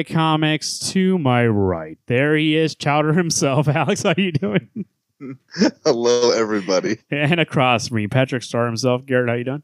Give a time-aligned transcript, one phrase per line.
[0.00, 0.78] Welcome Comics.
[0.92, 3.68] To my right, there he is, Chowder himself.
[3.68, 4.68] Alex, how you doing?
[5.84, 6.98] Hello, everybody.
[7.10, 9.04] And across from me, Patrick Star himself.
[9.04, 9.62] Garrett, how you doing?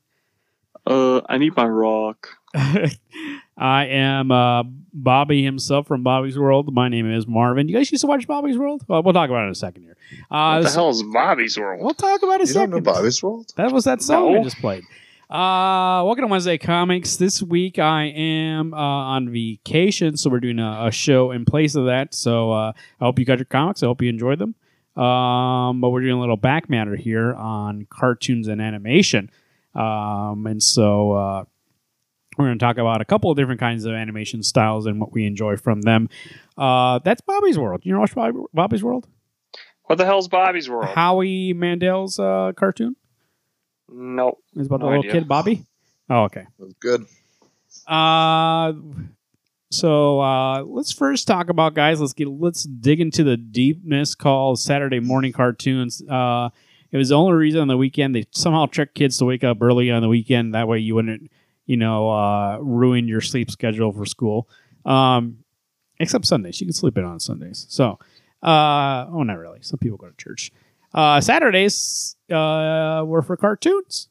[0.87, 2.29] Uh, I need my rock.
[2.55, 6.73] I am uh, Bobby himself from Bobby's World.
[6.75, 7.69] My name is Marvin.
[7.69, 8.85] You guys used to watch Bobby's World?
[8.87, 9.97] Well, we'll talk about it in a second here.
[10.31, 11.83] Uh, what the this- hell is Bobby's World?
[11.83, 12.85] We'll talk about it in a You don't second.
[12.85, 13.53] know Bobby's World?
[13.57, 14.45] That was that song I No.
[14.45, 14.85] just played.
[15.29, 17.17] Uh, welcome to Wednesday Comics.
[17.17, 21.75] This week I am uh, on vacation, so we're doing a, a show in place
[21.75, 22.15] of that.
[22.15, 23.83] So uh, I hope you got your comics.
[23.83, 24.55] I hope you enjoyed them.
[25.03, 29.29] Um, but we're doing a little back matter here on cartoons and animation.
[29.75, 31.45] Um, and so uh,
[32.39, 35.13] we're going to talk about a couple of different kinds of animation styles and what
[35.13, 36.09] we enjoy from them.
[36.57, 37.81] Uh, that's Bobby's World.
[37.83, 39.09] You know watch Bobby, Bobby's World?
[39.87, 40.95] What the hell's Bobby's World?
[40.95, 42.95] Howie Mandel's uh, cartoon?
[43.91, 44.43] Nope.
[44.55, 45.13] It's about the No little idea.
[45.13, 45.65] kid Bobby.
[46.09, 46.47] Oh, okay.
[46.59, 47.07] That's good.
[47.87, 48.73] Uh,
[49.71, 52.01] so uh, let's first talk about guys.
[52.01, 56.03] Let's get let's dig into the deepness called Saturday morning cartoons.
[56.09, 56.51] Uh,
[56.93, 59.59] it was the only reason on the weekend they somehow tricked kids to wake up
[59.61, 60.55] early on the weekend.
[60.55, 61.31] That way you wouldn't,
[61.67, 64.49] you know, uh, ruin your sleep schedule for school.
[64.85, 65.39] Um,
[65.99, 67.67] except Sundays, you can sleep in on Sundays.
[67.69, 67.99] So,
[68.43, 69.59] uh, oh, not really.
[69.63, 70.53] Some people go to church.
[70.97, 74.09] Uh, Saturdays uh, were for cartoons,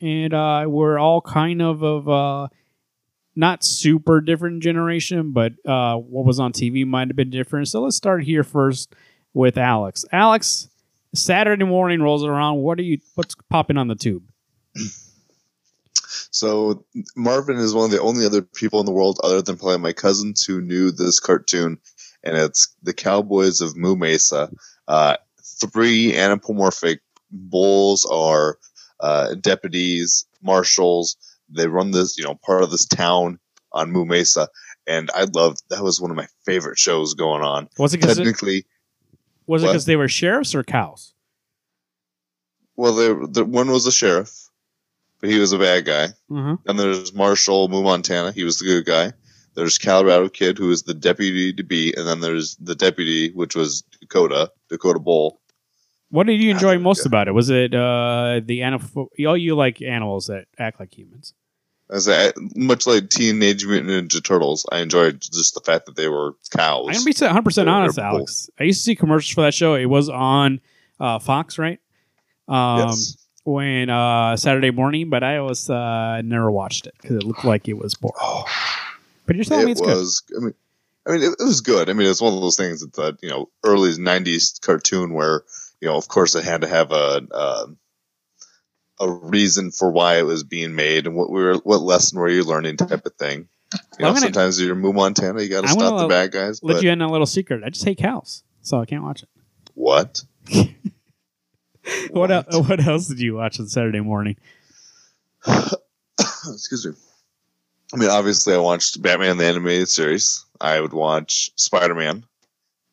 [0.00, 2.48] and uh, we're all kind of of uh,
[3.36, 7.68] not super different generation, but uh, what was on TV might have been different.
[7.68, 8.94] So let's start here first
[9.34, 10.06] with Alex.
[10.12, 10.70] Alex,
[11.14, 12.56] Saturday morning rolls around.
[12.60, 13.00] What are you?
[13.16, 14.22] What's popping on the tube?
[16.30, 16.84] So
[17.14, 19.92] Marvin is one of the only other people in the world, other than probably my
[19.92, 21.78] cousins, who knew this cartoon,
[22.22, 24.50] and it's the Cowboys of Moo Mesa.
[24.88, 25.16] Uh,
[25.60, 27.00] three anthropomorphic
[27.30, 28.58] bulls are
[29.00, 31.16] uh, deputies, marshals.
[31.48, 33.38] They run this, you know, part of this town
[33.72, 34.48] on Moo Mesa,
[34.86, 37.68] and I loved that was one of my favorite shows going on.
[37.78, 38.64] Was it because Technically,
[39.46, 41.14] was it because they were sheriffs or cows?
[42.76, 44.48] well, the the one was a sheriff,
[45.20, 46.04] but he was a bad guy.
[46.30, 46.56] Uh-huh.
[46.64, 48.32] Then there's Marshall Moo Montana.
[48.32, 49.12] He was the good guy.
[49.54, 53.54] There's Colorado Kid, who is the deputy to be, and then there's the deputy, which
[53.54, 55.40] was Dakota, Dakota Bull.
[56.14, 57.08] What did you enjoy most yeah.
[57.08, 57.32] about it?
[57.32, 59.10] Was it uh, the animal?
[59.26, 61.34] Oh, you like animals that act like humans.
[61.90, 66.06] As I, much like Teenage Mutant Ninja Turtles, I enjoyed just the fact that they
[66.06, 66.86] were cows.
[66.86, 68.48] I'm gonna be 100 percent honest, Alex.
[68.60, 69.74] I used to see commercials for that show.
[69.74, 70.60] It was on
[71.00, 71.80] uh, Fox, right?
[72.46, 73.16] Um, yes.
[73.42, 77.66] when uh, Saturday morning, but I was uh, never watched it because it looked like
[77.66, 78.14] it was boring.
[78.20, 78.44] Oh,
[79.26, 80.36] But you're telling me it it's good.
[80.36, 80.54] I mean,
[81.08, 81.90] I mean, it, it was good.
[81.90, 85.42] I mean, it's one of those things that the you know early '90s cartoon where
[85.84, 87.66] you know, of course, it had to have a a,
[89.00, 92.28] a reason for why it was being made and what we were, what lesson were
[92.30, 93.48] you learning, type of thing.
[93.72, 96.62] You Well, know, gonna- sometimes you're Moo Montana, you got to stop the bad guys.
[96.62, 97.62] Let But you in on a little secret.
[97.64, 99.28] I just hate cows, so I can't watch it.
[99.74, 100.22] what?
[102.12, 104.36] What el- What else did you watch on Saturday morning?
[105.48, 106.92] Excuse me.
[107.92, 110.44] I mean, obviously, I watched Batman the animated series.
[110.60, 112.24] I would watch Spider Man.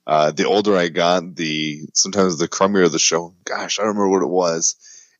[0.07, 3.35] Uh, the older I got, the sometimes the crummier the show.
[3.45, 4.75] Gosh, I don't remember what it was.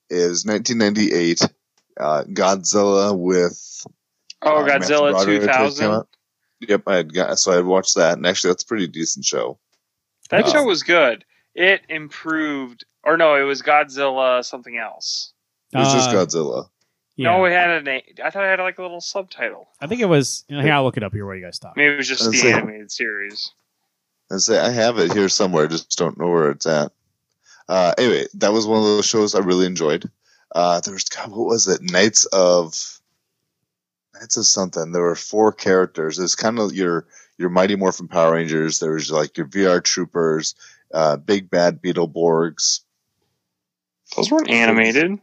[0.10, 1.42] It was 1998.
[2.00, 3.86] Uh, Godzilla with
[4.42, 6.04] Oh, uh, Godzilla Broderick had come 2000.
[6.62, 9.60] Yep, I had got so I watched that, and actually, that's a pretty decent show.
[10.30, 11.26] That Uh, show was good.
[11.54, 15.34] It improved, or no, it was Godzilla something else.
[15.74, 16.70] It was just Uh, Godzilla.
[17.18, 18.02] Yeah, No, it had a name.
[18.24, 19.68] I thought it had like a little subtitle.
[19.80, 20.44] I think it was.
[20.48, 21.26] You know, here, I'll look it up here.
[21.26, 21.76] Where you guys stop?
[21.76, 22.52] Maybe it was just Let's the see.
[22.54, 23.52] animated series.
[24.32, 26.92] And say I have it here somewhere, just don't know where it's at.
[27.68, 30.10] Uh, anyway, that was one of those shows I really enjoyed.
[30.54, 31.82] Uh, there was God, what was it?
[31.82, 32.74] Knights of
[34.16, 34.92] Knights of something.
[34.92, 36.18] There were four characters.
[36.18, 37.06] It's kind of your
[37.38, 38.80] your Mighty Morphin Power Rangers.
[38.80, 40.56] There was like your VR Troopers,
[40.94, 42.82] uh, Big Bad Beetleborgs.
[44.16, 45.20] Those weren't animated.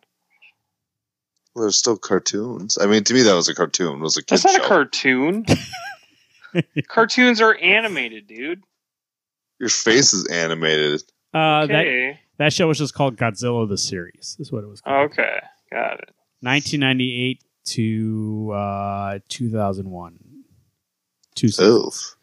[1.54, 2.78] Well, there's still cartoons.
[2.80, 3.98] I mean, to me, that was a cartoon.
[3.98, 4.64] It was a kid That's not show.
[4.64, 5.46] a cartoon.
[6.88, 8.62] Cartoons are animated, dude.
[9.58, 11.02] Your face is animated.
[11.34, 12.20] Uh, That Okay.
[12.38, 14.36] that show was just called Godzilla the series.
[14.38, 14.80] Is what it was.
[14.80, 15.10] called.
[15.12, 15.38] Okay.
[15.70, 16.10] Got it.
[16.40, 20.18] 1998 to uh, 2001.
[21.34, 21.86] Two seasons.
[21.86, 22.14] Oof.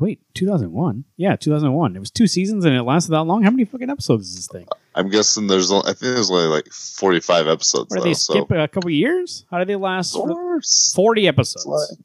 [0.00, 1.04] Wait, 2001?
[1.16, 1.96] Yeah, 2001.
[1.96, 3.42] It was two seasons and it lasted that long.
[3.42, 4.66] How many fucking episodes is this thing?
[4.94, 5.72] I'm guessing there's.
[5.72, 7.92] only- I think there's only like 45 episodes.
[7.92, 8.32] Or did though, they so.
[8.34, 9.44] skip a couple years?
[9.50, 10.14] How did they last?
[10.14, 10.92] Of course.
[10.94, 11.98] 40 It's a episodes.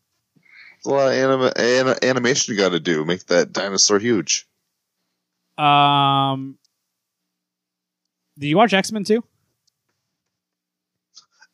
[0.84, 3.06] It's a lot of anima- an- animation you got to do.
[3.06, 4.46] Make that dinosaur huge.
[5.58, 6.58] Um,
[8.38, 9.24] did you watch X Men too?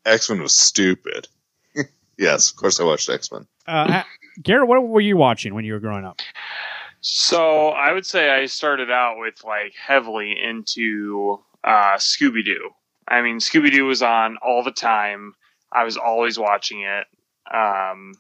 [0.05, 1.27] X Men was stupid.
[2.17, 3.47] Yes, of course I watched X Men.
[3.65, 4.03] Uh,
[4.43, 6.19] Garrett, what were you watching when you were growing up?
[6.99, 12.71] So I would say I started out with like heavily into uh, Scooby Doo.
[13.07, 15.33] I mean, Scooby Doo was on all the time.
[15.71, 17.07] I was always watching it.
[17.55, 18.15] Um,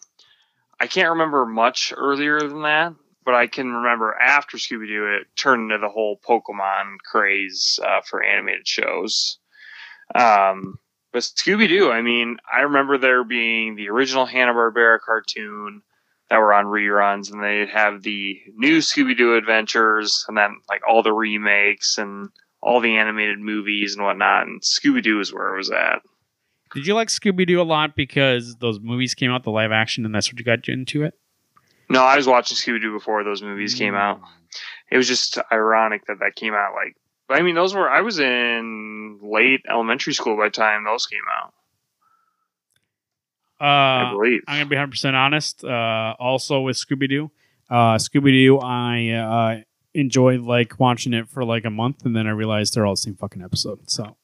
[0.79, 2.93] I can't remember much earlier than that,
[3.25, 8.01] but I can remember after Scooby Doo, it turned into the whole Pokemon craze uh,
[8.01, 9.39] for animated shows.
[10.15, 10.79] Um,
[11.11, 15.81] but Scooby Doo, I mean, I remember there being the original Hanna Barbera cartoon
[16.29, 20.81] that were on reruns, and they'd have the new Scooby Doo adventures, and then like
[20.87, 22.29] all the remakes and
[22.61, 24.47] all the animated movies and whatnot.
[24.47, 26.01] And Scooby Doo is where it was at.
[26.73, 30.05] Did you like Scooby Doo a lot because those movies came out, the live action,
[30.05, 31.13] and that's what you got you into it?
[31.89, 34.21] No, I was watching Scooby Doo before those movies came out.
[34.91, 36.95] It was just ironic that that came out like.
[37.27, 41.05] But I mean, those were I was in late elementary school by the time those
[41.07, 41.53] came out.
[43.59, 44.41] I Uh, believe.
[44.47, 45.63] I'm gonna be 100 percent honest.
[45.63, 47.31] Uh, also with Scooby Doo,
[47.69, 49.61] uh, Scooby Doo, I uh,
[49.93, 52.97] enjoyed like watching it for like a month, and then I realized they're all the
[52.97, 53.89] same fucking episode.
[53.89, 54.15] So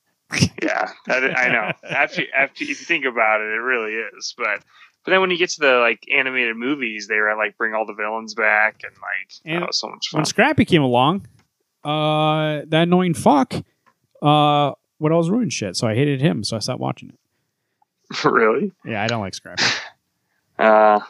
[0.62, 1.72] Yeah, that, I know.
[1.88, 4.34] After, after if you think about it, it really is.
[4.38, 4.64] But
[5.04, 7.86] but then when you get to the like animated movies, they were like bring all
[7.86, 10.20] the villains back and like And that was so much fun.
[10.20, 11.28] when Scrappy came along,
[11.84, 13.54] uh, that annoying fuck,
[14.22, 15.76] uh, would always ruin shit.
[15.76, 16.44] So I hated him.
[16.44, 17.20] So I stopped watching it.
[18.26, 18.72] really?
[18.84, 19.64] Yeah, I don't like Scrappy.
[20.58, 21.02] Uh,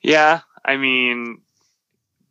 [0.00, 0.42] yeah.
[0.64, 1.40] I mean,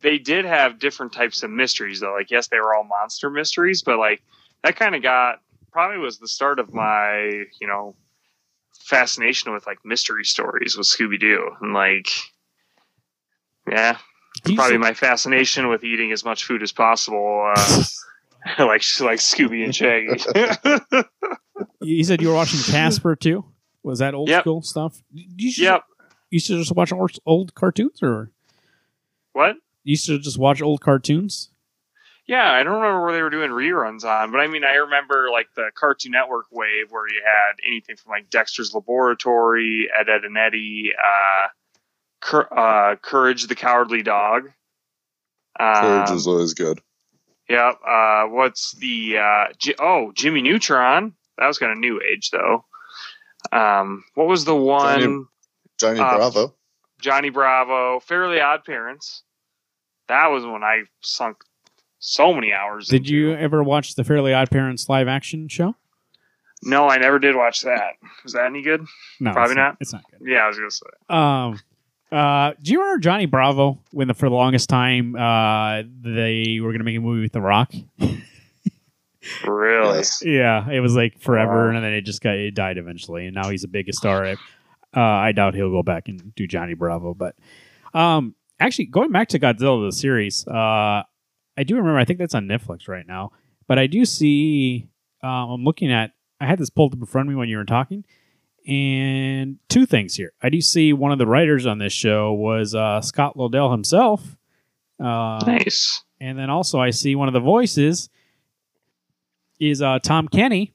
[0.00, 2.14] they did have different types of mysteries though.
[2.14, 4.22] Like yes, they were all monster mysteries, but like
[4.62, 5.40] that kind of got
[5.74, 7.94] probably was the start of my you know
[8.86, 12.08] fascination with like mystery stories with Scooby Doo and like
[13.68, 13.98] yeah
[14.54, 17.82] probably my fascination with eating as much food as possible, uh,
[18.58, 21.04] like like Scooby and Shaggy.
[21.80, 23.44] you said you were watching Casper too.
[23.82, 24.42] Was that old Yep.
[24.42, 25.02] school stuff?
[25.12, 25.82] You to, yep.
[26.30, 28.30] You used to just watch old, old cartoons, or
[29.32, 29.56] What?
[29.82, 31.50] you used to just watch old cartoons?
[32.26, 35.28] Yeah, I don't remember where they were doing reruns on, but I mean, I remember
[35.30, 40.24] like the Cartoon Network wave where you had anything from like Dexter's Laboratory, Ed, Ed
[40.24, 41.48] and Eddie, uh,
[42.20, 44.44] Cur- uh, Courage the Cowardly Dog.
[45.58, 46.80] Courage Um, is always good.
[47.50, 47.78] Yep.
[47.86, 51.12] Uh, what's the uh, J- oh Jimmy Neutron?
[51.36, 52.64] That was kind of new age though.
[53.52, 55.00] Um, what was the one?
[55.00, 55.24] Johnny-
[55.78, 56.54] Johnny uh, Bravo.
[57.02, 59.22] Johnny Bravo, Fairly Odd Parents.
[60.08, 61.36] That was when I sunk
[62.06, 62.88] so many hours.
[62.88, 63.12] Did into.
[63.14, 65.74] you ever watch the Fairly Odd Parents live action show?
[66.62, 67.94] No, I never did watch that.
[68.22, 68.84] Was that any good?
[69.20, 69.76] No, Probably it's not.
[69.80, 70.20] It's not good.
[70.28, 70.86] Yeah, I was gonna say.
[71.08, 71.60] Um,
[72.12, 76.68] uh, do you remember Johnny Bravo when the, for the longest time uh, they were
[76.68, 77.72] going to make a movie with The Rock?
[79.46, 80.02] Really?
[80.22, 81.74] Yeah, it was like forever, Wow.
[81.76, 84.26] and then it just got it died eventually, and now he's a big star.
[84.26, 84.36] Uh,
[85.00, 87.34] I doubt he'll go back and do Johnny Bravo, but
[87.94, 91.02] um, actually going back to Godzilla the series, uh,
[91.56, 91.98] I do remember.
[91.98, 93.32] I think that's on Netflix right now,
[93.66, 94.88] but I do see.
[95.22, 96.12] Um, I'm looking at.
[96.40, 98.04] I had this pulled up in front of me when you were talking,
[98.66, 100.32] and two things here.
[100.42, 104.36] I do see one of the writers on this show was uh, Scott Lobdell himself.
[105.00, 106.02] Uh, Nice.
[106.20, 108.08] and then also I see one of the voices
[109.60, 110.72] is uh, Tom Kenny,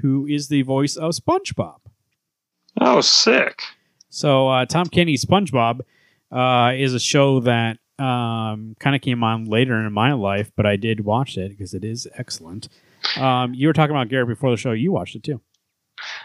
[0.00, 1.78] who is the voice of SpongeBob.
[2.80, 3.62] Oh, sick.
[4.08, 5.80] So uh, Tom Kenny's SpongeBob
[6.30, 10.66] uh, is a show that um, kind of came on later in my life, but
[10.66, 12.68] I did watch it because it is excellent.
[13.16, 14.72] Um, you were talking about Garrett before the show.
[14.72, 15.40] You watched it too.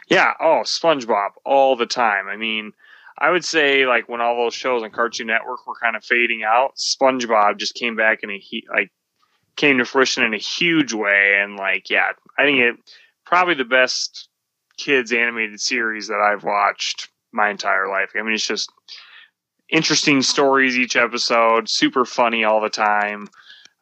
[0.10, 0.34] Yeah.
[0.40, 2.28] Oh, SpongeBob all the time.
[2.28, 2.72] I mean,
[3.20, 6.44] I would say like when all those shows on Cartoon Network were kind of fading
[6.44, 8.92] out, SpongeBob just came back in a he- like
[9.56, 11.40] came to fruition in a huge way.
[11.42, 12.76] And like, yeah, I think it
[13.26, 14.30] probably the best
[14.78, 18.12] kids animated series that I've watched my entire life.
[18.16, 18.72] I mean, it's just
[19.70, 23.28] interesting stories each episode, super funny all the time.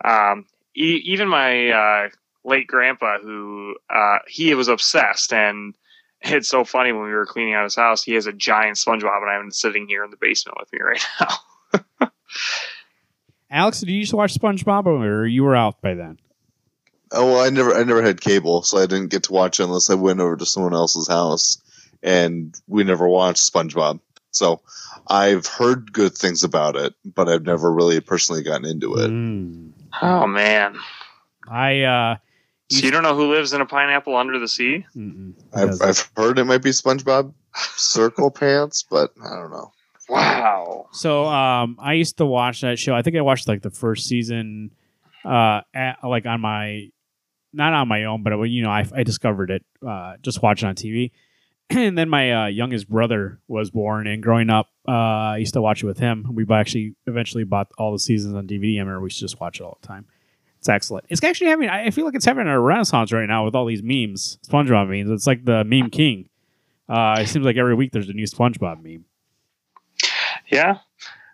[0.04, 2.10] Um, e- even my uh,
[2.44, 5.75] late grandpa, who uh, he was obsessed, and
[6.22, 9.22] it's so funny when we were cleaning out his house, he has a giant SpongeBob,
[9.22, 11.06] and I'm sitting here in the basement with me right
[12.01, 12.12] now.
[13.51, 16.20] Alex, did you used to watch SpongeBob, or you were out by then?
[17.12, 19.63] Oh well, I never I never had cable, so I didn't get to watch it
[19.63, 21.62] unless I went over to someone else's house,
[22.01, 24.00] and we never watched SpongeBob.
[24.36, 24.62] So
[25.08, 29.10] I've heard good things about it, but I've never really personally gotten into it.
[29.10, 29.72] Mm.
[30.01, 30.75] oh man!
[31.48, 32.18] I uh,
[32.70, 34.86] So you don't know who lives in a pineapple under the sea?
[35.54, 37.34] I've, I've heard it might be SpongeBob
[37.77, 39.72] Circle Pants, but I don't know.
[40.10, 40.88] Wow!
[40.92, 42.94] So um, I used to watch that show.
[42.94, 44.72] I think I watched like the first season,
[45.24, 46.89] uh, at, like on my,
[47.54, 50.75] not on my own, but you know, I, I discovered it uh, just watching on
[50.75, 51.12] TV,
[51.70, 55.62] and then my uh, youngest brother was born, and growing up, uh, I used to
[55.62, 56.28] watch it with him.
[56.34, 58.76] We actually eventually bought all the seasons on DVD.
[58.76, 60.06] I remember we used to just watch it all the time.
[60.60, 61.06] It's excellent.
[61.10, 61.70] It's actually having.
[61.70, 65.12] I feel like it's having a renaissance right now with all these memes, SpongeBob memes.
[65.12, 66.30] It's like the meme king.
[66.88, 69.06] Uh, it seems like every week there's a new SpongeBob meme.
[70.52, 70.80] Yeah.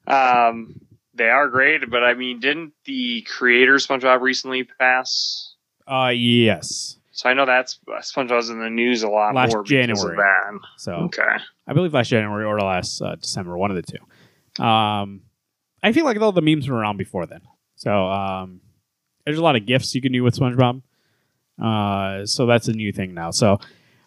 [0.07, 0.81] Um,
[1.13, 5.55] they are great, but I mean, didn't the creator SpongeBob recently pass?
[5.87, 6.97] Uh, yes.
[7.21, 10.17] So I know that's SpongeBob's in the news a lot Last more because January.
[10.17, 10.59] that.
[10.77, 11.21] So Okay.
[11.67, 14.63] I believe last January or last uh, December, one of the two.
[14.63, 15.21] Um,
[15.83, 17.41] I feel like all the memes were around before then,
[17.75, 18.61] so um,
[19.23, 20.81] there's a lot of gifts you can do with SpongeBob.
[21.61, 23.29] Uh, so that's a new thing now.
[23.29, 23.59] So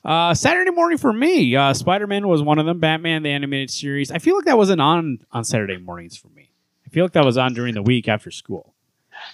[0.04, 2.80] uh, Saturday morning for me, uh, Spider Man was one of them.
[2.80, 4.11] Batman the animated series.
[4.11, 6.50] I feel like that wasn't on on Saturday mornings for me.
[6.85, 8.75] I feel like that was on during the week after school.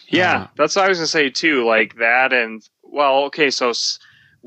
[0.08, 1.64] Yeah, Uh, that's what I was gonna say too.
[1.66, 3.50] Like that, and well, okay.
[3.50, 3.72] So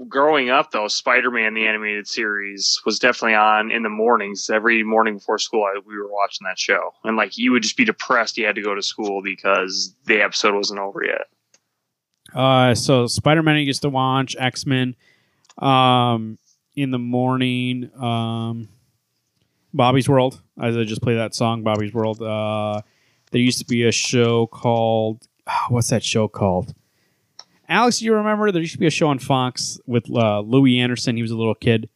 [0.08, 4.50] growing up, though, Spider-Man the animated series was definitely on in the mornings.
[4.50, 7.78] Every morning before school, I, we were watching that show, and like you would just
[7.78, 11.28] be depressed you had to go to school because the episode wasn't over yet.
[12.34, 14.96] Uh, so Spider Man I used to watch X Men,
[15.58, 16.38] um,
[16.76, 17.92] in the morning.
[18.00, 18.70] Um,
[19.76, 22.22] Bobby's World, I just play that song, Bobby's World.
[22.22, 22.82] Uh,
[23.32, 26.76] there used to be a show called ah, what's that show called?
[27.74, 28.51] Alex, do you remember?
[28.51, 31.15] There used to be a show on Fox with uh, Louie Anderson.
[31.15, 31.89] He was a little kid.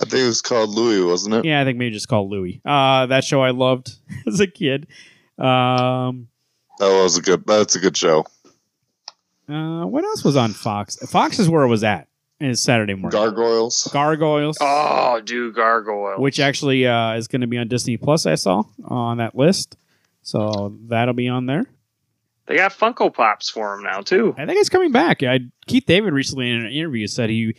[0.00, 1.44] I think it was called Louie, wasn't it?
[1.44, 2.60] Yeah, I think maybe just called Louie.
[2.64, 3.92] Uh, that show I loved
[4.26, 4.86] as a kid.
[5.38, 6.28] Um,
[6.78, 7.44] That was a good.
[7.46, 8.24] That's a good show.
[9.48, 10.96] uh, what else was on Fox?
[11.10, 12.06] Fox is where it was at.
[12.42, 13.10] And it's Saturday morning.
[13.20, 13.86] Gargoyles.
[13.92, 14.56] Gargoyles.
[14.62, 16.18] Oh, dude, gargoyles.
[16.20, 18.24] which actually uh, is going to be on Disney Plus.
[18.24, 19.76] I saw on that list,
[20.22, 21.66] so that'll be on there.
[22.46, 24.34] They got Funko Pops for him now too.
[24.38, 25.22] I think it's coming back.
[25.22, 27.54] I, Keith David recently in an interview said he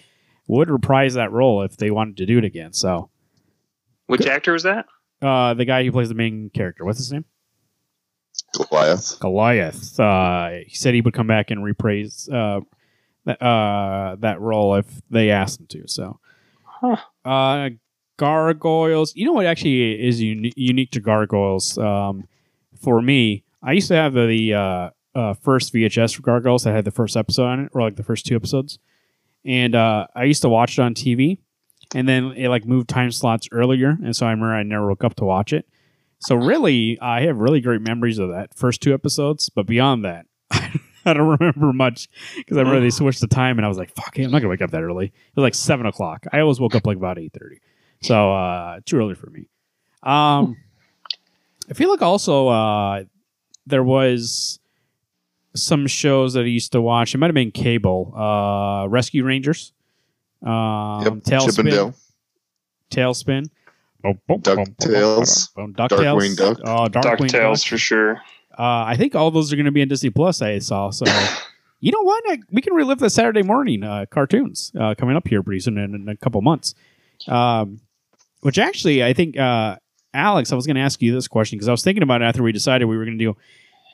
[0.47, 2.73] would reprise that role if they wanted to do it again.
[2.73, 3.09] So
[4.07, 4.85] Which actor is that?
[5.21, 7.25] uh, the guy who plays the main character, what's his name?
[8.53, 9.17] Goliath.
[9.19, 9.99] Goliath.
[9.99, 12.59] Uh, he said he would come back and reprise uh,
[13.25, 15.87] that uh, that role if they asked him to.
[15.87, 16.19] So,
[16.63, 16.97] Huh.
[17.23, 17.69] uh,
[18.17, 19.15] gargoyles.
[19.15, 21.77] You know what actually is uni- unique to gargoyles?
[21.77, 22.27] Um,
[22.81, 26.73] for me, I used to have the, the uh, uh, first VHS for gargoyles that
[26.73, 28.79] had the first episode on it, or like the first two episodes,
[29.45, 31.39] and uh, I used to watch it on TV.
[31.93, 35.03] And then it like moved time slots earlier, and so I remember I never woke
[35.03, 35.67] up to watch it.
[36.19, 40.25] So really, I have really great memories of that first two episodes, but beyond that,
[40.51, 43.93] I don't remember much because I remember they switched the time, and I was like,
[43.93, 46.25] "Fuck, I'm not gonna wake up that early." It was like seven o'clock.
[46.31, 47.59] I always woke up like about eight thirty,
[48.01, 49.49] so uh, too early for me.
[50.03, 50.55] Um,
[51.69, 53.03] I feel like also uh,
[53.65, 54.59] there was
[55.55, 57.13] some shows that I used to watch.
[57.13, 58.13] It might have been cable.
[58.15, 59.73] Uh, Rescue Rangers.
[60.41, 61.13] Um, Yep.
[61.23, 61.45] TaleSpin.
[61.55, 61.93] Chippendale.
[62.89, 63.49] TaleSpin.
[64.03, 65.49] DuckTales.
[65.55, 65.75] DuckTales.
[65.75, 66.57] Darkwing Duck.
[66.63, 67.19] Oh, Darkwing Duck.
[67.19, 68.21] DuckTales for sure.
[68.57, 70.41] Uh, I think all those are going to be on Disney Plus.
[70.41, 70.89] I saw.
[70.89, 71.05] So,
[71.79, 72.23] you know what?
[72.27, 75.77] I, we can relive the Saturday morning uh, cartoons uh, coming up here pretty soon
[75.77, 76.73] in, in a couple months.
[77.27, 77.81] Um,
[78.41, 79.77] which actually, I think, uh,
[80.13, 82.25] Alex, I was going to ask you this question because I was thinking about it
[82.25, 83.37] after we decided we were going to do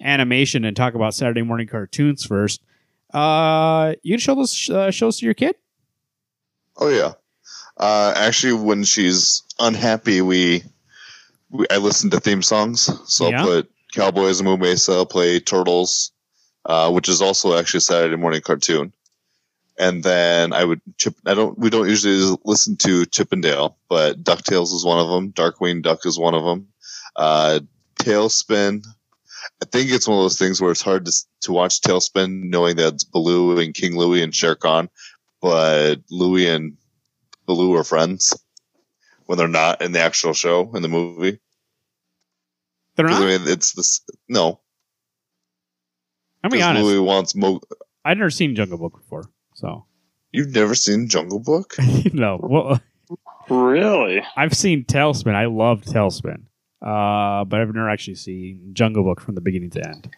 [0.01, 2.61] animation and talk about Saturday morning cartoons first.
[3.13, 5.55] Uh, you can show those sh- uh, shows to your kid.
[6.77, 7.13] Oh yeah.
[7.77, 10.63] Uh, actually, when she's unhappy, we,
[11.49, 12.89] we I listen to theme songs.
[13.05, 13.41] So Yeah.
[13.41, 15.05] I'll put Cowboys and Moo Mesa.
[15.05, 16.11] Play Turtles,
[16.65, 18.93] uh, which is also actually a Saturday morning cartoon.
[19.79, 21.15] And then I would chip.
[21.25, 21.57] I don't.
[21.57, 25.31] We don't usually listen to Chip 'n Dale, but Ducktales is one of them.
[25.33, 26.67] Darkwing Duck is one of them.
[27.15, 27.59] Uh,
[27.99, 28.83] TaleSpin.
[29.61, 32.75] I think it's one of those things where it's hard to to watch TaleSpin knowing
[32.77, 34.89] that it's Baloo and King Louie and Shere Khan,
[35.41, 36.75] but Louie and
[37.45, 38.35] Baloo are friends
[39.27, 41.39] when they're not in the actual show in the movie.
[42.95, 43.21] They're not.
[43.21, 44.01] I mean, it's this.
[44.27, 44.59] No,
[46.43, 46.83] I'll be honest.
[46.83, 47.61] Louie wants Mo.
[48.03, 49.85] I've never seen Jungle Book before, so
[50.31, 51.75] You've never seen Jungle Book?
[52.13, 52.39] no.
[52.41, 52.81] Well,
[53.49, 54.21] Really?
[54.35, 55.33] I've seen TaleSpin.
[55.33, 56.43] I loved TaleSpin,
[56.81, 60.09] uh, but I've never actually seen Jungle Book from the beginning to end.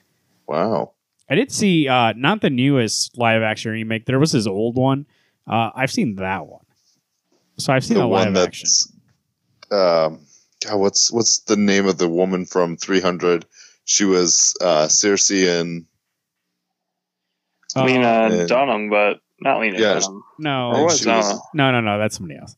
[0.48, 0.93] Wow.
[1.29, 4.05] I did see uh, not the newest live action remake.
[4.08, 5.05] There was his old one.
[5.48, 6.65] Uh, I've seen that one.
[7.60, 8.67] So I've seen the a one live action.
[8.67, 8.93] that's
[9.72, 10.25] um
[10.65, 13.46] God, what's what's the name of the woman from 300
[13.86, 15.86] she was uh Circe and
[17.75, 19.93] Uh, Lena Uh, Dunham, but not Lena Yeah.
[20.00, 20.24] Dunham.
[20.38, 21.98] no, Or was she was- no, no, no.
[22.00, 22.55] That's somebody else.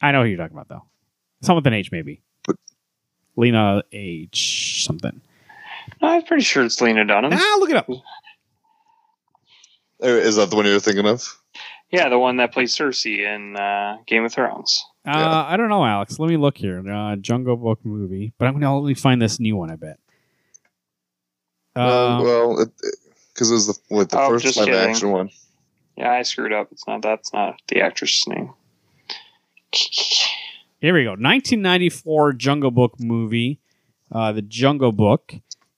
[0.00, 0.84] I know who you're talking about though.
[1.42, 2.22] Someone with an H, maybe.
[2.46, 2.56] But-
[3.36, 5.20] Lena H something.
[6.00, 7.32] I'm pretty sure it's Lena Dunham.
[7.34, 7.88] Ah, look it up.
[10.02, 11.22] uh, is that the one you're thinking of
[11.90, 14.84] Yeah, the one that plays Cersei in uh, Game of Thrones.
[15.06, 15.44] Uh, Yeah.
[15.48, 16.18] I don't know, Alex.
[16.18, 16.88] Let me look here.
[16.88, 19.70] Uh, Jungle Book movie, but I'm gonna only find this new one.
[19.70, 19.98] I bet.
[21.74, 22.66] Uh, Uh, well,
[23.42, 24.90] because it, was the with the Oh, first live kidding.
[24.90, 25.30] action one.
[25.96, 26.68] Yeah, I screwed up.
[26.72, 28.52] It's not that's not the actress's name.
[30.80, 31.10] Here we go.
[31.10, 33.60] 1994 Jungle Book movie.
[34.10, 35.34] Uh, the Jungle Book.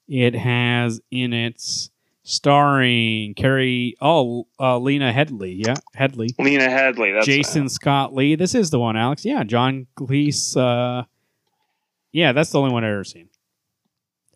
[0.09, 1.91] It has in its
[2.25, 3.97] starring Cary.
[4.01, 5.53] Oh, uh, Lena Headley.
[5.65, 6.31] Yeah, Headley.
[6.39, 7.13] Lena Headley.
[7.13, 8.35] That's Jason Scott Lee.
[8.35, 9.25] This is the one, Alex.
[9.25, 10.57] Yeah, John Cleese.
[10.57, 11.05] Uh,
[12.13, 13.29] yeah, that's the only one I've ever seen.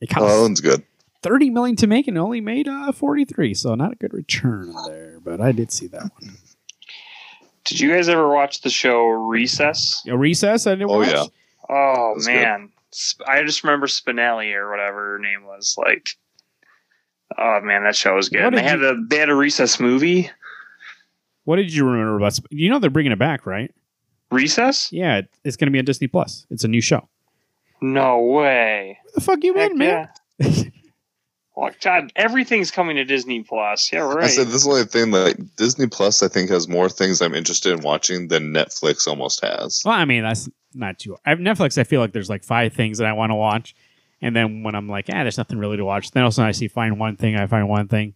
[0.01, 0.85] It Oh, that one's good.
[1.23, 5.19] 30 million to make and only made uh, 43, so not a good return there.
[5.23, 6.37] But I did see that one.
[7.65, 10.03] Did you guys ever watch the show Recess?
[10.09, 10.67] A recess.
[10.67, 11.09] I didn't Oh, watch.
[11.09, 11.25] yeah.
[11.69, 15.77] Oh That's man, Sp- I just remember Spinelli or whatever her name was.
[15.77, 16.09] Like,
[17.37, 18.41] oh man, that show was good.
[18.41, 20.31] And they did had a they had a Recess movie.
[21.45, 22.35] What did you remember about?
[22.41, 23.71] Sp- You know they're bringing it back, right?
[24.31, 24.91] Recess?
[24.93, 26.47] Yeah, it- it's going to be on Disney Plus.
[26.51, 27.07] It's a new show.
[27.83, 28.99] No way.
[29.03, 30.09] Where the fuck you Heck been, man?
[31.59, 31.65] yeah.
[31.65, 33.93] Well, God, everything's coming to Disney Plus.
[33.93, 34.25] Yeah, right.
[34.25, 37.21] I said this is the only thing that Disney Plus I think has more things
[37.21, 39.83] I'm interested in watching than Netflix almost has.
[39.85, 41.17] Well, I mean that's not too.
[41.27, 41.79] I have Netflix.
[41.79, 43.75] I feel like there's like five things that I want to watch,
[44.21, 46.11] and then when I'm like, ah, there's nothing really to watch.
[46.11, 47.37] Then also I see find one thing.
[47.37, 48.15] I find one thing.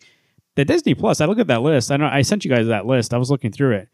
[0.55, 1.21] The Disney Plus.
[1.21, 1.91] I look at that list.
[1.91, 3.15] I know I sent you guys that list.
[3.15, 3.89] I was looking through it.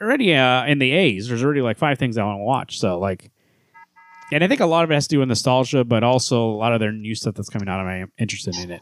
[0.00, 2.78] Already uh, in the A's, there's already like five things I want to watch.
[2.78, 3.30] So like,
[4.32, 6.56] and I think a lot of it has to do with nostalgia, but also a
[6.56, 7.80] lot of their new stuff that's coming out.
[7.80, 8.80] I'm interested in it.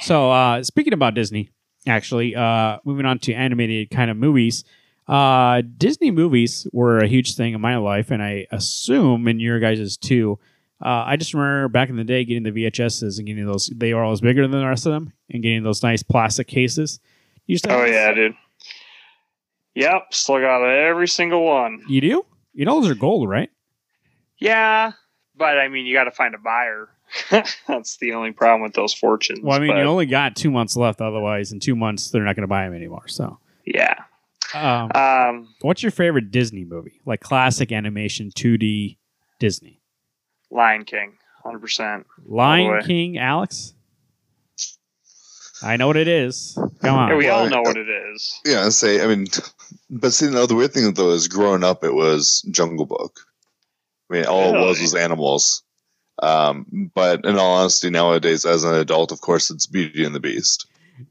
[0.00, 1.50] So uh, speaking about Disney,
[1.86, 4.64] actually, uh, moving on to animated kind of movies.
[5.06, 9.60] Uh, Disney movies were a huge thing in my life, and I assume in your
[9.60, 10.38] guys' too.
[10.84, 13.70] Uh, I just remember back in the day getting the VHSs and getting those.
[13.74, 17.00] They were always bigger than the rest of them, and getting those nice plastic cases.
[17.46, 18.34] You used oh yeah, dude.
[19.74, 21.82] Yep, still got every single one.
[21.88, 22.24] you do.
[22.52, 23.50] You know those are gold, right?
[24.44, 24.92] Yeah,
[25.36, 26.88] but I mean, you got to find a buyer.
[27.68, 29.40] That's the only problem with those fortunes.
[29.42, 31.00] Well, I mean, but, you only got two months left.
[31.00, 33.08] Otherwise, in two months, they're not going to buy them anymore.
[33.08, 33.94] So, yeah.
[34.54, 37.00] um, Um, what's your favorite Disney movie?
[37.06, 38.98] Like classic animation, two D
[39.38, 39.80] Disney.
[40.50, 42.06] Lion King, hundred percent.
[42.26, 42.82] Lion.
[42.84, 43.74] King, Alex.
[45.62, 46.58] I know what it is.
[46.82, 47.08] Come on.
[47.08, 48.40] Yeah, we well, all I- know what it is.
[48.44, 49.02] Yeah, I say.
[49.02, 49.26] I mean,
[49.88, 53.20] but see, no, the weird thing though is growing up, it was Jungle Book.
[54.14, 55.62] I mean, all it was was animals.
[56.22, 60.20] Um, but in all honesty, nowadays, as an adult, of course, it's Beauty and the
[60.20, 60.66] Beast.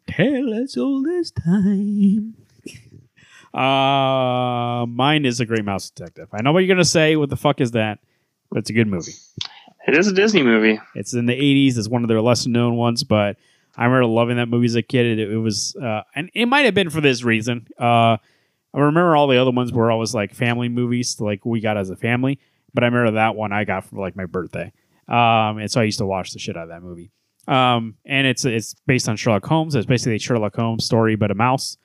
[0.08, 2.36] Tell us all this time.
[3.54, 6.28] Uh, mine is a Great Mouse Detective.
[6.34, 7.16] I know what you're gonna say.
[7.16, 8.00] What the fuck is that?
[8.50, 9.12] But it's a good movie.
[9.86, 10.80] It is a Disney movie.
[10.96, 11.78] It's in the 80s.
[11.78, 13.38] It's one of their lesser known ones, but
[13.78, 15.20] I remember loving that movie as a kid.
[15.20, 17.68] It, it was, uh, and it might have been for this reason.
[17.80, 18.18] Uh,
[18.74, 21.92] I remember all the other ones were always like family movies, like we got as
[21.92, 22.40] a family.
[22.74, 24.72] But I remember that one I got for like my birthday,
[25.08, 27.12] um, and so I used to watch the shit out of that movie.
[27.48, 29.76] Um, and it's it's based on Sherlock Holmes.
[29.76, 31.78] It's basically a Sherlock Holmes story, but a mouse.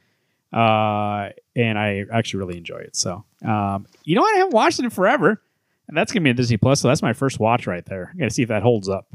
[0.52, 2.96] Uh, and I actually really enjoy it.
[2.96, 4.34] So, um, you know what?
[4.34, 5.42] I haven't watched it in forever,
[5.88, 6.80] and that's gonna be a Disney Plus.
[6.80, 8.12] So that's my first watch right there.
[8.14, 9.06] I gotta see if that holds up.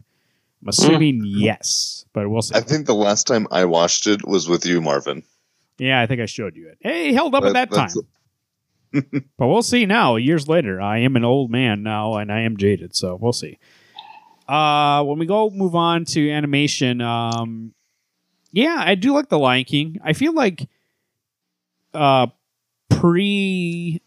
[0.62, 2.55] I'm assuming yes, but we'll see.
[2.55, 5.23] I think the last time I watched it was with you, Marvin.
[5.79, 6.77] yeah, I think I showed you it.
[6.81, 7.89] Hey, held up at That- that time.
[9.38, 10.15] But we'll see now.
[10.15, 12.95] Years later, I am an old man now, and I am jaded.
[12.95, 13.58] So we'll see.
[14.47, 17.73] Uh, when we go move on to animation, um,
[18.51, 19.99] yeah, I do like the Lion King.
[20.03, 20.67] I feel like,
[21.93, 22.27] uh,
[22.89, 24.01] pre.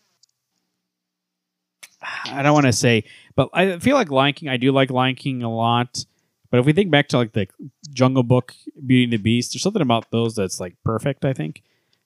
[2.26, 4.48] I don't want to say, but I feel like Lion King.
[4.48, 6.04] I do like Lion King a lot.
[6.50, 7.48] But if we think back to like the
[7.92, 8.54] Jungle Book,
[8.86, 11.24] Beauty and the Beast, there's something about those that's like perfect.
[11.24, 11.62] I think.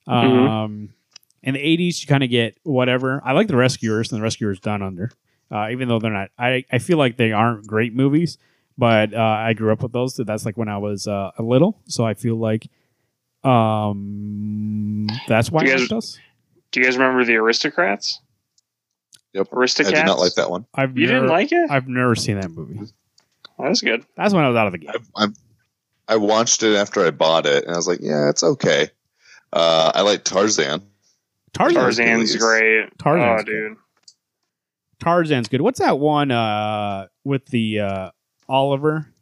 [0.08, 0.48] Mhm.
[0.48, 0.88] Um,
[1.42, 3.20] in the 80s, you kind of get whatever.
[3.24, 5.10] I like the Rescuers and the Rescuers Down Under,
[5.50, 6.30] uh, even though they're not.
[6.38, 8.36] I I feel like they aren't great movies,
[8.76, 10.14] but uh, I grew up with those.
[10.14, 12.68] So that's like when I was uh, a little, so I feel like
[13.42, 16.04] um that's why Do you guys- like.
[16.72, 18.20] Do you guys remember the Aristocrats?
[19.32, 19.52] Yep.
[19.52, 19.96] Aristocrats.
[19.98, 20.66] I did not like that one.
[20.72, 21.68] I've You never, didn't like it?
[21.70, 22.78] I've never seen that movie.
[23.58, 24.04] Oh, that's good.
[24.16, 24.90] That's when I was out of the game.
[25.16, 25.34] I, I'm,
[26.06, 28.88] I watched it after I bought it, and I was like, yeah, it's okay.
[29.52, 30.80] Uh, I like Tarzan.
[31.52, 31.82] Tarzan.
[31.82, 32.98] Tarzan's great.
[32.98, 33.76] Tarzan's oh, dude.
[35.00, 35.60] Tarzan's good.
[35.60, 38.10] What's that one uh, with the uh,
[38.48, 39.12] Oliver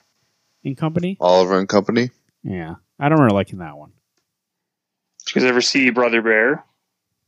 [0.64, 1.16] and Company?
[1.20, 2.10] Oliver and Company.
[2.42, 3.92] Yeah, I don't remember liking that one.
[5.26, 6.64] Did you guys ever see Brother Bear?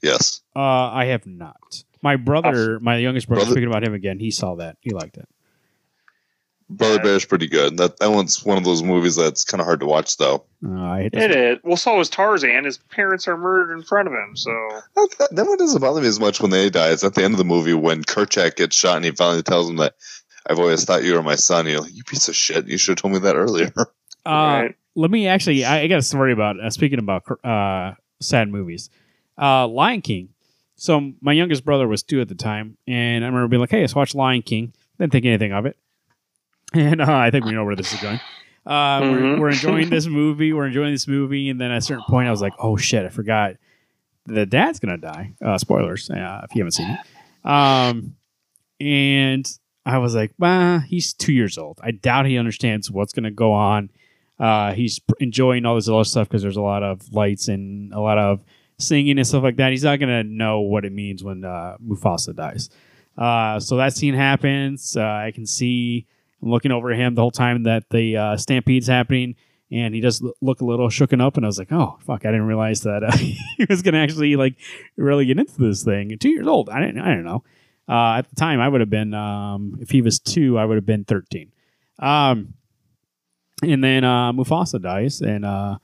[0.02, 0.40] Yes.
[0.56, 1.84] Uh, I have not.
[2.02, 4.78] My brother, my youngest brother, Brother- speaking about him again, he saw that.
[4.80, 5.28] He liked it.
[6.70, 7.02] Brother Yeah.
[7.02, 7.76] Bear's pretty good.
[7.78, 10.44] That that one's one of those movies that's kind of hard to watch though.
[10.64, 12.64] Uh, I hate It Well, so is Tarzan.
[12.64, 14.37] His parents are murdered in front of him.
[14.37, 14.50] So
[14.96, 16.90] That, that, that one doesn't bother me as much when they die.
[16.90, 19.68] It's at the end of the movie when Kerchak gets shot and he finally tells
[19.68, 19.94] him that
[20.48, 21.66] I've always thought you were my son.
[21.66, 22.66] You're like, you piece of shit.
[22.66, 23.72] You should have told me that earlier.
[24.26, 24.30] Uh,
[24.64, 24.76] right.
[24.96, 25.64] let me actually.
[25.64, 26.61] I, I got a story about.
[26.61, 28.90] Uh, speaking about uh, sad movies,
[29.40, 30.28] uh, Lion King.
[30.76, 33.80] So my youngest brother was two at the time, and I remember being like, "Hey,
[33.80, 35.78] let's watch Lion King." Didn't think anything of it,
[36.74, 38.20] and uh, I think we know where this is going.
[38.66, 39.38] Uh, we're, Mhm.
[39.40, 40.52] we're enjoying this movie.
[40.52, 43.04] We're enjoying this movie, and then at a certain point, I was like, "Oh shit,
[43.04, 43.56] I forgot
[44.26, 47.50] the dad's gonna die." Uh, spoilers uh, if you haven't seen it.
[47.50, 48.16] Um,
[48.80, 49.50] and
[49.87, 51.78] I was like, "Bah, he's two years old.
[51.83, 53.90] I doubt he understands what's gonna go on."
[54.38, 58.00] Uh, he's enjoying all this other stuff because there's a lot of lights and a
[58.00, 58.42] lot of
[58.78, 59.70] singing and stuff like that.
[59.70, 62.70] He's not gonna know what it means when uh, Mufasa dies.
[63.18, 64.96] Uh, so that scene happens.
[64.96, 66.06] Uh, I can see
[66.42, 69.37] Looking over him the whole time that the uh, stampede's happening,
[69.70, 71.37] and he does look a little shooken up.
[71.37, 72.24] And I was like, "Oh fuck!
[72.24, 74.57] I didn't realize that uh, he was gonna actually like
[74.96, 76.70] really get into this thing." Two years old.
[76.70, 77.00] I didn't.
[77.00, 77.44] I don't know.
[77.88, 80.76] Uh, at the time, I would have been um, if he was two, I would
[80.76, 81.53] have been thirteen.
[81.98, 82.55] Um,
[83.62, 85.79] and then uh, Mufasa dies, and uh,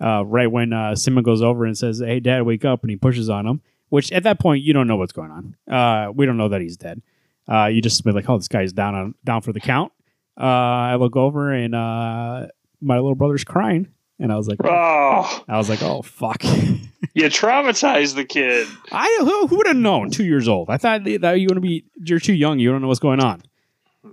[0.00, 2.96] uh, right when uh, Simba goes over and says, "Hey, Dad, wake up!" and he
[2.96, 5.56] pushes on him, which at that point you don't know what's going on.
[5.72, 7.00] Uh, we don't know that he's dead.
[7.48, 9.92] Uh, you just be like, "Oh, this guy's down on down for the count."
[10.38, 12.46] Uh, I look over and uh,
[12.80, 16.42] my little brother's crying, and I was like, Oh, "I was like, oh fuck."
[17.14, 18.66] you traumatized the kid.
[18.90, 20.10] I who, who would have known?
[20.10, 20.70] Two years old.
[20.70, 21.84] I thought that you want to be.
[22.02, 22.58] You're too young.
[22.58, 23.42] You don't know what's going on.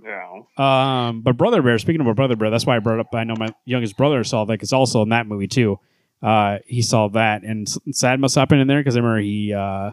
[0.04, 0.42] Yeah.
[0.56, 1.78] Um, but Brother Bear.
[1.78, 3.14] Speaking about Brother Bear, that's why I brought up.
[3.14, 5.78] I know my youngest brother saw that because also in that movie too.
[6.22, 9.54] Uh, he saw that and s- sad must happen in there because I remember he
[9.54, 9.92] uh,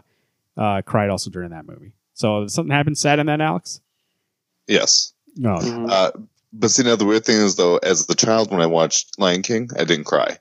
[0.58, 1.94] uh, cried also during that movie.
[2.12, 3.80] So something happened sad in that, Alex?
[4.66, 5.14] yes.
[5.38, 5.54] No.
[5.54, 5.88] Mhm.
[5.90, 6.10] Uh,
[6.52, 9.42] but see, now the weird thing is, though, as the child, when I watched Lion
[9.42, 10.38] King, I didn't cry.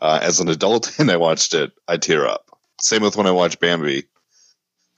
[0.00, 2.48] Uh, as an adult, and I watched it, I tear up.
[2.80, 4.04] Same with when I watch Bambi.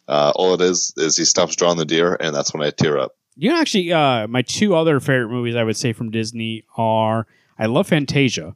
[0.09, 2.97] Uh, all it is is he stops drawing the deer, and that's when I tear
[2.97, 3.17] up.
[3.37, 7.27] You know, actually, uh, my two other favorite movies I would say from Disney are
[7.59, 8.55] I love Fantasia.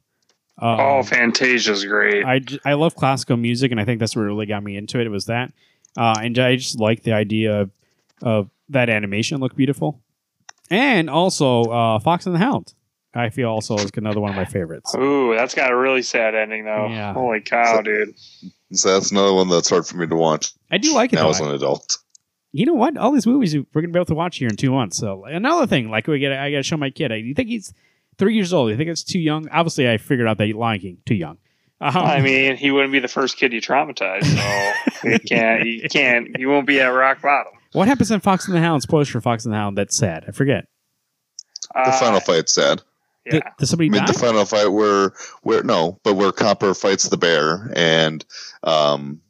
[0.57, 2.23] Um, oh, Fantasia's great.
[2.23, 5.07] I, I love classical music, and I think that's what really got me into it.
[5.07, 5.51] It was that,
[5.97, 7.71] uh, and I just like the idea of,
[8.21, 9.99] of that animation look beautiful,
[10.71, 12.73] and also uh, Fox and the Hound.
[13.13, 14.95] I feel also is another one of my favorites.
[14.95, 16.87] Ooh, that's got a really sad ending though.
[16.87, 17.13] Yeah.
[17.13, 18.15] Holy cow, dude.
[18.71, 21.17] So that's another one that's hard for me to watch I do like it.
[21.17, 21.29] now Though.
[21.31, 21.97] as an adult.
[22.53, 22.95] you know what?
[22.97, 24.97] All these movies we're gonna be able to watch here in two months.
[24.97, 27.11] So another thing, like we get, I gotta show my kid.
[27.11, 27.73] I, you think he's
[28.17, 28.71] three years old?
[28.71, 29.49] You think it's too young?
[29.49, 31.37] Obviously, I figured out that Lion King too young.
[31.81, 35.65] Um, I mean, he wouldn't be the first kid you traumatize, so you can't.
[35.67, 36.27] You can't.
[36.39, 37.53] You won't be at rock bottom.
[37.73, 38.81] What happens in Fox and the Hound?
[38.83, 39.77] Spoilers for Fox and the Hound.
[39.77, 40.25] That's sad.
[40.27, 40.65] I forget.
[41.73, 42.81] The Uh, final fight's sad.
[43.25, 43.33] Yeah.
[43.33, 44.11] Did, did somebody I mean, die?
[44.11, 48.25] the final fight where where no, but where Copper fights the bear and
[48.63, 49.21] um,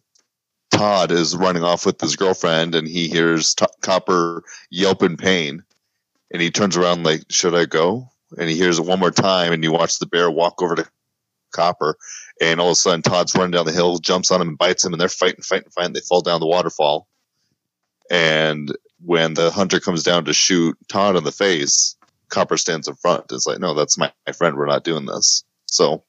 [0.72, 5.64] Todd is running off with his girlfriend and he hears T- Copper yelp in pain
[6.32, 9.52] and he turns around like, "Should I go?" And he hears it one more time
[9.52, 10.90] and you watch the bear walk over to
[11.54, 11.98] Copper
[12.40, 14.86] and all of a sudden Todd's running down the hill, jumps on him and bites
[14.86, 15.92] him and they're fighting, fighting, fighting.
[15.92, 17.08] They fall down the waterfall.
[18.12, 21.96] And when the hunter comes down to shoot Todd in the face,
[22.30, 23.26] Copper stands in front.
[23.32, 24.58] It's like, no, that's my, my friend.
[24.58, 25.44] We're not doing this.
[25.66, 26.04] So,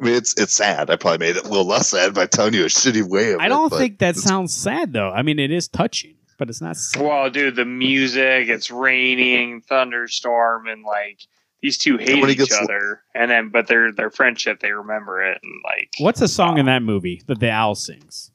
[0.00, 0.90] I mean, it's it's sad.
[0.90, 3.40] I probably made it a little less sad by telling you a shitty way of
[3.40, 5.10] I don't but think that sounds sad though.
[5.10, 6.76] I mean, it is touching, but it's not.
[6.76, 7.02] Sad.
[7.02, 8.48] Well, dude, the music.
[8.48, 11.18] It's raining, thunderstorm, and like
[11.60, 13.02] these two hate each gets- other.
[13.14, 15.90] And then, but their their friendship, they remember it, and like.
[15.98, 18.29] What's the song in uh, that movie that the owl sings?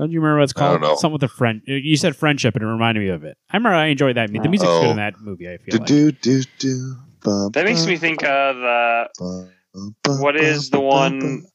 [0.00, 0.92] Don't you remember what it's I don't called?
[0.92, 0.96] know.
[0.96, 1.60] Something with a friend.
[1.66, 3.36] You said friendship, and it reminded me of it.
[3.50, 4.32] I remember I enjoyed that.
[4.32, 4.80] The music's Oh.
[4.80, 4.96] good in oh.
[4.96, 5.46] that movie.
[5.48, 5.86] I feel Do, like.
[5.86, 10.40] do, do, do, ba, That makes me think of uh, the ba, ba, what ba,
[10.40, 11.46] the ba, one ba.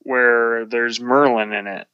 [0.00, 1.86] where there's Merlin in it.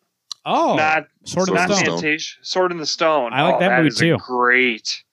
[0.47, 1.85] Oh, not Sword in Sword the in the Stone.
[1.85, 1.95] Stone.
[2.01, 2.35] Fantasia.
[2.43, 3.33] Sword in the Stone.
[3.35, 4.17] I like Oh, that movie is too.
[4.17, 5.05] Great,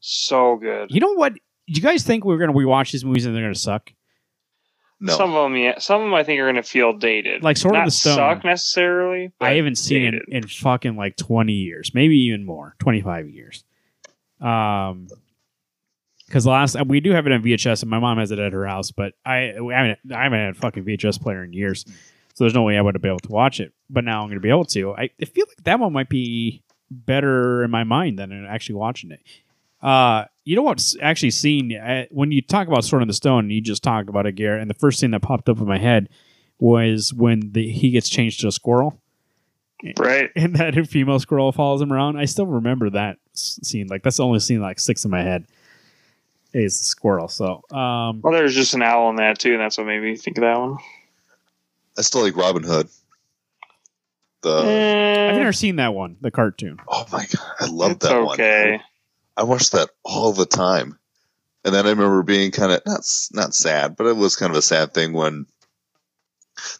[0.00, 0.90] so good.
[0.90, 1.34] You know what?
[1.34, 3.92] Do you guys think we're gonna rewatch these movies and they're gonna suck?
[5.02, 5.16] No.
[5.16, 5.78] Some of them, yeah.
[5.78, 7.42] Some of them, I think, are going to feel dated.
[7.42, 8.16] Like Sword in Not the Stone.
[8.16, 9.32] suck necessarily.
[9.38, 10.22] but I haven't seen dated.
[10.28, 13.64] it in fucking like twenty years, maybe even more, twenty five years.
[14.40, 15.08] Um,
[16.26, 18.66] because last we do have it on VHS, and my mom has it at her
[18.66, 21.84] house, but I I haven't I haven't had a fucking VHS player in years,
[22.34, 23.72] so there's no way I would have been able to watch it.
[23.88, 24.94] But now I'm going to be able to.
[24.94, 29.10] I, I feel like that one might be better in my mind than actually watching
[29.10, 29.20] it.
[29.82, 33.50] Uh, you know what's actually seen uh, when you talk about Sword in the Stone,
[33.50, 35.78] you just talked about it, Garrett, and the first thing that popped up in my
[35.78, 36.08] head
[36.58, 39.00] was when the, he gets changed to a squirrel.
[39.98, 40.30] Right.
[40.36, 42.18] and that female squirrel follows him around.
[42.18, 43.86] I still remember that scene.
[43.86, 45.46] Like that's the only scene like six in my head.
[46.52, 47.28] Is the squirrel.
[47.28, 50.16] So um, Well, there's just an owl in that too, and that's what made me
[50.16, 50.78] think of that one.
[51.96, 52.88] I still like Robin Hood.
[54.42, 56.78] The Eh, I've never seen that one, the cartoon.
[56.88, 58.70] oh my god, I love it's that okay.
[58.72, 58.80] one.
[59.40, 60.98] I watched that all the time,
[61.64, 64.58] and then I remember being kind of not not sad, but it was kind of
[64.58, 65.46] a sad thing when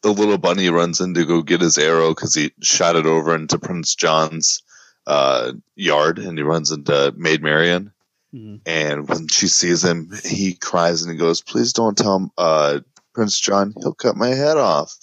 [0.03, 3.35] the little bunny runs in to go get his arrow because he shot it over
[3.35, 4.63] into Prince John's
[5.07, 7.93] uh, yard, and he runs into Maid Marian.
[8.35, 8.61] Mhm.
[8.67, 12.81] And when she sees him, he cries and he goes, "Please don't tell him, uh,
[13.15, 13.73] Prince John.
[13.81, 14.99] He'll cut my head off."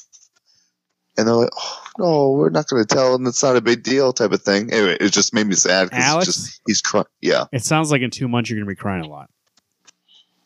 [1.17, 3.25] And they're like, "Oh no, we're not going to tell him.
[3.27, 4.71] It's not a big deal," type of thing.
[4.71, 6.25] Anyway, it just made me sad because Alex?
[6.25, 7.05] just he's crying.
[7.21, 9.29] Yeah, It sounds like in two months you're gonna be crying a lot.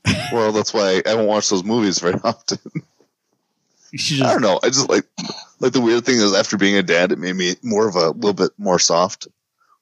[0.32, 2.60] well, that's why I don't watch those movies very often.
[3.92, 4.60] You should I don't know.
[4.64, 5.06] I just like
[5.60, 8.10] like the weird thing is after being a dad, it made me more of a
[8.12, 9.28] little bit more soft,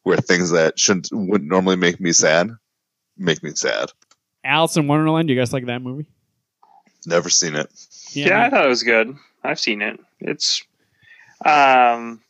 [0.03, 2.51] where things that shouldn't wouldn't normally make me sad
[3.19, 3.91] make me sad.
[4.43, 5.27] Alice in Wonderland.
[5.27, 6.08] Do you guys like that movie?
[7.05, 7.69] Never seen it.
[8.12, 9.15] Yeah, I thought it was good.
[9.43, 9.99] I've seen it.
[10.19, 10.63] It's
[11.45, 12.21] um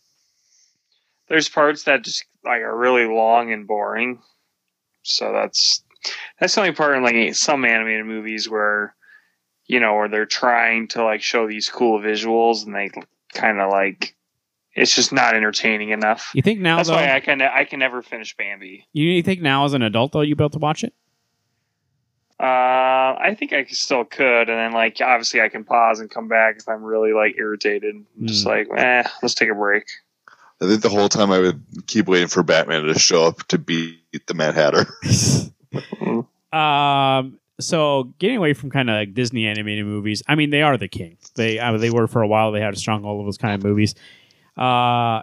[1.28, 4.20] there's parts that just like are really long and boring.
[5.04, 5.84] So that's
[6.40, 8.96] that's the only part in like some animated movies where
[9.66, 12.90] you know where they're trying to like show these cool visuals and they
[13.34, 14.16] kind of like
[14.74, 16.32] it's just not entertaining enough.
[16.34, 16.96] You think now That's though?
[16.96, 18.88] why I can I can never finish Bambi.
[18.94, 20.94] you think now as an adult though you be able to watch it?
[22.40, 26.28] Uh, I think I still could, and then like obviously I can pause and come
[26.30, 28.06] back if I'm really like irritated.
[28.24, 28.50] Just Hmm.
[28.50, 29.86] like, eh, let's take a break.
[30.62, 33.58] I think the whole time I would keep waiting for Batman to show up to
[33.58, 34.86] beat the Mad Hatter.
[36.52, 37.40] Um.
[37.60, 40.88] So getting away from kind of like Disney animated movies, I mean they are the
[40.88, 41.18] king.
[41.36, 42.52] They uh, they were for a while.
[42.52, 43.94] They had a stronghold of those kind of movies.
[44.58, 45.22] Uh,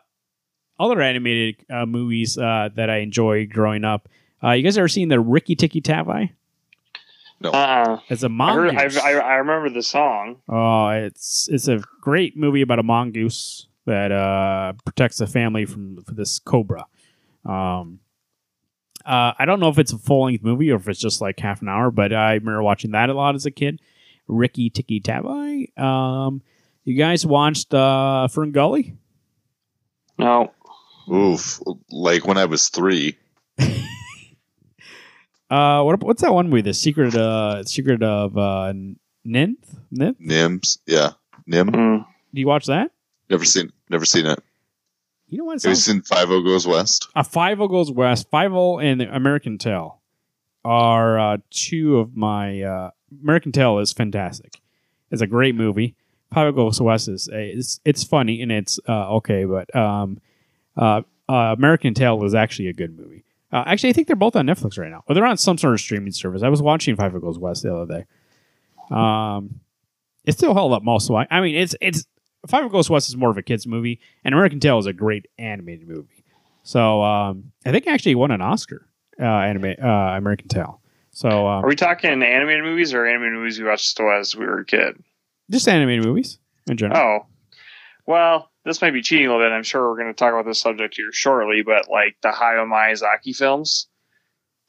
[0.78, 4.08] other animated uh, movies uh, that I enjoyed growing up.
[4.44, 6.32] Uh, you guys ever seen the Rikki Tikki Tavi?
[7.44, 8.96] Uh, It's a heard, mongoose.
[8.98, 10.36] I, I I remember the song.
[10.48, 16.02] Oh, it's it's a great movie about a mongoose that uh, protects the family from,
[16.02, 16.86] from this cobra.
[17.44, 18.00] Um,
[19.04, 21.38] uh, I don't know if it's a full length movie or if it's just like
[21.38, 23.80] half an hour, but I remember watching that a lot as a kid.
[24.26, 25.72] Rikki Tikki Tavi.
[25.76, 26.42] Um,
[26.84, 28.96] you guys watched uh, Fern Gully?
[30.18, 30.52] No,
[31.12, 31.60] Oof!
[31.90, 33.16] Like when I was three.
[35.48, 36.62] Uh, what what's that one movie?
[36.62, 38.72] The Secret uh, Secret of uh,
[39.24, 39.78] Ninth.
[39.90, 40.18] Ninth.
[40.20, 41.10] Nims, yeah,
[41.46, 41.68] Nim.
[41.68, 42.06] Mm.
[42.34, 42.90] Do you watch that?
[43.30, 44.42] Never seen, never seen it.
[45.28, 45.56] You know what?
[45.56, 47.08] It Have you seen Fievel Goes West?
[47.14, 50.00] Uh, Fievel Goes West, Fievel and American Tail
[50.64, 52.62] are uh, two of my.
[52.62, 52.90] Uh,
[53.22, 54.60] American Tail is fantastic.
[55.10, 55.94] It's a great movie.
[56.34, 60.20] Fievel Goes West is it's it's funny and it's uh, okay, but um,
[60.76, 63.24] uh, uh, American Tail is actually a good movie.
[63.52, 65.74] Uh, actually, I think they're both on Netflix right now, or they're on some sort
[65.74, 66.42] of streaming service.
[66.42, 68.94] I was watching Fievel Goes West the other day.
[68.94, 69.60] Um,
[70.24, 71.10] it still held up most.
[71.10, 72.06] I, I mean, it's it's
[72.48, 75.26] Fievel Goes West is more of a kids movie, and American Tail is a great
[75.38, 76.24] animated movie.
[76.64, 78.88] So um, I think it actually won an Oscar,
[79.20, 80.80] uh, anime uh, American Tail.
[81.12, 84.44] So um, Are we talking animated movies or animated movies we watched still as we
[84.44, 85.02] were a kid?
[85.50, 87.00] just animated movies in general.
[87.00, 87.26] Oh,
[88.04, 89.52] well, this might be cheating a little bit.
[89.54, 92.66] I'm sure we're going to talk about this subject here shortly, but like the Hayao
[92.66, 93.86] Miyazaki films,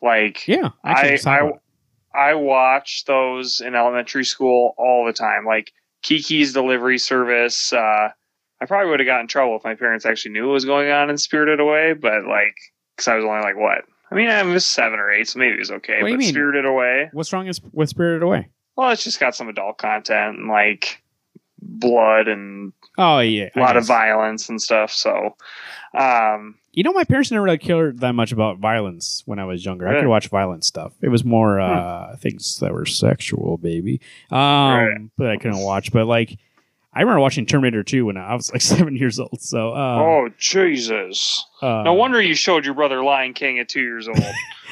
[0.01, 1.51] like Yeah, I I.
[2.13, 5.45] I watched those in elementary school all the time.
[5.45, 5.71] Like
[6.03, 7.73] Kiki's Delivery Service.
[7.73, 8.09] Uh,
[8.59, 10.89] I probably would have gotten in trouble if my parents actually knew what was going
[10.89, 12.55] on in Spirited Away, but like,
[12.95, 13.83] because I was only like what?
[14.09, 16.01] I mean, I was seven or eight, so maybe it was okay.
[16.01, 16.23] What but?
[16.23, 18.49] Spirited Away, What's wrong with Spirited Away?
[18.75, 21.03] well, it's just got some adult content and like
[21.61, 24.91] blood and Oh yeah, a lot of violence and stuff.
[24.91, 25.35] So,
[25.93, 29.63] um, You know, my parents never really cared that much about violence when I was
[29.65, 29.87] younger.
[29.87, 30.93] I could watch violent stuff.
[31.01, 34.01] It was more uh, things that were sexual, baby.
[34.31, 34.97] Um, Right.
[35.17, 35.91] But I couldn't watch.
[35.91, 36.37] But like,
[36.93, 39.39] I remember watching Terminator 2 when I was like seven years old.
[39.41, 41.45] So, uh, oh Jesus!
[41.61, 44.17] uh, no wonder you showed your brother Lion King at two years old.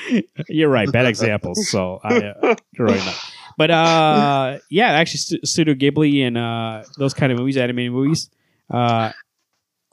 [0.49, 0.91] You're right.
[0.91, 1.69] Bad examples.
[1.69, 3.15] So I uh, growing up.
[3.57, 8.29] But uh, yeah, actually, Stu- Studio Ghibli and uh, those kind of movies, animated movies,
[8.69, 9.11] uh,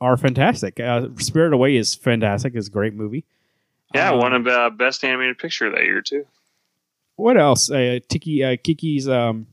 [0.00, 0.80] are fantastic.
[0.80, 2.54] Uh, Spirit Away is fantastic.
[2.56, 3.24] It's a great movie.
[3.94, 6.26] yeah, Um, of the uh, best animated picture that year too.
[7.16, 7.70] What else?
[7.70, 9.46] Uh, Tiki uh, Kiki's um,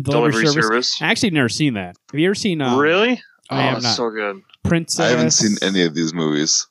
[0.00, 0.64] delivery, Delivery service.
[0.66, 1.02] service.
[1.02, 1.96] I actually never seen that.
[2.12, 3.20] Have you ever seen uh, really?
[3.50, 3.96] I oh, have not.
[3.96, 4.42] so good.
[4.62, 5.00] Princess?
[5.00, 6.66] I haven't seen any of these movies.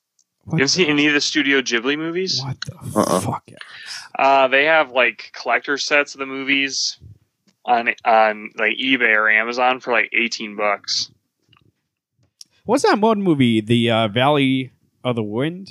[0.46, 2.42] What You haven't seen any of the Studio Ghibli movies?
[2.44, 3.20] What the Uh-uh.
[3.22, 3.48] fuck?
[4.18, 6.98] Uh, they have like collector sets of the movies
[7.66, 11.10] on on like eBay or Amazon for like eighteen bucks.
[12.66, 13.62] What's that one movie?
[13.62, 14.72] The uh, Valley
[15.04, 15.70] of the Wind.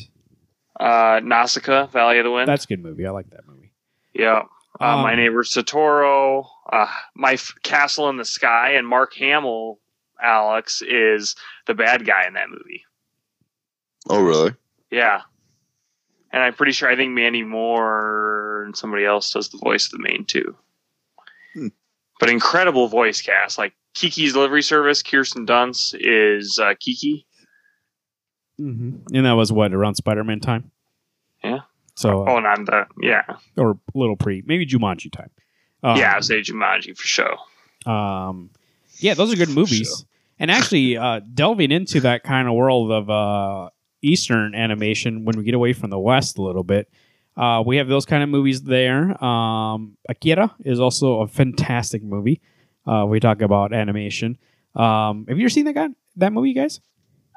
[0.81, 2.49] Uh, Nausicaa, Valley of the Wind.
[2.49, 3.07] That's a good movie.
[3.07, 3.73] I like that movie.
[4.15, 4.43] yeah.
[4.81, 9.79] Uh, Um, my neighbor Totoro, uh, my F- Castle in the Sky, and Mark Hamill,
[10.21, 12.83] Alex is the bad guy in that movie.
[14.09, 14.55] Oh, really?
[14.93, 15.23] Yeah.
[16.33, 19.93] And I'm pretty sure I think Mandy Moore and somebody else does the voice of
[19.93, 20.55] the main too.
[21.55, 21.69] Hmm.
[22.21, 23.59] But incredible voice cast.
[23.59, 27.27] Like Kiki's Delivery Service, Kirsten Dunst is uh, Kiki.
[28.61, 29.15] Mm-hmm.
[29.17, 30.71] And that was what around Spider-Man time.
[31.43, 31.61] Yeah.
[31.95, 33.25] So, uh, Oh, not the yeah,
[33.57, 35.31] or a little pre, maybe Jumanji time.
[35.83, 36.13] Um, yeah.
[36.13, 37.37] I would say Jumanji for sure.
[37.85, 38.51] Um,
[38.99, 40.07] yeah, those are good movies.
[40.39, 43.71] And actually, uh, delving into that kind of world of uh,
[44.03, 46.91] Eastern animation, when we get away from the West a little bit,
[47.37, 49.23] uh, we have those kind of movies there.
[49.25, 52.41] Um, Akira is also a fantastic movie.
[52.87, 54.37] Uh, we talk about animation.
[54.75, 56.81] Um, have you ever seen that guy, that movie, guys?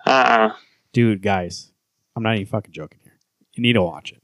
[0.06, 0.50] Uh,
[0.92, 1.72] Dude, guys,
[2.16, 3.18] I'm not even fucking joking here.
[3.54, 4.22] You need to watch it.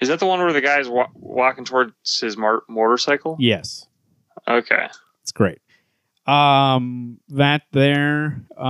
[0.00, 3.36] is that the one where the guy's wa- walking towards his mar- motorcycle?
[3.38, 3.86] Yes,
[4.48, 4.86] Okay.
[5.22, 5.58] it's great.
[6.26, 8.42] Um, that there.
[8.56, 8.66] Um,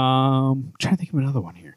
[0.68, 1.74] I'm trying to think of another one here.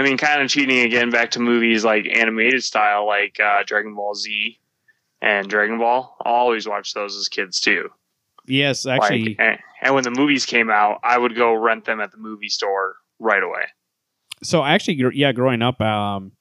[0.00, 3.94] I mean, kind of cheating again back to movies like animated style, like uh, Dragon
[3.94, 4.58] Ball Z
[5.20, 6.16] and Dragon Ball.
[6.24, 7.90] I always watch those as kids too.
[8.46, 9.24] Yes, actually.
[9.24, 12.16] like, and, and when the movies came out, I would go rent them at the
[12.16, 13.64] movie store right away.
[14.42, 16.32] so actually yeah growing up um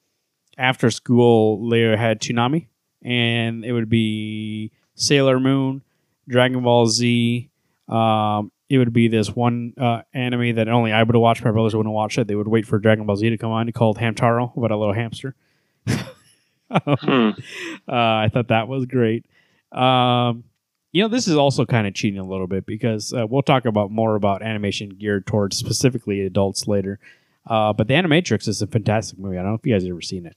[0.58, 2.67] after school they had Toonami
[3.02, 5.82] and it would be Sailor Moon
[6.30, 7.50] Dragon Ball Z
[7.89, 11.75] um it would be this one uh, anime that only I would watch my brothers
[11.75, 14.55] wouldn't watch it they would wait for Dragon Ball Z to come on called Hamtaro
[14.55, 15.36] about a little hamster
[16.71, 17.29] Hmm.
[17.88, 19.25] uh, I thought that was great.
[19.71, 20.43] Um,
[20.91, 23.65] you know, this is also kind of cheating a little bit because uh, we'll talk
[23.65, 26.99] about more about animation geared towards specifically adults later.
[27.47, 29.38] Uh, but the Animatrix is a fantastic movie.
[29.38, 30.36] I don't know if you guys have ever seen it.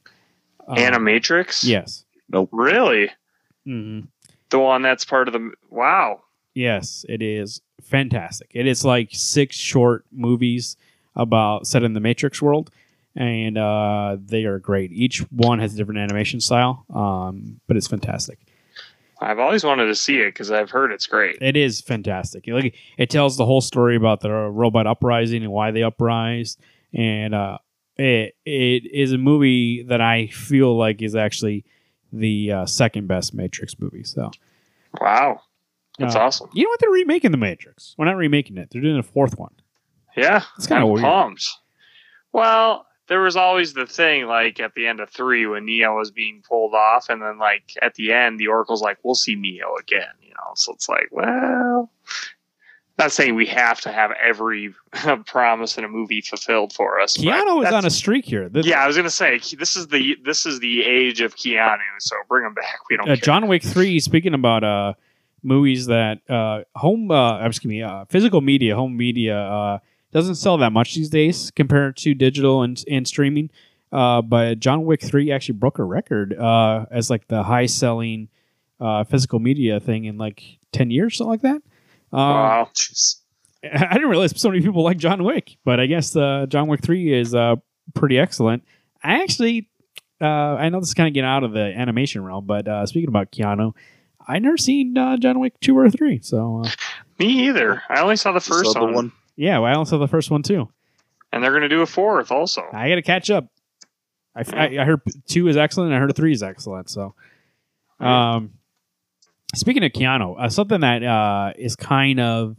[0.67, 1.65] Um, Animatrix?
[1.65, 2.05] Yes.
[2.51, 3.11] Really?
[3.67, 4.01] hmm
[4.51, 5.53] The one that's part of the.
[5.69, 6.23] Wow.
[6.55, 8.51] Yes, it is fantastic.
[8.53, 10.77] It is like six short movies
[11.17, 12.71] about set in the Matrix world,
[13.17, 14.93] and uh, they are great.
[14.93, 18.39] Each one has a different animation style, um, but it's fantastic.
[19.21, 21.39] I've always wanted to see it because I've heard it's great.
[21.41, 22.47] It is fantastic.
[22.49, 26.61] Like it tells the whole story about the robot uprising and why they uprised,
[26.93, 27.59] and uh,
[27.97, 31.65] it it is a movie that I feel like is actually
[32.13, 34.05] the uh, second best Matrix movie.
[34.05, 34.33] So
[35.01, 35.41] Wow.
[35.99, 36.51] That's Uh, awesome.
[36.53, 36.81] you know what?
[36.81, 37.95] They're remaking the Matrix.
[37.99, 38.69] We're not remaking it.
[38.71, 39.55] They're doing a fourth one.
[40.17, 40.43] Yeah.
[40.57, 41.03] It's kinda I'm weird.
[41.05, 41.47] pumped.
[42.33, 46.11] Well, there was always the thing like at the end of three when Neo was
[46.11, 49.75] being pulled off, and then like at the end, the Oracle's like, "We'll see Neo
[49.79, 50.53] again," you know.
[50.55, 51.91] So it's like, well,
[52.99, 54.75] not saying we have to have every
[55.27, 57.17] promise in a movie fulfilled for us.
[57.17, 58.49] Keanu is on a streak here.
[58.49, 61.79] The- Yeah, I was gonna say this is the this is the age of Keanu,
[61.99, 62.77] so bring him back.
[62.89, 63.17] We don't uh.
[63.17, 63.99] John Wick three.
[64.01, 64.95] Speaking about uh,
[65.43, 69.79] movies that uh, home, uh, excuse me, uh, physical media, home media uh,
[70.13, 73.51] doesn't sell that much these days compared to digital and, and streaming.
[73.91, 78.29] Uh, but John Wick three actually broke a record uh, as like the high selling
[78.81, 81.63] uh, physical media thing in like ten years, something like that.
[82.13, 82.71] Uh, Wow.
[82.75, 83.17] Jeez.
[83.65, 86.81] I didn't realize so many people like John Wick, but I guess uh, John Wick
[86.83, 87.57] Three is uh,
[87.95, 88.65] pretty excellent.
[89.05, 89.69] I actually,
[90.21, 92.87] uh, I know this is kind of getting out of the animation realm, but uh,
[92.87, 93.73] speaking about Keanu,
[94.29, 96.71] I never seen uh, John Wick Two or Three, so uh,
[97.19, 97.83] Me either.
[97.89, 99.13] I only saw the This first other one, one.
[99.37, 100.69] yeah, well, I only saw the first one too.
[101.33, 102.63] and they're gonna do a fourth also.
[102.73, 103.47] I got to catch up.
[104.35, 105.93] I, I, I heard two is excellent.
[105.93, 106.89] I heard three is excellent.
[106.89, 107.15] So,
[108.01, 108.53] um,
[109.55, 112.57] speaking of Keanu, uh, something that uh, is kind of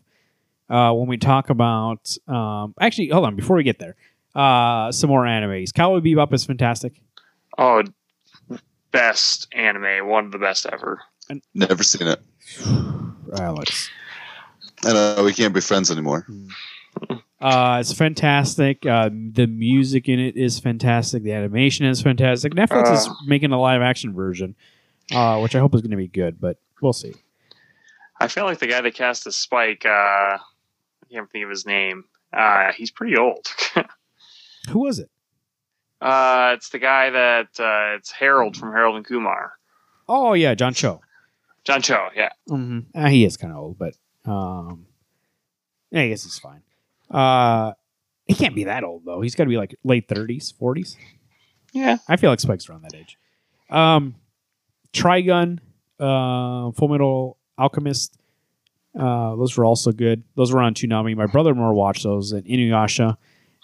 [0.70, 3.96] uh, when we talk about um, actually, hold on before we get there,
[4.36, 5.74] uh, some more animes.
[5.74, 6.94] Cowboy Bebop is fantastic.
[7.58, 7.84] Oh,
[8.92, 11.02] best anime, one of the best ever.
[11.54, 12.22] Never seen it.
[13.40, 13.90] Alex,
[14.86, 16.26] I know we can't be friends anymore.
[17.42, 18.86] uh, it's fantastic.
[18.86, 21.24] Uh, the music in it is fantastic.
[21.24, 22.54] The animation is fantastic.
[22.54, 23.14] Netflix is Uh.
[23.26, 24.56] making a live action version,
[25.14, 27.14] uh, which I hope is going to be good, but we'll see.
[28.20, 29.86] I feel like the guy that cast the Spike.
[29.86, 30.40] Uh, I
[31.12, 32.06] can't think of his name.
[32.32, 33.48] Uh, he's pretty old.
[34.70, 35.10] Who was it?
[36.02, 39.54] uh, it's the guy that uh, it's Harold from Harold and Kumar.
[40.08, 41.02] Oh yeah, John Cho.
[41.64, 42.10] John Cho.
[42.16, 42.30] Yeah.
[42.50, 42.98] Mm-hmm.
[42.98, 43.96] Uh, he is kind of old, but
[44.26, 44.86] um,
[45.92, 46.62] yeah, I guess he's fine.
[47.10, 47.74] Uh,
[48.26, 49.22] he can't be that old though.
[49.22, 50.98] He's got to be like late thirties, forties.
[51.74, 51.98] Yeah.
[52.08, 53.18] I feel like Spike's around that age.
[53.70, 54.16] Um,
[54.94, 55.60] Trigun,
[56.00, 58.18] uh, Full Metal Alchemist.
[58.98, 60.24] Uh, those were also good.
[60.36, 61.16] Those were on Toonami.
[61.16, 63.18] My brother more watched those, and Inuyasha.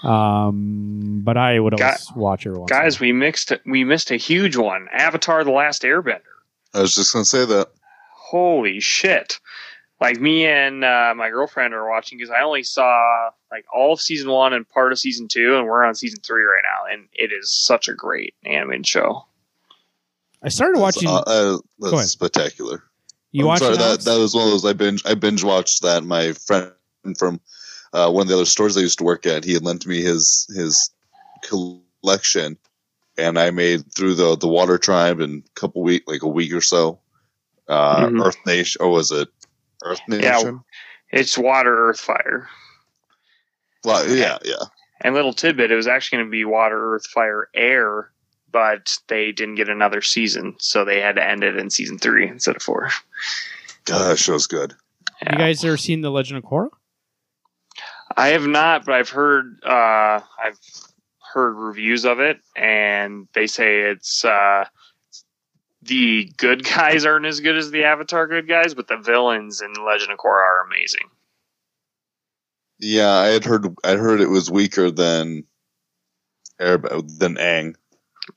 [0.04, 2.52] Um, but I would Gu- always watch it.
[2.52, 4.88] Once Guys, we mixed we missed a huge one.
[4.92, 6.22] Avatar: The Last Airbender.
[6.74, 7.70] I was just gonna say that.
[8.30, 9.40] Holy shit!
[10.00, 14.02] Like me and uh, my girlfriend are watching because I only saw like all of
[14.02, 17.08] season one and part of season two, and we're on season three right now, and
[17.14, 19.26] it is such a great animated show.
[20.44, 21.10] I started watching.
[21.10, 22.00] Uh, uh, Go ahead.
[22.00, 22.84] that's spectacular.
[23.32, 24.06] you I'm watched sorry, that Alex?
[24.06, 26.04] that was one of those I binge I binge watched that.
[26.04, 26.72] My friend
[27.18, 27.42] from
[27.94, 30.02] uh, one of the other stores I used to work at, he had lent me
[30.02, 30.92] his his
[31.42, 32.58] collection,
[33.18, 36.54] and I made through the the Water Tribe in a couple week, like a week
[36.54, 37.00] or so.
[37.70, 38.26] Uh, Mhm.
[38.26, 39.30] Earth Nation, Oh, was it
[39.84, 40.24] Earth Nation?
[41.14, 42.50] Yeah, it's Water, Earth, Fire.
[43.84, 44.56] Well, yeah, yeah.
[45.02, 48.12] And little tidbit, it was actually going to be Water, Earth, Fire, Air,
[48.52, 52.28] but they didn't get another season, so they had to end it in season three
[52.28, 52.90] instead of four.
[53.86, 54.74] God, that show's good.
[55.30, 56.70] You guys ever seen The Legend of Korra?
[58.18, 60.60] I have not, but I've heard uh, I've
[61.34, 64.66] heard reviews of it, and they say it's uh,
[65.90, 69.74] the good guys aren't as good as the Avatar good guys, but the villains in
[69.86, 71.10] Legend of Korra are amazing.
[72.80, 75.44] Yeah, I had heard I heard it was weaker than
[76.60, 77.76] Air than Aang.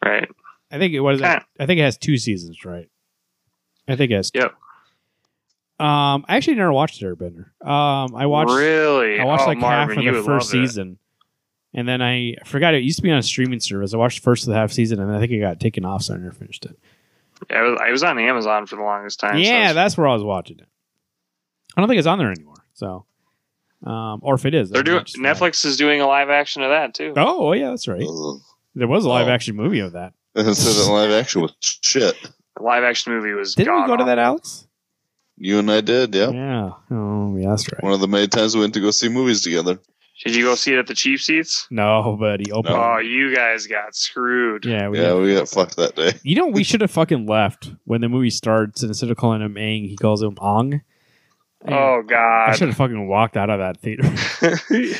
[0.04, 0.28] Right?
[0.70, 1.20] I think it was.
[1.20, 1.44] Kinda.
[1.60, 2.88] I think it has two seasons, right?
[3.86, 4.32] I think it has.
[4.34, 4.54] Yep.
[5.78, 7.46] Um, I actually never watched Airbender.
[7.64, 8.52] Um, I watched.
[8.52, 9.20] really.
[9.20, 10.66] I watched oh, like Marvin, half of the first love it.
[10.66, 10.98] season,
[11.74, 13.94] and then I forgot it used to be on a streaming service.
[13.94, 16.02] I watched the first of the half season, and I think it got taken off,
[16.02, 16.78] so I never finished it.
[17.50, 19.38] Yeah, I was, I was on Amazon for the longest time.
[19.38, 20.68] yeah, it's- that's where I was watching it.
[21.76, 22.56] I don't think it's on there anymore.
[22.74, 23.06] So,
[23.84, 25.36] um, or if it is, they're doing not just mad.
[25.36, 27.14] Netflix is doing a live action of that too.
[27.16, 28.02] Oh, oh, yeah, that's right.
[28.02, 28.40] Ugh.
[28.74, 29.30] There was a live Oh.
[29.30, 30.12] action movie of that.
[30.34, 32.16] Instead of live action was shit.
[32.56, 33.54] The live action movie was.
[33.54, 34.66] Didn't we go to that, Alex?
[35.38, 36.30] You and I did, yeah.
[36.30, 36.70] Yeah.
[36.90, 37.82] Oh, yeah, that's right.
[37.82, 39.78] One of the many times we went to go see movies together.
[40.24, 41.66] Did you go see it at the cheap seats?
[41.70, 42.76] No, but he opened.
[42.76, 44.64] Oh, you guys got screwed.
[44.64, 46.12] Yeah, we yeah, got- we got fucked that day.
[46.22, 49.42] You know, we should have fucking left when the movie starts, and instead of calling
[49.42, 50.82] him Aang, he calls him Ong.
[51.64, 52.50] And Oh God!
[52.50, 54.04] I should have fucking walked out of that theater.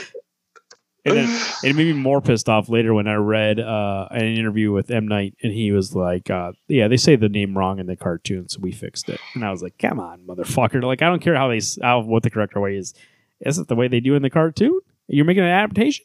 [1.04, 4.70] and then it made me more pissed off later when I read uh, an interview
[4.70, 7.86] with M Night, and he was like, uh, "Yeah, they say the name wrong in
[7.86, 10.82] the cartoon, so we fixed it." And I was like, "Come on, motherfucker!
[10.82, 12.94] Like, I don't care how they how what the correct way is.
[13.40, 14.78] Is it the way they do in the cartoon?
[15.08, 16.04] You're making an adaptation."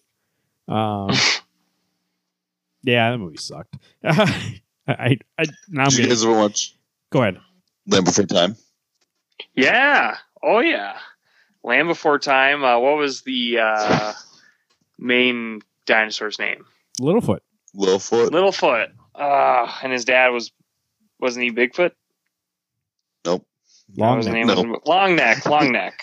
[0.67, 1.09] Um,
[2.83, 3.75] yeah, that movie sucked.
[4.03, 4.53] I,
[4.87, 6.75] I, I now I'm Did you gonna ever watch
[7.09, 7.39] go ahead.
[7.87, 8.55] Land Before Time?
[9.55, 10.17] yeah.
[10.43, 10.97] Oh yeah.
[11.63, 12.63] Land Before Time.
[12.63, 14.13] Uh, what was the uh,
[14.97, 16.65] main dinosaur's name?
[16.99, 17.39] Littlefoot.
[17.75, 18.29] Littlefoot?
[18.29, 18.87] Littlefoot.
[19.15, 20.51] Uh, and his dad was
[21.19, 21.91] wasn't he Bigfoot?
[23.25, 23.45] Nope.
[23.95, 24.33] Long His neck.
[24.35, 24.55] name No.
[24.61, 25.45] was Long Neck.
[25.45, 25.99] Long Neck.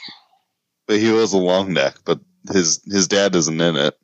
[0.87, 2.21] But he was a long neck, but
[2.53, 3.99] his his dad isn't in it.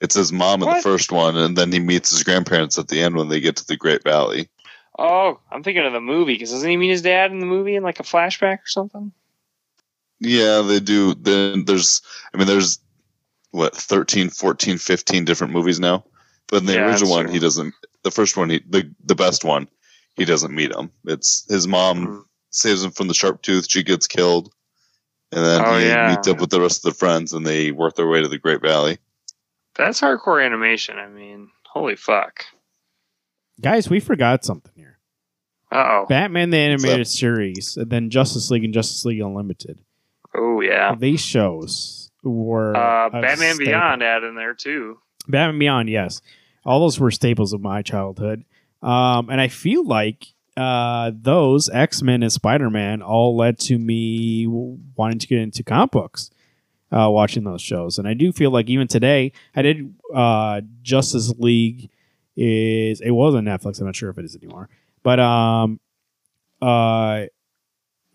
[0.00, 3.00] It's his mom in the first one, and then he meets his grandparents at the
[3.00, 4.48] end when they get to the Great Valley.
[4.98, 7.76] Oh, I'm thinking of the movie because doesn't he meet his dad in the movie
[7.76, 9.12] in like a flashback or something?
[10.20, 11.14] Yeah, they do.
[11.14, 12.78] Then there's, I mean, there's
[13.52, 16.04] what 13, 14, 15 different movies now.
[16.48, 17.34] But in the Yeah, original one, true.
[17.34, 17.74] he doesn't.
[18.02, 19.68] The first one, he the the best one,
[20.16, 20.90] he doesn't meet him.
[21.04, 22.24] It's his mom Mhm.
[22.50, 23.66] saves him from the sharp tooth.
[23.70, 24.52] She gets killed,
[25.32, 26.10] and then Oh, he yeah.
[26.14, 28.38] meets up with the rest of the friends, and they work their way to the
[28.38, 28.98] Great Valley.
[29.74, 30.98] That's hardcore animation.
[30.98, 32.44] I mean, holy fuck.
[33.60, 34.98] Guys, we forgot something here.
[35.70, 36.06] Uh oh.
[36.08, 39.80] Batman the Animated Series, and then Justice League and Justice League Unlimited.
[40.34, 40.94] Oh yeah.
[40.94, 43.66] These shows were Uh, Batman staple.
[43.66, 44.98] Beyond add in there too.
[45.28, 46.20] Batman Beyond, yes.
[46.64, 48.44] All those were staples of my childhood.
[48.82, 50.26] Um, and I feel like
[50.56, 55.62] uh, those X Men and Spider Man all led to me wanting to get into
[55.62, 56.30] comic books,
[56.90, 57.98] uh, watching those shows.
[57.98, 61.90] And I do feel like even today, I did uh, Justice League
[62.36, 63.80] is it was on Netflix.
[63.80, 64.68] I'm not sure if it is anymore,
[65.02, 65.80] but um,
[66.60, 67.24] uh,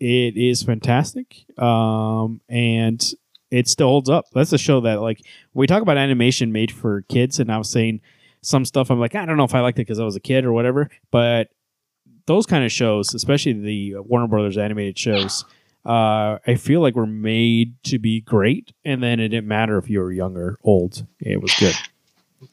[0.00, 1.44] it is fantastic.
[1.58, 3.14] Um, and
[3.50, 4.26] it still holds up.
[4.32, 5.22] That's a show that like
[5.54, 8.00] we talk about animation made for kids, and I was saying
[8.42, 8.90] some stuff.
[8.90, 10.52] I'm like, I don't know if I liked it because I was a kid or
[10.52, 11.48] whatever, but
[12.28, 15.44] those kind of shows, especially the Warner Brothers animated shows,
[15.84, 19.90] uh, I feel like were made to be great, and then it didn't matter if
[19.90, 21.04] you were young or old.
[21.18, 21.74] It was good.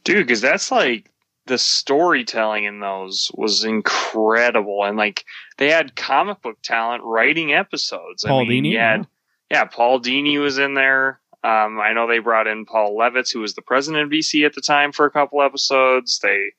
[0.03, 1.11] Dude, because that's like
[1.45, 4.83] the storytelling in those was incredible.
[4.83, 5.25] And like
[5.57, 8.23] they had comic book talent writing episodes.
[8.23, 9.07] Paul I mean, Dini, had-
[9.51, 11.19] yeah, Paul Dini was in there.
[11.43, 14.55] Um, I know they brought in Paul Levitz, who was the president of DC at
[14.55, 16.19] the time, for a couple episodes.
[16.19, 16.53] They,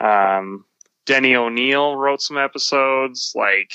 [0.00, 0.64] um,
[1.06, 3.32] Denny O'Neil wrote some episodes.
[3.34, 3.72] Like,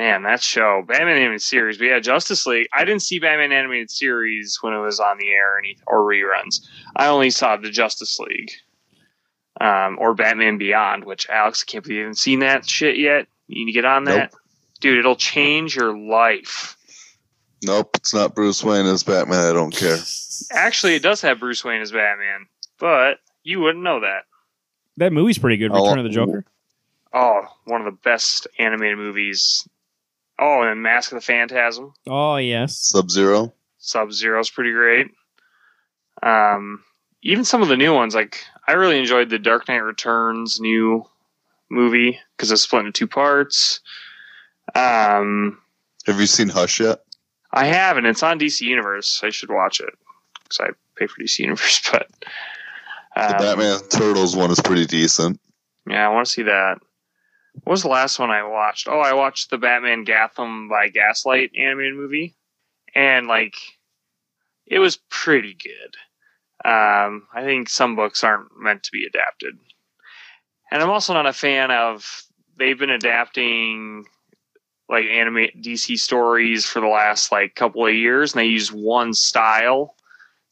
[0.00, 1.76] Man, that show, Batman animated series.
[1.76, 2.68] But yeah, Justice League.
[2.72, 6.66] I didn't see Batman animated series when it was on the air any, or reruns.
[6.96, 8.50] I only saw the Justice League,
[9.60, 11.04] um, or Batman Beyond.
[11.04, 13.26] Which Alex, I can't believe you haven't seen that shit yet.
[13.46, 14.32] You need to get on that,
[14.80, 14.98] dude.
[14.98, 16.78] It'll change your life.
[17.62, 19.50] Nope, it's not Bruce Wayne as Batman.
[19.50, 19.98] I don't care.
[20.50, 22.46] Actually, it does have Bruce Wayne as Batman,
[22.78, 24.22] but you wouldn't know that.
[24.96, 25.72] That movie's pretty good.
[25.72, 26.44] I'll- Return of the Joker.
[27.12, 29.68] Oh, one of the best animated movies.
[30.38, 31.92] Oh, and Mask of the Phantasm.
[32.06, 32.76] Oh yes.
[32.76, 33.52] Sub Zero.
[33.78, 35.08] Sub Zero's pretty great.
[36.22, 36.82] Um,
[37.22, 41.04] even some of the new ones, like I really enjoyed the Dark Knight Returns new
[41.68, 43.80] movie because it's split into two parts.
[44.74, 45.58] Um,
[46.06, 47.00] Have you seen Hush yet?
[47.52, 49.20] I have, and it's on DC Universe.
[49.24, 49.92] I should watch it
[50.44, 51.80] because I pay for DC Universe.
[51.92, 52.08] But
[53.16, 55.40] The um, Batman Turtles one is pretty decent.
[55.88, 56.78] Yeah, I want to see that.
[57.64, 58.88] What was the last one I watched?
[58.88, 62.36] Oh, I watched the Batman Gotham by Gaslight animated movie,
[62.94, 63.56] and like,
[64.66, 65.96] it was pretty good.
[66.64, 69.58] Um, I think some books aren't meant to be adapted,
[70.70, 72.22] and I'm also not a fan of.
[72.56, 74.04] They've been adapting
[74.90, 79.14] like anime DC stories for the last like couple of years, and they use one
[79.14, 79.94] style.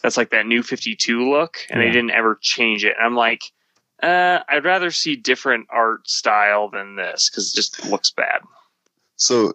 [0.02, 1.88] That's like that new 52 look, and Yeah.
[1.88, 2.94] they didn't ever change it.
[2.96, 3.42] And I'm like,
[4.02, 8.40] uh, I'd rather see different art style than this because it just looks bad.
[9.16, 9.54] So,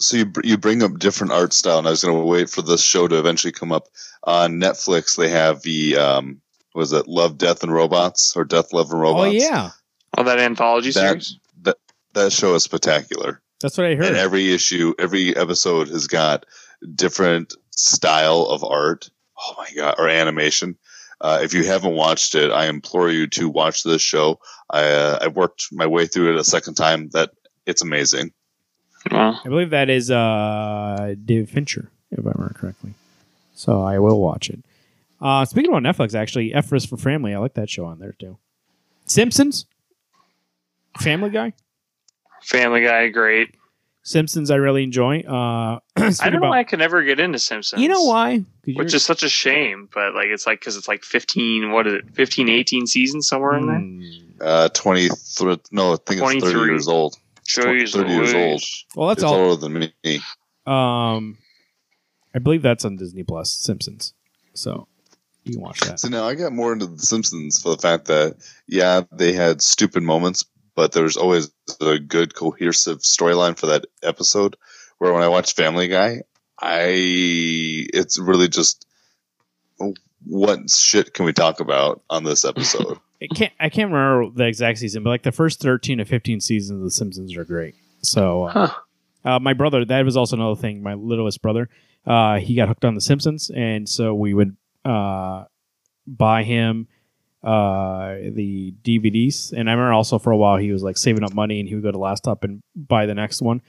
[0.00, 2.62] so you you bring up different art style, and I was going to wait for
[2.62, 3.86] this show to eventually come up
[4.24, 5.16] on Netflix.
[5.16, 6.40] They have the um,
[6.74, 9.28] was it Love, Death, and Robots or Death, Love, and Robots?
[9.28, 9.70] Oh yeah.
[10.18, 11.38] Oh, that anthology That- series.
[12.14, 13.40] that show is spectacular.
[13.60, 14.06] That's what I heard.
[14.06, 16.46] And every issue, every episode has got
[16.94, 19.10] different style of art.
[19.38, 20.76] Oh my god, or animation.
[21.20, 24.38] Uh, if you haven't watched it, I implore you to watch this show.
[24.70, 27.08] I uh, I worked my way through it a second time.
[27.10, 27.30] That
[27.66, 28.32] it's amazing.
[29.10, 32.94] Well, I believe that is uh, David Fincher, if I remember correctly.
[33.54, 34.64] So I will watch it.
[35.20, 38.38] Uh, speaking about Netflix, actually, F for Family, I like that show on there too.
[39.06, 39.66] Simpsons,
[41.00, 41.52] Family Guy,
[42.42, 43.54] Family Guy, great.
[44.04, 45.20] Simpsons, I really enjoy.
[45.20, 47.80] Uh, I don't know why I could never get into Simpsons.
[47.80, 48.44] You know why?
[48.66, 51.94] Which is such a shame, but like it's like because it's like 15, what is
[51.94, 53.78] it, 15, 18 seasons somewhere in there?
[53.78, 54.24] Hmm.
[54.40, 55.56] Uh, twenty three.
[55.70, 57.16] No, I think it's thirty years old.
[57.46, 58.62] Jeez 30 years old.
[58.94, 59.34] Well, that's it's all.
[59.34, 60.20] older than me.
[60.66, 61.38] Um,
[62.34, 63.50] I believe that's on Disney Plus.
[63.50, 64.12] Simpsons.
[64.54, 64.88] So
[65.44, 66.00] you can watch that.
[66.00, 68.36] So now I got more into The Simpsons for the fact that
[68.66, 70.44] yeah, they had stupid moments,
[70.74, 71.50] but there's always
[71.80, 74.56] a good cohesive storyline for that episode.
[74.98, 76.22] Where when I watch Family Guy,
[76.60, 78.86] I it's really just
[80.26, 82.98] what shit can we talk about on this episode?
[83.22, 83.52] I can't.
[83.58, 86.84] I can't remember the exact season, but like the first thirteen to fifteen seasons of
[86.84, 87.74] The Simpsons are great.
[88.02, 88.74] So uh, Huh.
[89.24, 90.82] Uh, my brother, that was also another thing.
[90.82, 91.70] My littlest brother,
[92.06, 94.54] uh, he got hooked on The Simpsons, and so we would
[94.84, 95.44] uh,
[96.06, 96.88] buy him
[97.44, 99.52] uh, the DVDs.
[99.52, 101.74] And I remember also for a while he was like saving up money, and he
[101.74, 103.60] would go to Last Stop and buy the next one.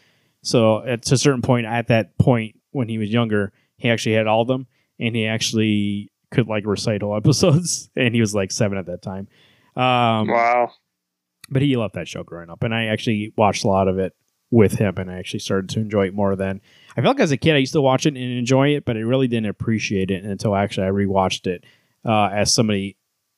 [0.43, 4.27] So at a certain point, at that point when he was younger, he actually had
[4.27, 4.67] all of them,
[4.99, 9.01] and he actually could like recite whole episodes, and he was like seven at that
[9.01, 9.27] time.
[9.75, 10.71] Um, Wow.
[11.49, 14.13] but he loved that show growing up, and I actually watched a lot of it
[14.51, 16.61] with him, and I actually started to enjoy it more then.
[16.95, 18.95] I felt like as a kid I used to watch it and enjoy it, but
[18.95, 21.65] I really didn't appreciate it until actually I rewatched it
[22.05, 22.95] uh, as somebody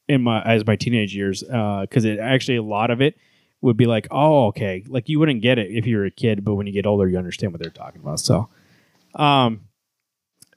[0.08, 3.18] in my as my teenage years because it actually a lot of it
[3.62, 6.46] would be like, oh, okay, like you wouldn't get it if you were a kid,
[6.46, 8.20] but when you get older, you understand what they're talking about.
[8.20, 8.50] So,
[9.16, 9.62] um,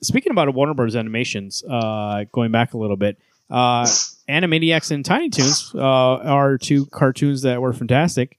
[0.02, 0.96] speaking about Warner Bros.
[0.96, 3.84] Animations, uh, going back a little bit, uh,
[4.28, 8.38] Animaniacs and Tiny Toons uh, are two cartoons that were fantastic.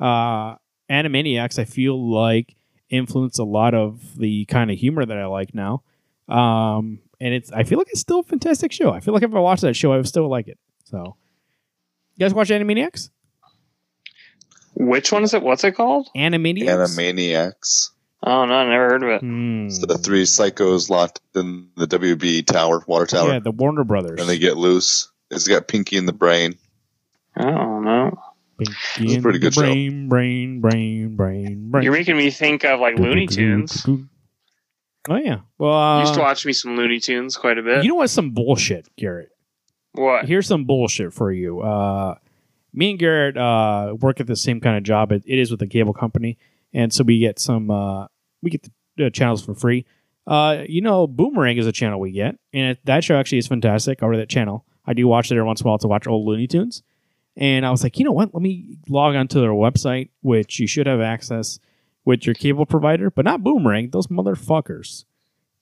[0.00, 0.56] Uh,
[0.90, 2.56] Animaniacs, I feel like,
[2.88, 5.82] influenced a lot of the kind of humor that I like now.
[6.28, 8.90] Um, and it's I feel like it's still a fantastic show.
[8.92, 10.58] I feel like if I watched that show, I would still like it.
[10.84, 11.16] So,
[12.16, 13.10] you guys watch Animaniacs?
[14.74, 15.42] Which one is it?
[15.42, 16.08] What's it called?
[16.16, 16.96] Animaniacs.
[16.96, 17.90] Animaniacs.
[18.22, 19.20] Oh no, I never heard of it.
[19.20, 19.68] Hmm.
[19.70, 24.20] So the three psychos locked in the WB tower, water tower, Yeah, the Warner Brothers.
[24.20, 25.10] and they get loose.
[25.30, 26.54] It's got Pinky in the brain.
[27.38, 28.18] Oh no,
[28.58, 29.60] Pinky It's a pretty the good show.
[29.62, 31.84] brain, brain, brain, brain, brain.
[31.84, 33.86] you're making me think of like Looney Tunes.
[35.08, 35.40] Oh yeah.
[35.56, 37.82] Well, uh, used to watch me some Looney Tunes quite a bit.
[37.82, 38.10] you know what?
[38.10, 39.30] some bullshit, Garrett?
[39.92, 40.26] what?
[40.26, 41.60] Here's some bullshit for you.
[41.60, 42.16] Uh,
[42.74, 45.10] me and Garrett uh, work at the same kind of job.
[45.12, 46.38] It, it is with a cable company,
[46.72, 47.70] and so we get some.
[47.70, 48.06] Uh,
[48.42, 49.86] we get the uh, channels for free.
[50.26, 53.46] Uh, you know, Boomerang is a channel we get, and it, that show actually is
[53.46, 54.02] fantastic.
[54.02, 56.26] Over that channel, I do watch it every once in a while to watch old
[56.26, 56.82] Looney Tunes.
[57.36, 58.34] And I was like, you know what?
[58.34, 61.60] Let me log onto their website, which you should have access
[62.04, 63.90] with your cable provider, but not Boomerang.
[63.90, 65.04] Those motherfuckers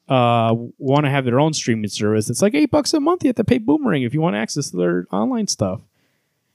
[0.09, 2.31] uh, want to have their own streaming service.
[2.31, 3.25] It's like eight bucks a month.
[3.25, 5.81] You have to pay Boomerang if you want access to their online stuff.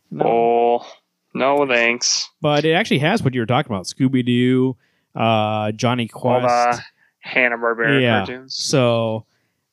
[0.09, 0.25] No.
[0.25, 0.87] Oh,
[1.33, 2.29] no thanks.
[2.41, 4.75] But it actually has what you were talking about: Scooby Doo,
[5.15, 6.81] uh, Jonny Quest.
[7.23, 8.17] Hanna Barbera Yeah.
[8.25, 8.55] cartoons.
[8.55, 9.25] So,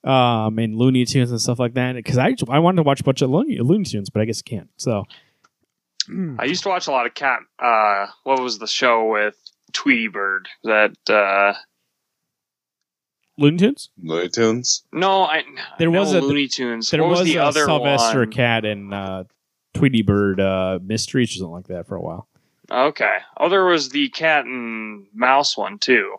[0.05, 1.95] um, and Looney Tunes and stuff like that.
[1.95, 4.43] Because I I wanted to watch a bunch of Looney, Looney Tunes, but I guess
[4.45, 4.69] I can't.
[4.77, 5.05] So,
[6.39, 7.41] I used to watch a lot of cat.
[7.59, 9.35] Uh, what was the show with
[9.73, 10.49] Tweety Bird?
[10.65, 11.55] That uh,
[13.37, 13.91] Looney Tunes.
[14.03, 14.85] Looney Tunes.
[14.93, 15.45] no, I
[15.79, 16.91] There I know was a- Looney Tunes.
[16.91, 18.31] There what was, was, the a other Sylvester one?
[18.33, 19.25] Cat and uh,
[19.75, 22.29] Tweety Bird uh, Mysteries or something like that for a while.
[22.71, 23.17] Okay.
[23.39, 26.17] Oh, there was the cat and mouse one too.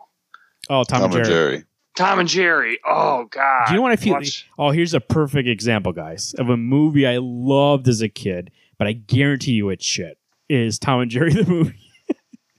[0.68, 1.22] Oh, Tom, Tom, and Jerry.
[1.24, 1.64] and Jerry.
[1.96, 2.78] Tom and Jerry.
[2.86, 3.66] Oh God.
[3.66, 4.14] Do you know what I feel?
[4.14, 8.50] Watch- Oh, here's a perfect example, guys, of a movie I loved as a kid,
[8.78, 10.16] but I guarantee you it's shit.
[10.48, 11.78] Is Tom and Jerry the movie?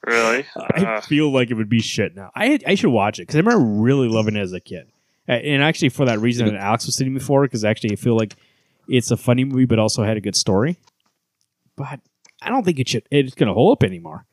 [0.05, 0.45] Really?
[0.55, 2.31] I Uh, feel like it would be shit now.
[2.35, 4.91] I I should watch it because I remember really loving it as a kid,
[5.29, 8.17] Uh, and actually for that reason that Alex was sitting before, because actually I feel
[8.17, 8.35] like
[8.87, 10.77] it's a funny movie, but also had a good story.
[11.75, 11.99] But
[12.41, 13.07] I don't think it should.
[13.11, 14.25] It's going to hold up anymore.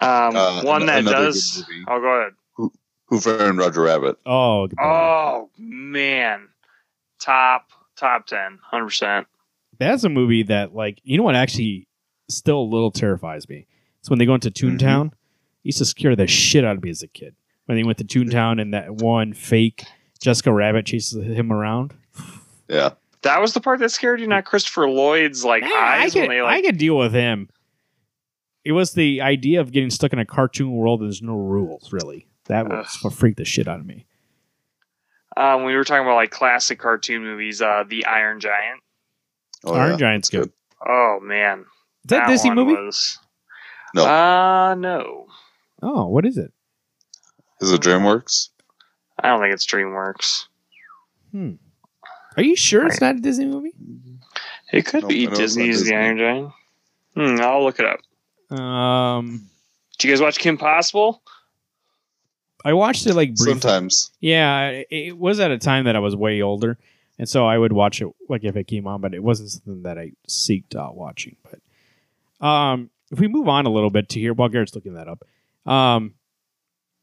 [0.00, 1.62] um, Uh, one an- that does.
[1.62, 1.84] good movie.
[1.88, 2.32] Oh, go ahead.
[3.06, 4.18] Who Framed Roger Rabbit?
[4.26, 4.84] Oh, goodbye.
[4.84, 6.48] Oh man,
[7.18, 9.26] top top ten, hundred percent.
[9.78, 11.87] that's a movie that like you know what actually
[12.28, 13.66] still a little terrifies me.
[14.00, 15.12] It's when they go into Toontown.
[15.62, 17.34] Used to scare the shit out of me as a kid.
[17.66, 19.84] When they went to Toontown and that one fake
[20.20, 21.94] Jessica Rabbit chases him around.
[22.68, 22.90] Yeah.
[23.22, 26.20] That was the part that scared you, not Christopher Lloyd's like Yeah, I eyes could,
[26.20, 26.64] when they I like.
[26.64, 27.48] could deal with him.
[28.64, 31.92] It was the idea of getting stuck in a cartoon world and there's no rules,
[31.92, 32.26] really.
[32.46, 34.06] That was what freaked the shit out of me.
[35.36, 37.60] Um, we were talking about like classic cartoon movies.
[37.62, 38.80] Uh, The Iron Giant.
[39.64, 39.96] Oh, Iron yeah.
[39.96, 40.50] Giant's good.
[40.86, 41.64] Oh man,
[42.04, 42.72] Is that, a Disney movie?
[42.74, 43.18] Was,
[43.94, 44.04] No.
[44.04, 45.26] Uh no.
[45.82, 46.52] Oh, what is it?
[47.60, 48.48] Is it DreamWorks?
[49.20, 50.44] I don't think it's DreamWorks.
[51.32, 51.52] Hmm.
[52.36, 53.72] Are you sure it's not a Disney movie?
[54.72, 55.90] It could Nope, be I know it's not Disney's Disney.
[55.90, 56.52] The Iron Giant.
[57.16, 58.56] Hmm, I'll look it up.
[58.56, 59.48] Um,
[59.98, 61.22] Did you guys watch Kim Possible?
[62.64, 63.60] I watched it like briefly.
[63.60, 64.10] Sometimes.
[64.20, 66.78] Yeah, it, it was at a time that I was way older,
[67.18, 69.82] and so I would watch it like if it came on, but it wasn't something
[69.82, 71.36] that I seeked out watching.
[71.42, 71.60] But
[72.40, 75.24] um, if we move on a little bit to here, while Garrett's looking that up,
[75.70, 76.14] um,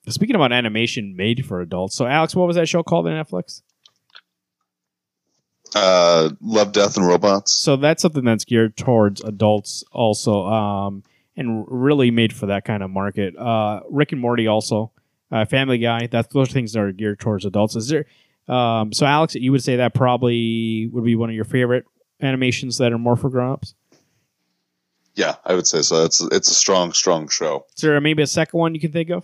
[0.08, 3.62] speaking about animation made for adults, so Alex, what was that show called on Netflix?
[5.74, 7.52] Uh, Love, Death, and Robots.
[7.52, 11.04] So that's something that's geared towards adults also, um,
[11.36, 13.36] and really made for that kind of market.
[13.36, 14.92] Uh, Rick and Morty also,
[15.32, 16.08] uh, Family Guy.
[16.08, 17.76] That's those things that are geared towards adults.
[17.76, 18.06] Is there?
[18.48, 21.86] Um, so Alex, you would say that probably would be one of your favorite
[22.22, 23.76] animations that are more for grown-ups.
[25.16, 26.04] Yeah, I would say so.
[26.04, 27.66] It's it's a strong, strong show.
[27.76, 29.24] Is there maybe a second one you can think of?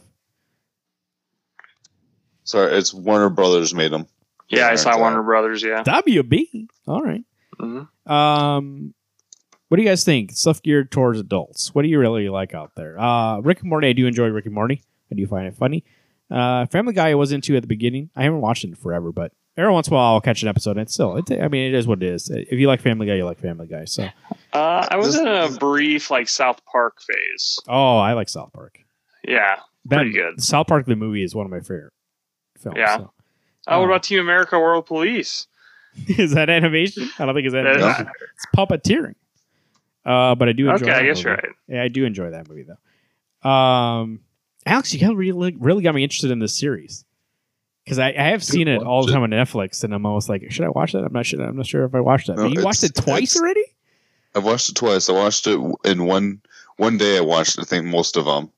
[2.43, 4.07] Sorry, it's Warner Brothers made them.
[4.49, 5.01] Yeah, I saw Giant.
[5.01, 5.63] Warner Brothers.
[5.63, 5.83] Yeah.
[5.83, 6.67] WB.
[6.87, 7.23] All right.
[7.59, 8.93] hmm Um,
[9.67, 10.31] what do you guys think?
[10.31, 11.73] Stuff geared towards adults.
[11.73, 12.99] What do you really like out there?
[12.99, 13.87] Uh, Rick and Morty.
[13.89, 14.83] I do enjoy Rick and Morty.
[15.11, 15.83] I do find it funny.
[16.29, 18.09] Uh, Family Guy I was into at the beginning.
[18.15, 19.31] I haven't watched it in forever, but
[19.61, 20.71] every once in a while I'll catch an episode.
[20.71, 22.29] And it's still, it, I mean, it is what it is.
[22.29, 23.85] If you like Family Guy, you like Family Guy.
[23.85, 24.07] So,
[24.53, 27.59] Uh, I was This- in a brief like South Park phase.
[27.67, 28.79] oh, I like South Park.
[29.23, 29.57] Yeah.
[29.85, 30.41] That- Pretty good.
[30.43, 31.93] South Park the movie is one of my favorite
[32.59, 32.77] films.
[32.77, 32.97] Yeah.
[32.97, 33.11] so.
[33.67, 33.89] Oh, what Oh.
[33.91, 35.47] about Team America: World Police?
[36.07, 37.09] is that animation?
[37.19, 38.07] I don't think it's That- animation.
[38.33, 39.15] It's puppeteering.
[40.05, 40.85] Uh, but I do enjoy.
[40.85, 41.29] okay, I that guess movie.
[41.29, 41.49] you're right.
[41.67, 43.49] Yeah, I do enjoy that movie though.
[43.49, 44.21] Um,
[44.65, 47.05] Alex, you got really really got me interested in this series
[47.83, 50.29] because I, I have seen it all the watch time on Netflix, and I'm almost
[50.29, 51.03] like, should I watch that?
[51.03, 51.41] I'm not sure.
[51.43, 52.37] I'm not sure if I watched that.
[52.37, 53.63] No, but you watched it twice already?
[54.35, 55.09] I've watched it twice.
[55.09, 56.41] I watched it in one
[56.77, 57.17] one day.
[57.17, 58.51] I watched I think most of them,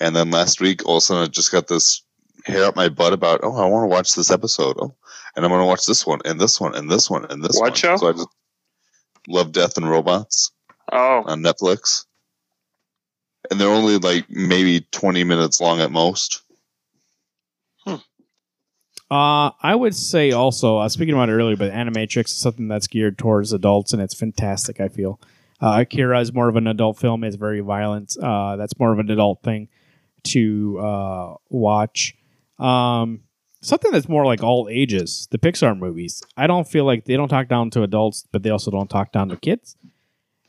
[0.00, 2.02] and then last week all of a sudden I just got this
[2.46, 4.94] hair up my butt about oh I want to watch this episode oh
[5.34, 7.54] and I'm going to watch this one and this one and this one and this
[7.58, 7.74] What one.
[7.74, 7.96] show?
[7.96, 8.28] So I just
[9.28, 10.50] love Death and Robots
[10.92, 12.04] Oh, on Netflix,
[13.50, 16.42] and they're only like maybe twenty minutes long at most.
[19.10, 22.86] Uh, I would say also, uh, speaking about it earlier, but Animatrix is something that's
[22.86, 24.80] geared towards adults, and it's fantastic.
[24.80, 25.20] I feel
[25.60, 28.16] uh, Akira is more of an adult film; it's very violent.
[28.20, 29.68] Uh, that's more of an adult thing
[30.24, 32.16] to uh, watch.
[32.58, 33.20] Um,
[33.60, 35.28] something that's more like all ages.
[35.30, 36.22] The Pixar movies.
[36.36, 39.12] I don't feel like they don't talk down to adults, but they also don't talk
[39.12, 39.76] down to kids.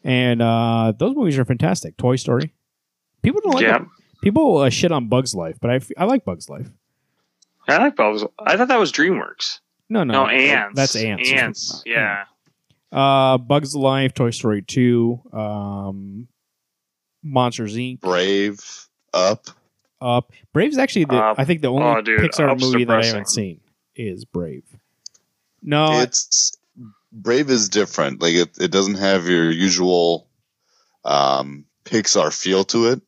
[0.04, 1.98] And uh, those movies are fantastic.
[1.98, 2.54] Toy Story.
[3.22, 3.80] People don't like yeah.
[4.22, 6.70] People uh, shit on Bugs Life, but I, f- I like Bugs Life.
[7.68, 8.26] I like Bubbles.
[8.40, 9.60] I thought that was DreamWorks.
[9.90, 10.76] No, no, No, ants.
[10.76, 11.32] That's ants.
[11.32, 11.84] Ants.
[11.86, 12.26] Yeah.
[12.92, 16.28] Uh, Bugs Life, Toy Story Two, um,
[17.24, 18.00] Monsters Inc.
[18.00, 18.60] Brave,
[19.14, 19.48] Up.
[20.02, 20.32] Up.
[20.54, 21.40] Brave's actually the Up.
[21.40, 23.60] I think the only Oh, dude, Pixar Up's movie that I haven't seen
[23.96, 24.64] is Brave.
[25.62, 26.58] No, it's
[27.12, 28.22] Brave is different.
[28.22, 30.28] Like it, it doesn't have your usual
[31.04, 33.02] um, Pixar feel to it,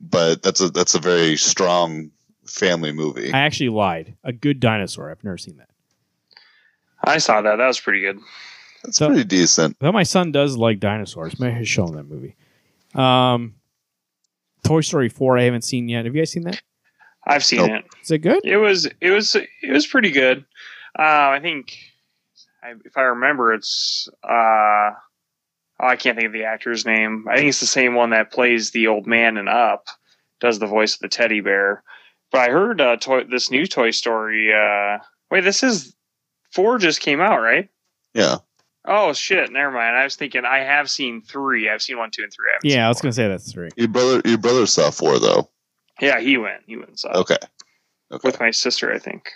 [0.00, 2.10] but that's a that's a very strong
[2.48, 3.32] family movie.
[3.32, 4.16] I actually lied.
[4.24, 5.10] A Good Dinosaur.
[5.10, 5.68] I've never seen that.
[7.04, 7.56] I saw that.
[7.56, 8.18] That was pretty good.
[8.82, 9.76] That's so- pretty decent.
[9.80, 11.38] Though my son does like dinosaurs.
[11.38, 12.36] May have shown that movie.
[12.94, 13.54] Um,
[14.64, 15.38] Toy Story Four.
[15.38, 16.04] I haven't seen yet.
[16.04, 16.60] Have you guys seen that?
[17.26, 17.70] I've seen Nope.
[17.70, 17.84] it.
[18.02, 18.44] Is it good?
[18.44, 20.44] It was it was it was pretty good.
[20.98, 21.76] Uh, I think
[22.62, 24.94] I, if I remember, it's uh, oh,
[25.80, 27.26] I can't think of the actor's name.
[27.30, 29.86] I think it's the same one that plays the old man in Up,
[30.40, 31.82] does the voice of the teddy bear.
[32.30, 34.52] But I heard uh, toy, this new Toy Story.
[34.52, 34.98] Uh,
[35.30, 35.94] wait, this is
[36.52, 37.68] four just came out, right?
[38.14, 38.36] Yeah.
[38.86, 39.50] Oh shit!
[39.52, 39.96] Never mind.
[39.96, 41.68] I was thinking I have seen three.
[41.68, 42.50] I've seen one, two, and three.
[42.52, 43.02] I Yeah, I was four.
[43.04, 43.68] gonna say that's three.
[43.76, 45.50] Your brother your brother saw four though.
[46.00, 46.62] Yeah, he went.
[46.66, 46.98] He went.
[46.98, 47.10] saw.
[47.10, 47.36] Okay.
[48.10, 48.26] Okay.
[48.26, 49.30] with my sister, I think.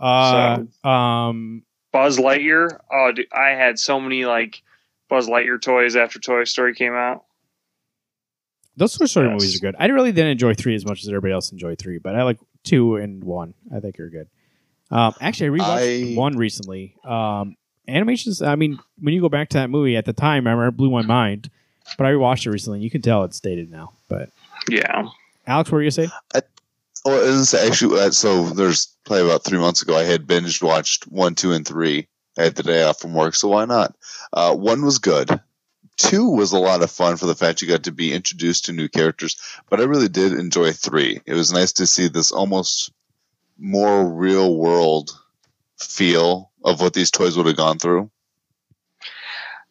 [0.00, 1.62] Uh, um,
[1.92, 2.78] Buzz Lightyear.
[2.92, 4.62] Oh, dude, I had so many like
[5.08, 7.24] Buzz Lightyear toys after Toy Story came out.
[8.76, 9.32] Those Toy Story Yes.
[9.34, 9.76] movies are good.
[9.78, 12.38] I really didn't enjoy three as much as everybody else enjoyed three, but I like
[12.64, 13.54] two and one.
[13.74, 14.28] I think are good.
[14.90, 16.94] Um, actually, I rewatched I- one recently.
[17.04, 17.56] Um,
[17.88, 18.42] animations.
[18.42, 20.76] I mean, when you go back to that movie at the time, I remember it
[20.76, 21.50] blew my mind.
[21.96, 22.78] But I rewatched it recently.
[22.78, 23.92] and You can tell it's dated now.
[24.08, 24.30] But
[24.68, 25.08] Yeah.
[25.46, 26.42] Alex, what were you gonna say?
[27.04, 28.48] Oh, it is actually uh, so.
[28.50, 29.96] There's probably about three months ago.
[29.96, 32.08] I had binged watched one, two, and three.
[32.36, 33.94] I had the day off from work, so why not?
[34.32, 35.40] Uh, one was good.
[35.96, 38.72] Two was a lot of fun for the fact you got to be introduced to
[38.72, 39.36] new characters.
[39.70, 41.20] But I really did enjoy three.
[41.24, 42.92] It was nice to see this almost
[43.58, 45.10] more real world
[45.78, 48.10] feel of what these toys would have gone through.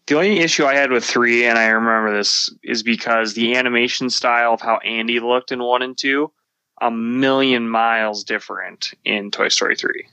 [0.07, 4.09] The only issue I had with three, and I remember this, is because the animation
[4.09, 6.31] style of how Andy looked in one and two,
[6.79, 10.07] a million miles different in Toy Story three.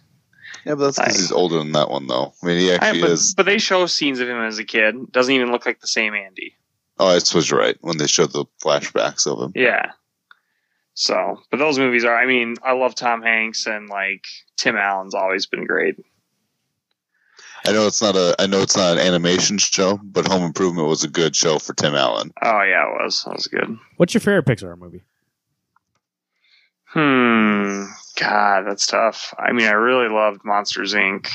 [0.64, 2.32] Yeah, but that's because he's older than that one, though.
[2.42, 3.34] I mean, he I- actually but, is.
[3.34, 5.10] but they show scenes of him as a kid.
[5.12, 6.54] Doesn't even look like the same Andy.
[6.98, 9.52] Oh, I suppose you're right when they showed the flashbacks of him.
[9.56, 9.92] Yeah.
[10.94, 12.16] So, but those movies are.
[12.16, 14.24] I mean, I love Tom Hanks and like
[14.56, 15.96] Tim Allen's always been great.
[17.64, 18.34] I know it's not a.
[18.38, 21.72] I know it's not an animation show, but Home Improvement was a good show for
[21.74, 22.32] Tim Allen.
[22.42, 23.22] Oh yeah, it was.
[23.24, 23.78] That was good.
[23.96, 25.02] What's your favorite Pixar movie?
[26.86, 27.84] Hmm.
[28.16, 29.34] God, that's tough.
[29.38, 31.28] I mean, I really loved Monsters Inc.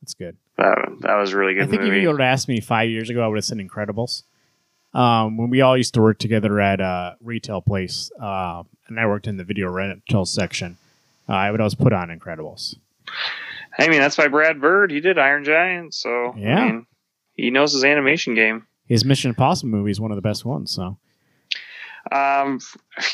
[0.00, 0.36] That's good.
[0.56, 2.88] That that was a really good I think if you would have asked me five
[2.88, 4.22] years ago, I would have said Incredibles.
[4.92, 9.06] Um, when we all used to work together at a retail place, um, and I
[9.06, 10.76] worked in the video rental section,
[11.28, 12.76] uh, I would always put on Incredibles.
[13.76, 14.92] I mean, that's by Brad Bird.
[14.92, 16.58] He did Iron Giant, so Yeah.
[16.60, 16.86] I mean,
[17.32, 18.66] he knows his animation game.
[18.86, 20.70] His Mission Impossible movie is one of the best ones.
[20.70, 20.96] So
[22.12, 22.60] Um,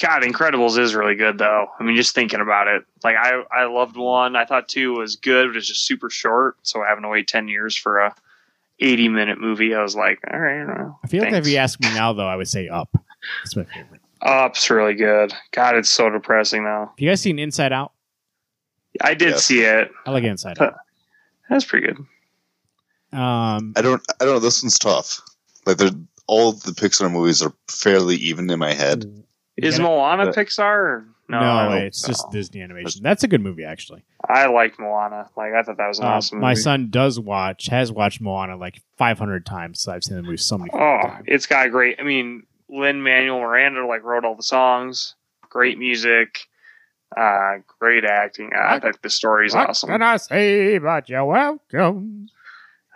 [0.01, 1.69] God, Incredibles is really good though.
[1.79, 4.35] I mean, just thinking about it, like I I loved one.
[4.37, 6.57] I thought two was good, but it's just super short.
[6.63, 8.15] So having to wait ten years for a
[8.81, 10.65] eighty minute movie, I was like, all right.
[10.67, 12.89] Well, I feel like if you ask me now, though, I would say Up.
[13.45, 14.01] It's my favorite.
[14.23, 15.33] Up's really good.
[15.53, 16.87] God, it's so depressing though.
[16.91, 17.93] Have you guys seen Inside Out?
[19.01, 19.45] I did Yes.
[19.45, 19.91] see it.
[20.05, 20.75] I like Inside Out.
[21.49, 21.99] That's pretty good.
[23.13, 24.03] Um, I don't.
[24.21, 24.39] I don't know.
[24.41, 25.21] This one's tough.
[25.67, 25.91] Like they're
[26.31, 29.05] all the Pixar movies are fairly even in my head.
[29.57, 31.05] Is gotta- Moana but- Pixar?
[31.29, 32.09] No, no, it's know.
[32.09, 33.03] just Disney animation.
[33.05, 34.05] That's a good movie, actually.
[34.29, 35.29] I liked Moana.
[35.37, 36.41] Like I thought that was an Uh, awesome.
[36.41, 39.81] my son does watch, has watched Moana like 500 times.
[39.81, 41.25] So I've seen the movie so many Oh, times.
[41.29, 41.99] it's got great.
[42.01, 45.15] I mean, Lin Manuel Miranda like wrote all the songs.
[45.49, 46.41] Great music.
[47.17, 48.51] Uh, great acting.
[48.55, 49.89] I What- think the story's What awesome.
[49.91, 52.29] can I say about you're welcome?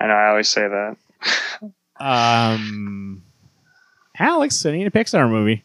[0.00, 0.12] I know.
[0.14, 0.96] I always say that.
[2.00, 3.22] Um,
[4.18, 5.64] Alex, I need a Pixar movie.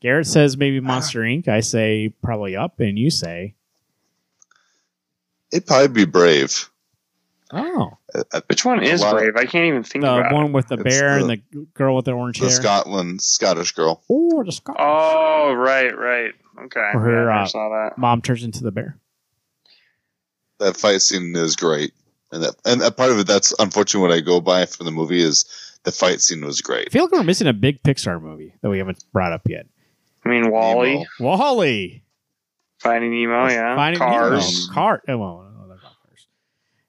[0.00, 1.48] Garrett says maybe Monster Inc.
[1.48, 3.54] I say probably Up, and you say,
[5.52, 6.70] It'd probably be Brave.
[7.52, 9.36] oh, Uh, uh, Which one is A lot of- Brave?
[9.36, 10.32] I can't even think the about.
[10.32, 10.34] it.
[10.34, 12.54] one with the It's bear and the- the girl with the orange the hair.
[12.56, 14.02] Scotland Scottish girl.
[14.08, 14.76] Oh, the Scott.
[14.78, 16.32] Oh, right, right.
[16.64, 16.80] Okay.
[16.94, 17.98] Or her, yeah, I uh, saw that.
[17.98, 18.96] Mom turns into the bear.
[20.58, 21.92] That fight scene is great,
[22.32, 24.90] and that and that part of it that's unfortunately what I go by for the
[24.90, 25.46] movie is
[25.84, 26.88] the fight scene was great.
[26.88, 29.66] I feel like we're missing a big Pixar movie that we haven't brought up yet.
[30.24, 31.04] I mean, WALL-E, Nemo.
[31.20, 32.02] WALL-E.
[32.78, 33.74] Finding Nemo, yeah.
[33.74, 34.68] Finding Cars.
[34.68, 34.74] Nemo.
[34.74, 35.02] Car.
[35.08, 35.96] Oh, well, no, they're not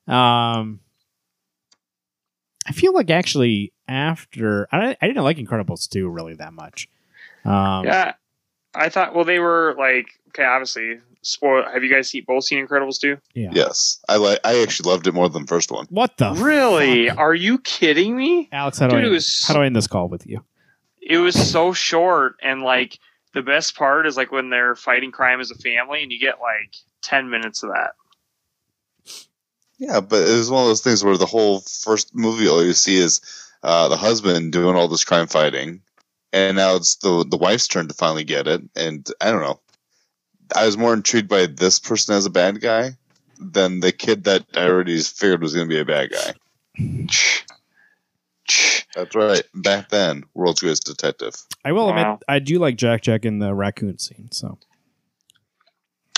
[0.07, 0.57] cars.
[0.59, 0.79] Um,
[2.67, 6.89] I feel like actually after I, I didn't like Incredibles 2 really that much.
[7.45, 8.13] Um, Yeah.
[8.73, 9.13] I thought.
[9.13, 10.45] Well, they were like okay.
[10.45, 11.63] Obviously, spoil.
[11.72, 13.17] Have you guys seen both seen Incredibles too?
[13.34, 13.49] yeah.
[13.53, 14.39] Yes, I like.
[14.43, 15.86] I actually loved it more than the first one.
[15.89, 17.09] What the Really?
[17.09, 17.17] fuck?
[17.17, 18.49] Are you kidding me?
[18.51, 18.80] Alex?
[18.80, 20.43] How do Dude, I was- how do I end this call with you?
[21.01, 22.99] it was so short and like
[23.34, 26.39] the best part is like when they're fighting crime as a family and you get
[26.39, 27.95] like 10 minutes of that
[29.78, 32.74] Yeah, but it was one of those things where the whole first movie all you
[32.74, 33.19] see is
[33.63, 35.82] uh, the husband doing all this crime fighting,
[36.34, 38.61] and now it's the the wife's turn to finally get it.
[38.76, 39.59] And I don't know.
[40.56, 42.91] I was more intrigued by this person as a bad guy
[43.39, 46.34] than the kid that I already figured was going to be a bad guy.
[48.95, 49.43] That's right.
[49.56, 51.34] Back then, world's greatest detective.
[51.64, 52.02] I will Wow.
[52.02, 54.30] admit, I do like Jack Jack in the raccoon scene.
[54.32, 54.58] So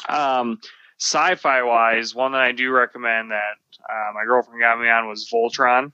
[0.10, 0.60] um
[1.00, 3.56] sci-fi wise one that i do recommend that
[3.90, 5.94] uh, my girlfriend got me on was voltron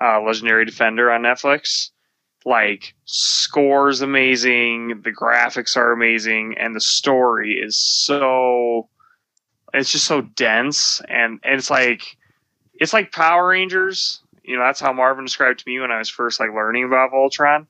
[0.00, 1.90] uh, legendary defender on netflix
[2.46, 8.88] like scores amazing the graphics are amazing and the story is so
[9.74, 12.16] it's just so dense and, and it's like
[12.74, 16.08] it's like power rangers you know that's how marvin described to me when i was
[16.08, 17.66] first like learning about voltron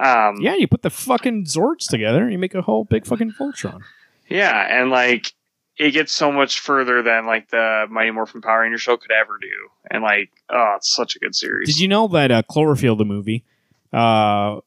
[0.00, 3.32] um, yeah, you put the fucking Zords together and you make a whole big fucking
[3.32, 3.82] Voltron.
[4.28, 5.32] Yeah, and like
[5.76, 9.38] it gets so much further than like the Mighty Morphin Power Ranger show could ever
[9.40, 9.48] do.
[9.90, 11.68] And like, oh, it's such a good series.
[11.68, 13.44] Did you know that uh, Cloverfield, the movie,
[13.92, 14.60] uh,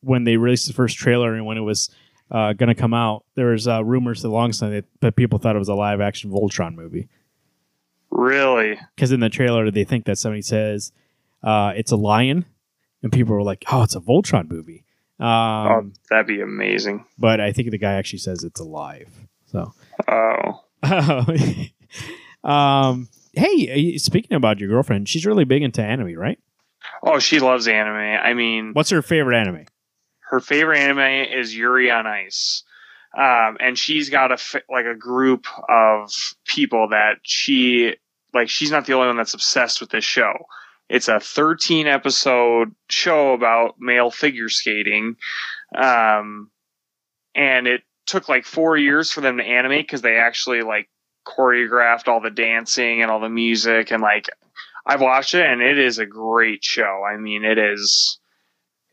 [0.00, 1.90] when they released the first trailer and when it was
[2.30, 5.56] uh, going to come out, there was uh, rumors the time that, that people thought
[5.56, 7.08] it was a live action Voltron movie.
[8.10, 8.78] really?
[8.94, 10.92] Because in the trailer, they think that somebody says
[11.42, 12.44] uh, it's a lion,
[13.02, 14.84] and people were like, "Oh, it's a Voltron movie."
[15.18, 17.06] Um, oh, that'd be amazing.
[17.18, 19.08] but I think the guy actually says it's alive.
[19.46, 19.72] So,
[20.08, 20.64] Oh,
[22.44, 26.38] um, hey, speaking about your girlfriend, she's really big into anime, right?
[27.02, 27.96] Oh, she loves anime.
[27.96, 29.66] I mean, What's her favorite anime?
[30.28, 32.64] her favorite anime is Yuri on Ice.
[33.16, 36.12] Um, and she's got a like a group of
[36.46, 37.94] people that she
[38.34, 38.48] like.
[38.50, 40.34] She's not the only one that's obsessed with this show.
[40.88, 45.16] It's a 13 episode show about male figure skating,
[45.74, 46.50] um,
[47.34, 50.88] and it took like four years for them to animate because they actually like
[51.26, 54.28] choreographed all the dancing and all the music and like
[54.86, 57.04] I've watched it and it is a great show.
[57.04, 58.18] I mean, it is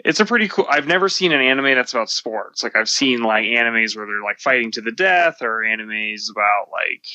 [0.03, 3.21] it's a pretty cool i've never seen an anime that's about sports like i've seen
[3.21, 7.05] like animes where they're like fighting to the death or animes about like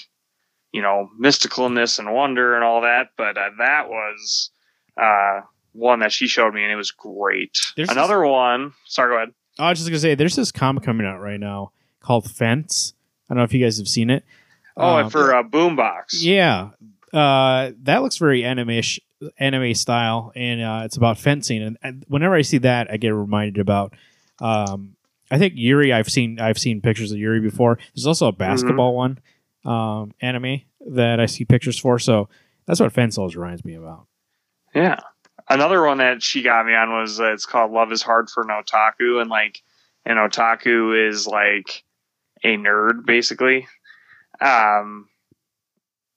[0.73, 4.51] you know mysticalness and wonder and all that but uh, that was
[4.97, 5.41] uh
[5.73, 9.35] one that she showed me and it was great There's another one sorry go ahead
[9.59, 12.95] I was just gonna say, there's this comic coming out right now called Fence.
[13.29, 14.25] I don't know if you guys have seen it.
[14.77, 15.75] oh and for uh, BOOM!
[15.75, 16.71] Box Yeah,
[17.13, 19.01] uh, that looks very anime-ish,
[19.39, 21.63] anime style, and uh, it's about fencing.
[21.63, 23.95] And, and whenever I see that, I get reminded about.
[24.41, 24.97] Um,
[25.31, 25.93] I think Yuri.
[25.93, 27.79] I've seen I've seen pictures of Yuri before.
[27.95, 29.19] There's also a basketball one
[29.65, 31.99] um, anime that I see pictures for.
[31.99, 32.29] So
[32.67, 34.07] that's what Fence always reminds me about.
[34.75, 35.01] Yeah.
[35.51, 38.43] Another one that she got me on was uh, it's called Love is Hard for
[38.43, 39.21] an Otaku.
[39.21, 39.63] And like,
[40.05, 41.85] an otaku is like
[42.43, 43.67] a nerd, basically.
[44.41, 45.08] Um,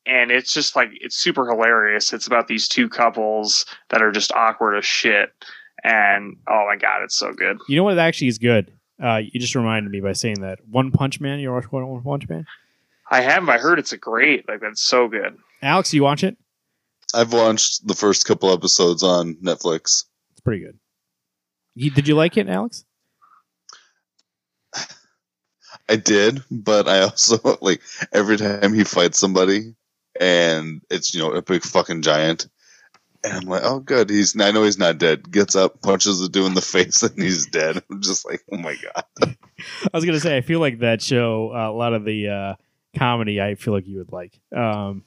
[0.06, 2.14] and it's just like, it's super hilarious.
[2.14, 5.32] It's about these two couples that are just awkward as shit.
[5.84, 7.58] And oh my God, it's so good.
[7.68, 8.72] You know what actually is good?
[9.02, 11.39] Uh, you just reminded me by saying that One Punch Man.
[11.39, 12.45] You watch One Punch Man?
[13.10, 15.38] I have, I heard it's a great, like, that's so good.
[15.62, 16.38] Alex, you watch it?
[17.14, 20.06] I've watched the first couple episodes on Netflix.
[20.32, 20.80] It's pretty good.
[21.76, 22.86] You, did you like it, Alex?
[25.89, 27.82] I did, but I also like
[28.14, 29.76] every time he fights somebody,
[30.20, 32.47] and it's you know a big fucking giant,
[33.24, 35.32] and I'm like, oh good, he's I know he's not dead.
[35.32, 37.84] Gets up, punches the dude in the face, and he's dead.
[37.89, 39.05] I'm just like, oh my god.
[39.93, 42.55] I was gonna say I feel like that show uh, a lot of the uh,
[42.97, 44.39] comedy I feel like you would like.
[44.55, 45.03] Um,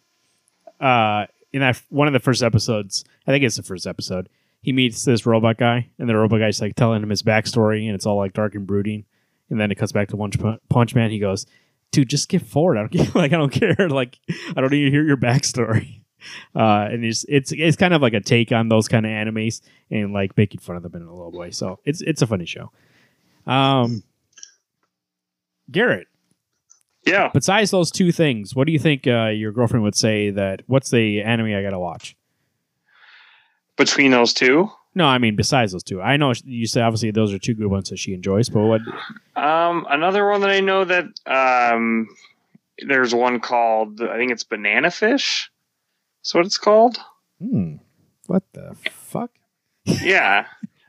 [0.80, 4.28] uh, in that one of the first episodes, I think it's the first episode.
[4.60, 7.94] He meets this robot guy, and the robot guy's like telling him his backstory, and
[7.94, 9.04] it's all like dark and brooding.
[9.50, 10.36] And then it cuts back to Punch,
[10.70, 11.10] Punch Man.
[11.10, 11.46] He goes,
[11.94, 12.76] "Dude, just skip forward.
[12.76, 13.12] I don't care.
[13.14, 13.88] like I don't care.
[13.88, 14.18] Like
[14.56, 16.00] I don't need to hear your backstory."
[16.56, 19.60] Uh, and it's it's it's kind of like a take on those kind of animes
[19.90, 21.50] and like making fun of them in a little way.
[21.50, 22.72] So it's it's a funny show.
[23.46, 24.02] Um,
[25.70, 26.06] Garrett,
[27.06, 27.28] Yeah.
[27.34, 30.88] besides those two things, what do you think uh, your girlfriend would say that what's
[30.90, 32.16] the anime I gotta watch?
[33.76, 36.00] Between those two, No, I mean besides those two.
[36.00, 38.80] I know you say obviously those are two good ones that she enjoys, but what?
[39.36, 42.08] Um, another one that I know that um,
[42.86, 45.50] there's one called I think it's Banana Fish.
[46.24, 46.98] Is what it's called.
[47.40, 47.76] Hmm,
[48.26, 49.30] what the fuck?
[49.84, 50.46] yeah,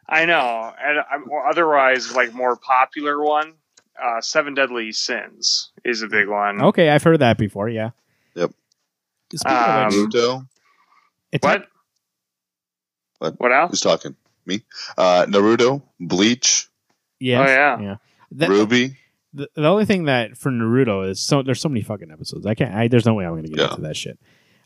[0.08, 0.74] I know.
[0.82, 3.54] And um, or otherwise, like more popular one,
[4.02, 6.62] uh, Seven Deadly Sins is a big one.
[6.62, 7.68] Okay, I've heard that before.
[7.70, 7.90] Yeah.
[8.36, 8.52] Yep.
[9.34, 10.48] Speaking of Um, which, Naruto,
[11.32, 11.42] it's
[13.26, 13.40] What?
[13.40, 13.50] What?
[13.52, 13.72] What else?
[13.72, 14.16] who's talking?
[14.48, 14.62] me.
[14.98, 16.70] Uh, Naruto, Bleach,
[17.20, 17.50] Yes.
[17.50, 17.80] Oh, yeah.
[17.82, 17.96] yeah.
[18.32, 18.98] That- Ruby.
[19.34, 22.46] the, the only thing that for Naruto is so there's so many fucking episodes.
[22.46, 22.74] I can't.
[22.76, 23.70] I, there's no way I'm going to get Yeah.
[23.70, 24.20] into that shit.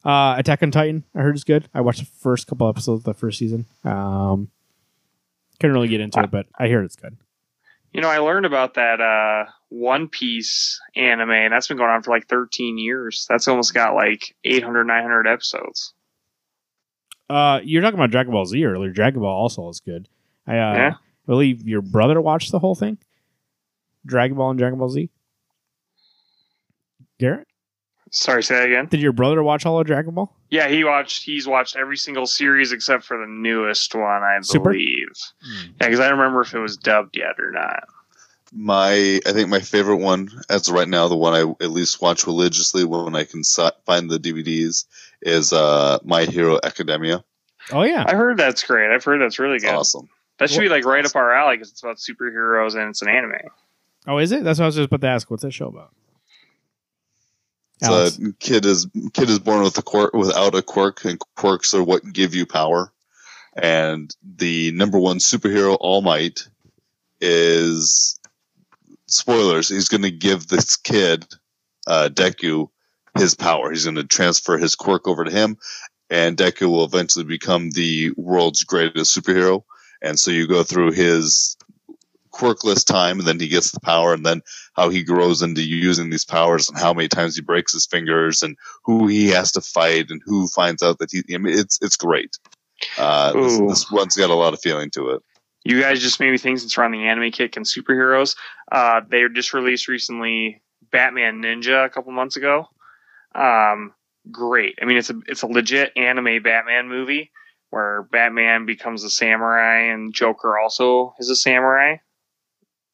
[0.04, 1.70] Uh, Attack on Titan, I heard is good.
[1.74, 3.66] I watched the first couple episodes of the first season.
[3.86, 4.50] Um,
[5.60, 7.16] couldn't really get into it, but I hear it's good.
[7.94, 12.04] You know, I learned about that uh, One Piece anime, and that's been going on
[12.04, 13.26] for like 13 years.
[13.30, 15.94] That's almost got like 800, 900 episodes.
[17.30, 18.92] Uh, you're talking about Dragon Ball Z earlier.
[18.92, 20.08] Dragon Ball also is good.
[20.48, 20.94] I uh, Yeah.
[21.28, 22.98] believe your brother watched the whole thing.
[24.06, 25.10] Dragon Ball and Dragon Ball Z.
[27.20, 27.48] Garrett,
[28.12, 28.88] Sorry, say that again.
[28.88, 30.34] did your brother watch all of Dragon Ball?
[30.50, 31.24] Yeah, he watched.
[31.24, 34.72] He's watched every single series except for the newest one, I Super?
[34.72, 35.10] believe.
[35.44, 37.84] Yeah, because I don't remember if it was dubbed yet or not.
[38.52, 42.02] My, I think my favorite one, as of right now, the one I at least
[42.02, 44.86] watch religiously when I can si- find the DVDs,
[45.22, 47.24] is uh, My Hero Academia.
[47.72, 48.90] Oh yeah, I heard that's great.
[48.92, 49.74] I've heard that's really It's good.
[49.74, 50.10] awesome.
[50.40, 53.10] That should be like right up our alley because it's about superheroes and it's an
[53.10, 53.34] anime.
[54.08, 54.44] oh is it?
[54.44, 55.30] That's what I was just about to ask.
[55.30, 55.92] What's that show about?
[57.84, 58.18] So Alex.
[58.18, 61.84] a kid is kid is born with a quirk without a quirk, and quirks are
[61.84, 62.92] what give you power.
[63.56, 66.48] And the number one superhero, All Might,
[67.20, 68.20] is
[69.08, 69.70] spoilers.
[69.70, 71.26] He's going to give this kid,
[71.88, 72.70] uh, Deku,
[73.20, 73.72] his power.
[73.72, 75.58] He's going to transfer his quirk over to him,
[76.10, 79.64] and Deku will eventually become the world's greatest superhero.
[80.02, 81.58] And so you go through his
[82.32, 84.42] quirkless time, and then he gets the power, and then
[84.76, 88.42] how he grows into using these powers, and how many times he breaks his fingers,
[88.42, 91.24] and who he has to fight, and who finds out that he.
[91.34, 92.38] I mean, it's it's great.
[92.98, 95.22] Uh, this, this, one's got a lot of feeling to it.
[95.66, 98.36] You guys just made me think since we're on the anime kick and superheroes.
[98.72, 100.62] Uh, they just released recently
[100.92, 102.70] Batman Ninja a couple months ago.
[103.36, 103.94] Um,
[104.32, 104.80] great.
[104.82, 107.32] I mean, it's a it's a legit anime Batman movie
[107.70, 111.98] where Batman becomes a samurai and Joker also is a samurai.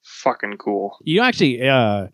[0.03, 0.97] Fucking cool.
[1.03, 2.07] You actually, uh,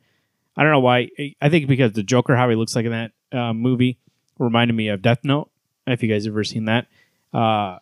[0.56, 1.10] I don't know why.
[1.42, 4.00] I think because the Joker, how he looks like in that uh, movie,
[4.40, 5.50] reminded me of Death Note.
[5.88, 6.88] If you guys have ever seen that,
[7.34, 7.80] uh,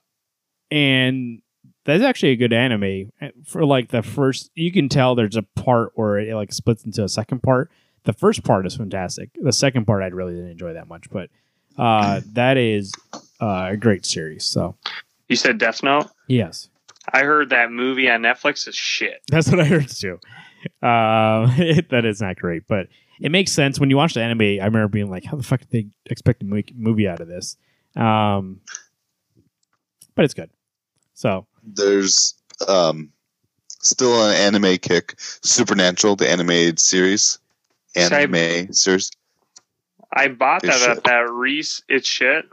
[0.72, 1.42] and
[1.86, 3.12] that's actually a good anime
[3.46, 4.50] for like the first.
[4.56, 7.70] You can tell there's a part where it like splits into a second part.
[8.04, 9.30] The first part is fantastic.
[9.42, 11.30] The second part I really didn't enjoy that much, but
[11.78, 12.94] uh, that is
[13.42, 14.46] uh, a great series.
[14.46, 14.76] So
[15.28, 16.08] You said Death Note.
[16.28, 16.70] yes,
[17.12, 19.22] I heard that movie on Netflix is shit.
[19.30, 20.20] That's what I heard too.
[20.84, 21.46] Uh,
[21.90, 22.88] that is not great, but
[23.22, 24.42] it makes sense when you watch the anime.
[24.42, 26.46] I remember being like, "How the fuck did they expect a
[26.76, 27.56] movie out of this?"
[27.96, 28.60] Um,
[30.16, 30.50] but it's good.
[31.14, 32.34] So There's
[32.68, 33.14] um,
[33.82, 35.16] still an anime kick.
[35.18, 37.49] Supernatural, the animated series, Same.
[37.96, 39.12] Anime series.
[40.12, 40.90] I bought that shit.
[40.90, 41.84] at that Reese.
[41.88, 42.46] It's shit.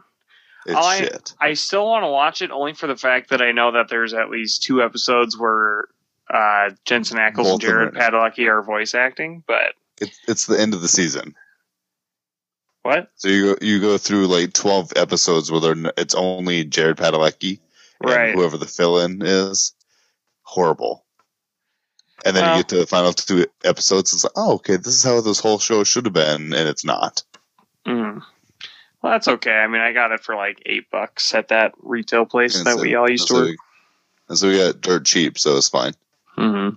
[0.67, 1.35] It's I- shit.
[1.41, 4.13] I still want to watch it only for the fact that I know that there's
[4.15, 5.89] at least two episodes where
[6.29, 9.43] uh, Jensen Ackles Both and Jared Padalecki are voice acting.
[9.47, 11.35] But It's it's the end of the season.
[12.83, 13.11] what?
[13.15, 17.61] So you go you go through like twelve episodes where they're it's only Jared Padalecki
[18.03, 18.35] Right.
[18.35, 19.73] whoever the fill-in is.
[20.43, 21.06] Horrible.
[22.25, 24.13] And then Well- you get to the final two episodes.
[24.13, 26.85] It's like, oh, okay, this is how this whole show should have been, and it's
[26.85, 27.23] not.
[27.87, 28.23] Mm.
[29.03, 29.53] Well, that's okay.
[29.53, 32.77] I mean, I got it for like eight bucks at that retail place And that
[32.77, 33.49] so- we all used to so work.
[33.51, 33.57] we-
[34.29, 35.93] And so we got dirt cheap, so it's fine.
[36.37, 36.71] hmm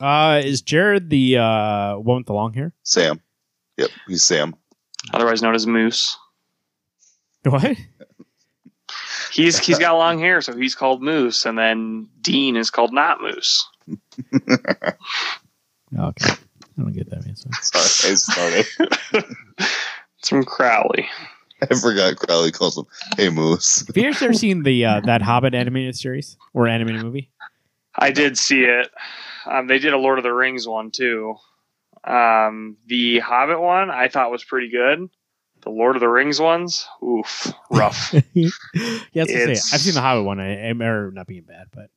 [0.00, 2.72] uh, is Jared the uh, one with the long hair?
[2.84, 3.20] Sam.
[3.76, 4.54] Yep, he's Sam.
[5.12, 6.16] Otherwise known as Moose.
[7.44, 7.76] What?
[9.32, 13.20] He's he's got long hair, so he's called Moose, and then Dean is called Not
[13.20, 13.68] Moose.
[15.98, 16.36] okay, I
[16.78, 17.36] don't get that man.
[17.36, 17.48] So.
[17.60, 18.66] Sorry, I started.
[20.18, 21.08] It's from Crowley.
[21.62, 22.86] I forgot Crowley calls him
[23.16, 23.86] Hey Moose.
[23.86, 27.30] Have you guys ever seen the uh, that Hobbit animated series or animated movie?
[27.94, 28.90] I did see it.
[29.46, 31.36] Um, they did a Lord of the Rings one too.
[32.04, 35.10] Um, the Hobbit one I thought was pretty good.
[35.62, 38.14] The Lord of the Rings ones, oof, rough.
[38.32, 38.52] yes,
[39.12, 40.40] to say It's- I've seen the Hobbit one.
[40.40, 41.90] I I remember not being bad, but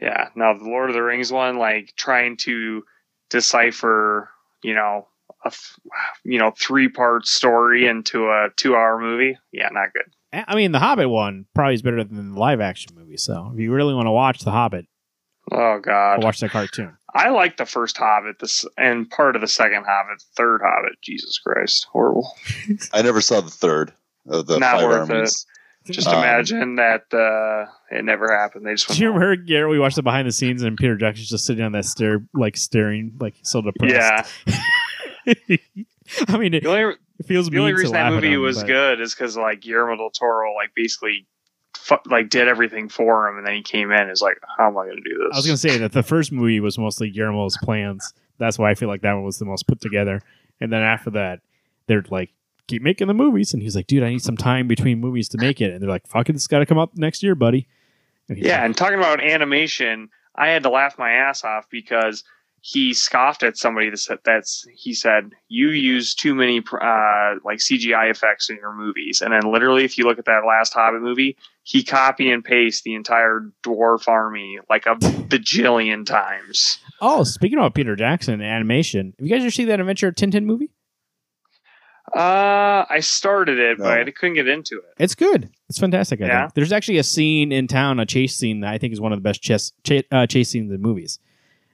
[0.00, 0.28] yeah.
[0.34, 2.84] Now the Lord of the Rings one, like trying to
[3.30, 4.30] decipher,
[4.62, 5.08] you know,
[5.44, 5.52] a
[6.24, 9.38] you know three part story into a two hour movie.
[9.52, 10.12] Yeah, not good.
[10.32, 13.16] I I mean, the Hobbit one probably is better than the live action movie.
[13.16, 14.86] So if you really want to watch the Hobbit,
[15.52, 16.96] Oh God, watch the cartoon.
[17.14, 21.00] I like the first Hobbit, this and part of the second Hobbit, third Hobbit.
[21.02, 22.34] Jesus Christ, horrible.
[22.92, 23.92] I never saw the third
[24.28, 25.46] of the Not five worth armies.
[25.86, 28.64] Just Um, imagine that uh, it never happened.
[28.66, 28.98] They just went.
[28.98, 29.20] Do you home.
[29.20, 29.70] remember Garrett?
[29.70, 32.56] We watched the behind the scenes, and Peter Jackson's just sitting on that stair, like
[32.56, 34.32] staring, like so depressed.
[34.46, 34.54] Yeah,
[36.28, 38.66] I mean, it, only it feels the only to reason that movie him, was but-
[38.66, 41.26] good is because like Guillermo del Toro like basically
[42.06, 44.08] like did everything for him, and then he came in.
[44.08, 45.28] is like, how am I going to do this?
[45.32, 48.12] I was gonna say that the first movie was mostly Guillermo's plans.
[48.38, 50.22] That's why I feel like that one was the most put together.
[50.60, 51.40] And then after that,
[51.86, 52.32] they're like,
[52.66, 53.52] keep making the movies.
[53.52, 55.72] And he's like, dude, I need some time between movies to make it.
[55.72, 57.68] And they're like, fuck it, this got to come up next year, buddy.
[58.28, 62.24] And Yeah, like, and talking about animation, I had to laugh my ass off because
[62.66, 67.58] he scoffed at somebody that said that's he said you use too many uh, like
[67.58, 71.02] CGI effects in your movies, and then literally if you look at that last Hobbit
[71.02, 76.78] movie, he copy and paste the entire dwarf army like a bajillion times.
[77.02, 80.44] oh, speaking about Peter Jackson animation, have you guys ever seen that Adventure of Tintin
[80.44, 80.70] movie?
[82.14, 83.84] Uh, I started it, No.
[83.84, 84.84] but I couldn't get into it.
[84.98, 85.50] It's good.
[85.68, 86.20] It's fantastic.
[86.20, 86.40] I Yeah?
[86.42, 86.54] think.
[86.54, 89.18] There's actually a scene in town, a chase scene that I think is one of
[89.18, 91.18] the best chess, cha- uh, chase scenes in the movies.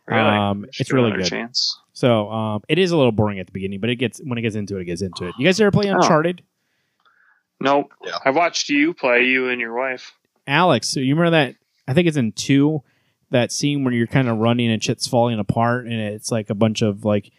[0.07, 1.29] Really, Um, it's really another good.
[1.31, 1.79] Chance.
[1.93, 4.43] So um, it is a little boring at the beginning, but it gets when it
[4.43, 5.35] gets into it, it gets into it.
[5.39, 5.97] You guys ever play Oh.
[5.97, 6.43] Uncharted?
[7.61, 7.93] Nope.
[8.05, 8.17] Yeah.
[8.25, 10.13] I watched you play you and your wife.
[10.47, 11.57] Alex, so you remember that?
[11.87, 12.83] I think it's in two.
[13.31, 16.55] That scene where you're kind of running and shit's falling apart, and it's like a
[16.55, 17.31] bunch of like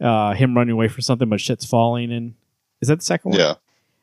[0.00, 2.12] uh, him running away from something, but shit's falling.
[2.12, 2.34] And
[2.80, 3.40] is that the second one?
[3.40, 3.54] Yeah,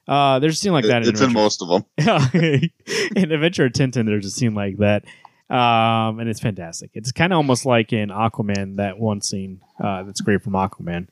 [0.08, 1.02] Uh, there's a scene like that.
[1.04, 1.86] It- it's in most of them.
[2.34, 2.70] in
[3.16, 5.06] in Adventure of Tintin, there's a scene like that,
[5.50, 6.92] um, and it's fantastic.
[6.94, 11.08] It's kind of almost like in Aquaman, that one scene uh, that's great from Aquaman.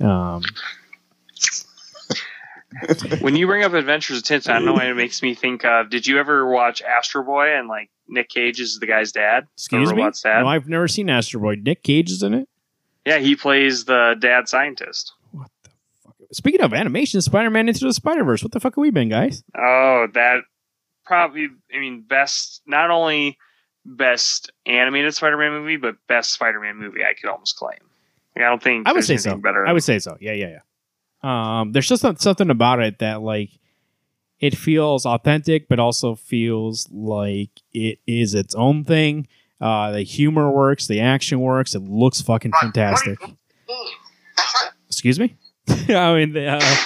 [0.00, 0.42] Um,
[3.20, 5.64] when you bring up Adventures of Tintin, I don't know why it makes me think
[5.64, 5.88] of.
[5.90, 9.46] Did you ever watch Astro Boy and like Nick Cage is the guy's dad?
[9.54, 10.02] excuse The me.
[10.22, 10.40] dad?
[10.42, 11.56] No, I've never seen Astro Boy.
[11.60, 12.48] Nick Cage is in it.
[13.06, 15.12] Yeah, he plays the dad scientist.
[15.30, 15.70] What the
[16.02, 16.14] fuck?
[16.32, 18.42] Speaking of animation, Spider-Man Into the Spider-Verse.
[18.42, 19.44] What the fuck have we been, guys?
[19.56, 20.40] Oh, that
[21.04, 21.48] probably.
[21.72, 23.38] I mean, best not only
[23.84, 27.04] best animated Spider-Man movie, but best Spider-Man movie.
[27.04, 27.78] I could almost claim.
[28.34, 29.36] Like, I don't think I would say so.
[29.36, 29.64] Better.
[29.64, 30.16] I would say so.
[30.20, 30.58] Yeah, yeah,
[31.22, 31.60] yeah.
[31.60, 33.50] Um, there's just something about it that like
[34.40, 39.28] it feels authentic, but also feels like it is its own thing.
[39.60, 41.74] Uh, the humor works, the action works.
[41.74, 43.18] It looks fucking fantastic.
[44.88, 45.36] Excuse me.
[45.88, 46.76] I mean, the uh,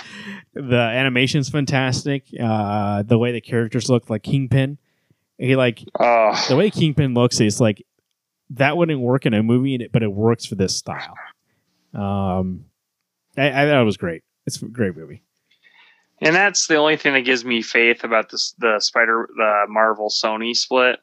[0.54, 2.24] the animation's fantastic.
[2.40, 4.78] Uh, the way the characters look, like Kingpin,
[5.38, 7.84] he like Oh, the way Kingpin looks is like
[8.50, 11.14] that wouldn't work in a movie, but it works for this style.
[11.94, 12.64] Um,
[13.36, 14.22] I, I thought it was great.
[14.46, 15.22] It's a great movie.
[16.20, 20.08] and that's the only thing that gives me faith about this the Spider the Marvel
[20.08, 21.00] Sony split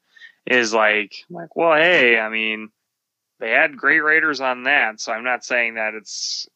[0.50, 2.70] is like like well hey I mean
[3.39, 6.48] they had great writers on that so I'm not saying that it's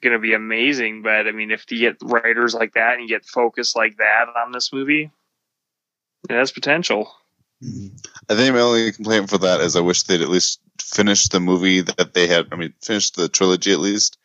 [0.00, 3.08] going to be amazing but I mean if you get writers like that and you
[3.08, 5.10] get focus like that on this movie
[6.28, 7.10] it has potential
[7.62, 7.96] mm-hmm.
[8.28, 11.40] I think my only complaint for that is I wish they'd at least finish the
[11.40, 12.48] movie that they had.
[12.52, 14.18] I mean, finish the trilogy at least,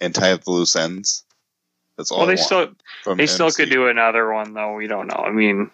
[0.00, 1.24] and tie up the loose ends.
[1.96, 2.20] That's all.
[2.20, 2.68] well I they still
[3.16, 5.68] they still could do another one though we don't know I mean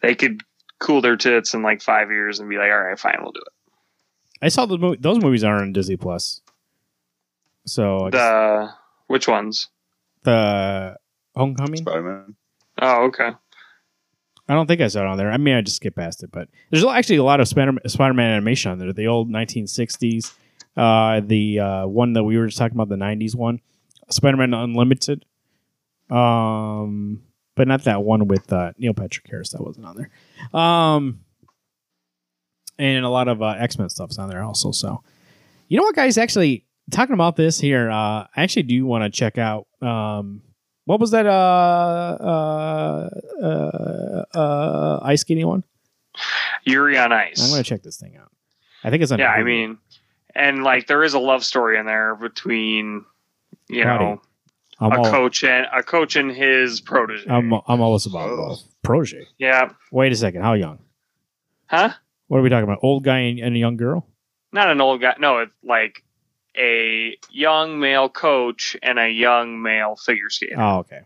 [0.00, 0.42] they could
[0.78, 3.40] cool their tits in like 5 years and be like all right fine we'll do
[3.40, 3.52] it
[4.40, 4.98] I saw the movie.
[5.00, 6.40] Those movies are on Disney Plus.
[7.66, 8.70] So I guess the
[9.08, 9.68] which ones
[10.22, 10.96] the
[11.34, 11.78] Homecoming.
[11.78, 12.36] Spider-Man.
[12.80, 13.30] oh okay
[14.48, 15.30] I don't think I saw it on there.
[15.30, 18.30] I mean, I just skipped past it, but there's actually a lot of Spider- Spider-Man
[18.32, 18.90] animation on there.
[18.94, 20.32] The old 1960s,
[20.74, 23.60] uh, the uh, one that we were just talking about, the 90s one,
[24.08, 25.26] Spider-Man Unlimited,
[26.10, 27.20] um,
[27.58, 29.50] but not that one with uh, Neil Patrick Harris.
[29.50, 30.58] That wasn't on there.
[30.58, 31.20] Um,
[32.78, 34.70] and a lot of uh, X-Men stuff's on there also.
[34.70, 35.02] So,
[35.68, 36.16] you know what, guys?
[36.16, 39.66] Actually, talking about this here, uh, I actually do want to check out.
[39.82, 40.42] Um,
[40.84, 41.26] what was that?
[41.26, 43.10] Uh, uh,
[43.42, 45.64] uh, uh, ice skating one.
[46.64, 47.42] Yuri on Ice.
[47.42, 48.30] I'm gonna check this thing out.
[48.84, 49.18] I think it's on.
[49.18, 49.78] yeah, I mean,
[50.34, 53.04] and like there is a love story in there between,
[53.68, 54.04] you Howdy.
[54.04, 54.22] know,
[54.80, 57.28] I'm a all, coach and a coach and his protege.
[57.28, 58.34] I'm, I'm always about Oh.
[58.34, 58.58] love.
[58.82, 59.26] Protege.
[59.38, 60.42] yeah, Wait a second.
[60.42, 60.78] How young?
[61.66, 61.90] huh?
[62.28, 62.78] What are we talking about?
[62.82, 64.06] Old guy and, and a young girl?
[64.52, 65.14] Not an old guy.
[65.18, 66.04] No, it's like
[66.56, 70.54] a young male coach and a young male figure skater.
[70.58, 71.00] Oh, okay.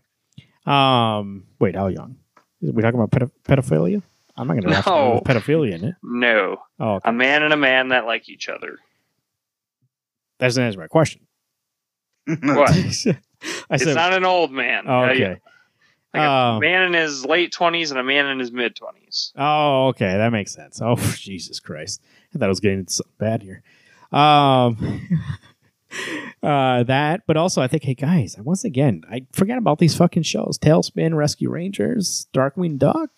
[0.65, 2.17] Um, wait, how young?
[2.37, 4.01] Are we talking about pedo- pedophilia?
[4.37, 5.15] I'm not gonna watch No.
[5.15, 5.95] with pedophilia in it.
[6.01, 7.09] no, Oh, okay.
[7.09, 8.77] a man and a man that like each other.
[10.39, 11.21] that doesn't answer my question.
[12.25, 12.71] What?
[13.69, 14.85] I it's said, not an old man.
[14.87, 15.37] oh, okay.
[16.13, 19.33] Like a Um, man in his late twenties and a man in his mid twenties.
[19.35, 20.79] Oh, okay, that makes sense.
[20.81, 22.01] Oh, Jesus Christ!
[22.33, 23.63] I thought I was getting into something bad here.
[24.11, 25.09] Um,
[26.43, 30.23] uh, that, but also I think, hey guys, once again, I forgot about these fucking
[30.23, 33.09] shows: TaleSpin, Rescue Rangers, Darkwing Duck.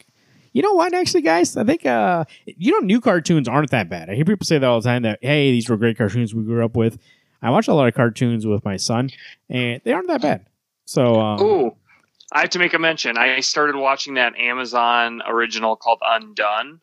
[0.53, 0.93] You know what?
[0.93, 4.09] Actually, guys, I think uh, you know, new cartoons aren't that bad.
[4.09, 5.01] I hear people say that all the time.
[5.01, 6.97] That hey, these were great cartoons we grew up with.
[7.45, 9.11] I watch a lot of cartoons with my son,
[9.51, 10.47] and they aren't that bad.
[10.85, 11.75] So, um, Ooh,
[12.31, 13.19] I have to make a mention.
[13.19, 16.79] I started watching that Amazon original called Undone,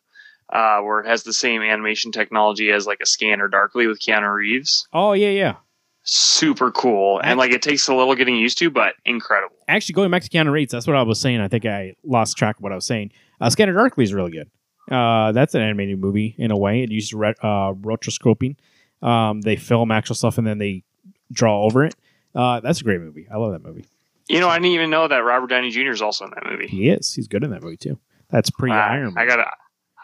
[0.53, 4.33] uh, where it has the same animation technology as like a Scanner Darkly with Keanu
[4.33, 4.87] Reeves.
[4.93, 5.55] Oh yeah, yeah.
[6.03, 9.57] Super cool, and like it takes a little getting used to, but incredible.
[9.67, 11.41] Actually, going back to Keanu Reeves, that's what I was saying.
[11.41, 13.11] I think I lost track of what I was saying.
[13.41, 14.49] Uh, Scanner Darkly is really good.
[14.89, 16.83] Uh, that's an animated movie in a way.
[16.83, 18.55] It uses re- uh, rotoscoping.
[19.03, 20.83] Um, they film actual stuff and then they
[21.31, 21.95] draw over it.
[22.33, 23.27] Uh, that's a great movie.
[23.31, 23.85] I love that movie.
[24.29, 25.91] You know, I didn't even know that Robert Downey Jr.
[25.91, 26.67] is also in that movie.
[26.67, 27.13] He is.
[27.13, 27.99] He's good in that movie too.
[28.29, 29.23] That's pre Uh, Iron Man.
[29.23, 29.45] I gotta,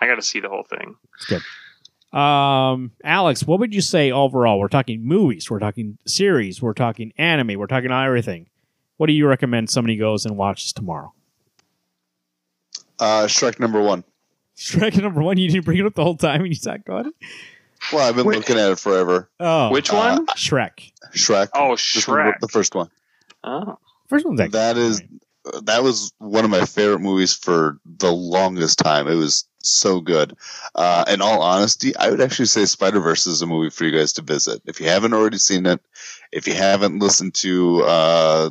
[0.02, 0.96] I gotta see the whole thing.
[1.16, 1.42] It's good.
[2.18, 4.60] Um, Alex, what would you say overall?
[4.60, 8.50] We're talking movies, we're talking series, we're talking anime, we're talking everything.
[8.98, 11.14] What do you recommend somebody goes and watches tomorrow?
[13.00, 14.04] Uh, Shrek number one.
[14.58, 15.38] Shrek number one.
[15.38, 17.14] You didn't bring it up the whole time when you talked about it.
[17.94, 18.38] Well, I've been Wait.
[18.38, 19.30] looking at it forever.
[19.40, 20.26] Oh, Which uh, one?
[20.28, 20.92] Shrek.
[21.16, 21.50] Shrek.
[21.56, 22.40] Oh, the- Shrek.
[22.40, 22.90] The first one.
[23.44, 23.78] Oh,
[24.10, 25.02] First one's actually That is
[25.64, 29.08] that was one of my favorite movies for the longest time.
[29.08, 30.36] It was so good.
[30.76, 33.92] Uh, in all honesty, I would actually say Spider Verse is a movie for you
[33.98, 34.62] guys to visit.
[34.66, 35.80] If you haven't already seen it,
[36.32, 38.50] if you haven't listened to uh,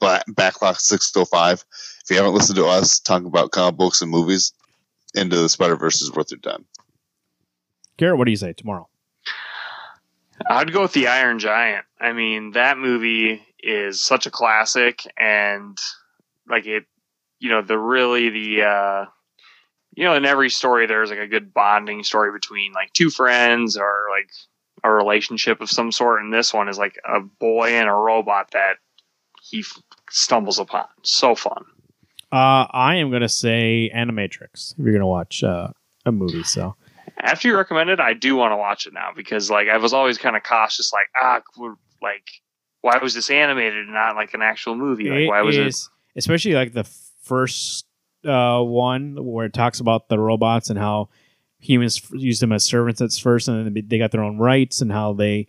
[0.00, 1.64] Ba- Backlog Six Hundred Five,
[2.04, 4.52] if you haven't listened to us talk about comic books and movies,
[5.14, 6.64] Into the Spider Verse is worth your time.
[8.00, 8.16] Garrett.
[8.16, 8.88] What do you say tomorrow?
[10.48, 11.84] I'd go with the Iron Giant.
[12.00, 15.76] I mean, that movie is such a classic, and
[16.48, 16.84] like it,
[17.40, 19.04] you know, the really the, uh,
[19.94, 23.76] you know, in every story there's like a good bonding story between like two friends
[23.76, 24.30] or like
[24.82, 28.52] a relationship of some sort, and this one is like a boy and a robot
[28.52, 28.76] that
[29.42, 30.86] he f- stumbles upon.
[31.02, 31.64] So fun.
[32.32, 34.72] Uh, I am gonna say Animatrix.
[34.72, 35.68] If you're gonna watch uh,
[36.06, 36.76] a movie, so
[37.18, 40.18] After you recommended, I do want to watch it now because like I was always
[40.18, 41.40] kind of cautious, like ah,
[42.02, 42.28] like
[42.80, 45.10] why was this animated and not like an actual movie?
[45.10, 45.74] Like why was it?
[46.16, 46.84] especially like the
[47.22, 47.86] first
[48.24, 51.08] uh, one where it talks about the robots and how
[51.58, 54.80] humans f- use them as servants at first, and then they got their own rights,
[54.80, 55.46] and how they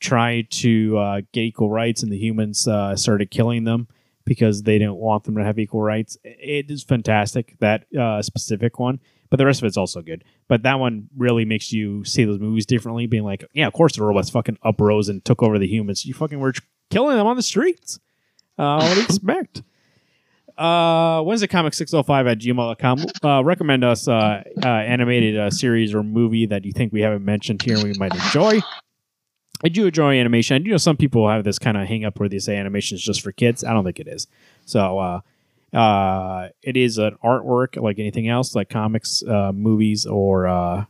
[0.00, 3.86] tried to uh, get equal rights, and the humans uh, started killing them
[4.24, 6.16] because they didn't want them to have equal rights.
[6.24, 9.00] It is fantastic that uh, specific one,
[9.30, 10.24] but the rest of it's also good.
[10.48, 13.96] But that one really makes you see those movies differently, being like, yeah, of course
[13.96, 16.04] the robots fucking uprose and took over the humans.
[16.04, 16.52] You fucking were
[16.90, 17.98] killing them on the streets.
[18.58, 19.62] Uh, what do you expect?
[20.58, 23.06] Uh, Wednesday Comic 605 at gmail.com.
[23.24, 27.24] Uh, recommend us uh, uh, animated uh, series or movie that you think we haven't
[27.24, 28.60] mentioned here and we might enjoy.
[29.64, 30.56] I do enjoy animation.
[30.56, 32.96] I do know some people have this kind of hang up where they say animation
[32.96, 33.62] is just for kids.
[33.64, 34.26] I don't think it is.
[34.66, 35.20] So, uh,
[35.72, 40.84] uh, it is an artwork like anything else, like comics, uh, movies, or uh,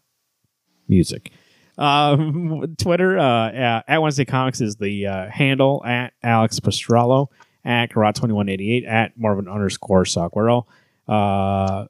[0.89, 1.31] music.
[1.77, 2.17] Uh,
[2.79, 3.51] Twitter uh,
[3.87, 7.29] at Wednesday Comics is the uh, handle at Alex Prostrollo
[7.65, 10.65] at Garot2188 at Marvin underscore Salguero.
[11.09, 11.87] Uh,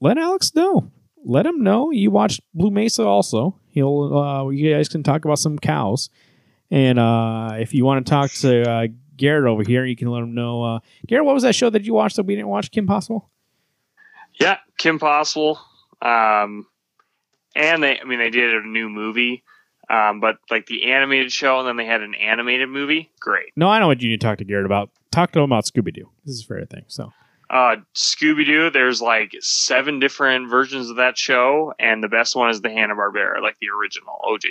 [0.00, 0.90] let Alex know.
[1.24, 3.58] Let him know you watched Blue Mesa also.
[3.68, 6.10] He'll uh, you guys can talk about some cows.
[6.70, 8.86] And uh, if you want to talk to uh,
[9.20, 10.62] Garrett over here, you can let him know.
[10.64, 12.70] Uh, Garrett, what was that show that you watched that we didn't watch?
[12.72, 13.30] Kim Possible?
[14.40, 15.60] Yeah, Kim Possible.
[16.02, 16.66] Um,
[17.54, 19.44] and they, I mean, they did a new movie,
[19.90, 23.10] um, but like the animated show, and then they had an animated movie.
[23.20, 23.52] Great.
[23.56, 24.90] No, I know what you need to talk to Garrett about.
[25.12, 26.08] Talk to him about Scooby Doo.
[26.24, 26.84] This is a fair thing.
[26.88, 27.12] So
[27.50, 28.70] Uh, Scooby Doo.
[28.70, 32.94] There's like seven different versions of that show, and the best one is the Hanna
[32.94, 34.42] Barbera, like the original OG.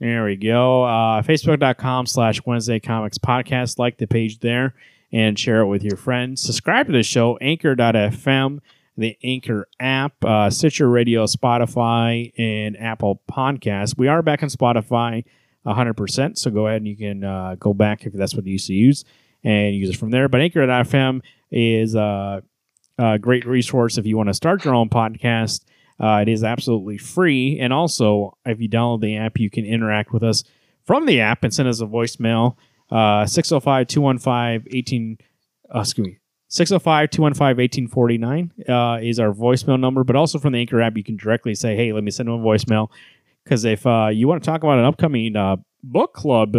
[0.00, 0.84] There we go.
[0.84, 3.78] Uh, Facebook.com slash Wednesday Comics Podcast.
[3.78, 4.74] Like the page there
[5.12, 6.40] and share it with your friends.
[6.42, 8.60] Subscribe to the show, anchor.fm,
[8.96, 13.96] the Anchor app, uh, Stitcher Radio, Spotify, and Apple Podcasts.
[13.96, 15.24] We are back on Spotify
[15.66, 18.66] 100%, so go ahead and you can uh, go back if that's what you used
[18.66, 19.04] to use
[19.44, 20.28] and use it from there.
[20.28, 22.40] But anchor.fm is uh,
[22.98, 25.64] a great resource if you want to start your own podcast.
[26.00, 27.58] Uh, it is absolutely free.
[27.58, 30.44] And also, if you download the app, you can interact with us
[30.84, 32.56] from the app and send us a voicemail.
[32.90, 35.18] Uh, 605 215 18.
[35.74, 36.18] uh, Excuse me.
[36.50, 40.04] 605 215 1849 uh, is our voicemail number.
[40.04, 42.40] But also from the Anchor app, you can directly say, hey, let me send them
[42.40, 42.88] a voicemail.
[43.44, 46.52] Because if uh, you want to talk about an upcoming uh, book club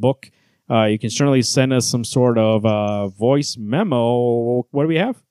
[0.00, 0.30] book,
[0.70, 4.66] you can certainly send us some sort of voice memo.
[4.70, 5.22] What do we have?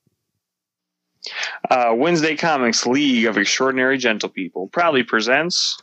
[1.70, 5.78] Uh, Wednesday Comics League of Extraordinary Gentle People proudly presents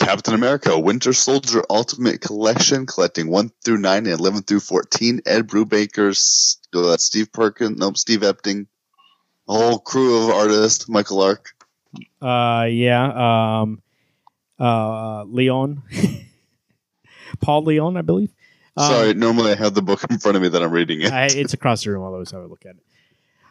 [0.00, 5.20] Captain America Winter Soldier Ultimate Collection, collecting 1 through 9 and 11 through 14.
[5.26, 8.66] Ed Brubaker's, uh, Steve Perkins, nope, Steve Epting,
[9.48, 11.50] a whole crew of artists, Michael Lark.
[12.22, 13.60] Uh, yeah.
[13.60, 13.82] Um,
[14.58, 15.82] uh, Leon,
[17.40, 18.30] Paul Leon, I believe.
[18.76, 21.12] Um, Sorry, normally I have the book in front of me that I'm reading it.
[21.12, 22.04] I, it's across the room.
[22.04, 22.82] I'll always have a look at it.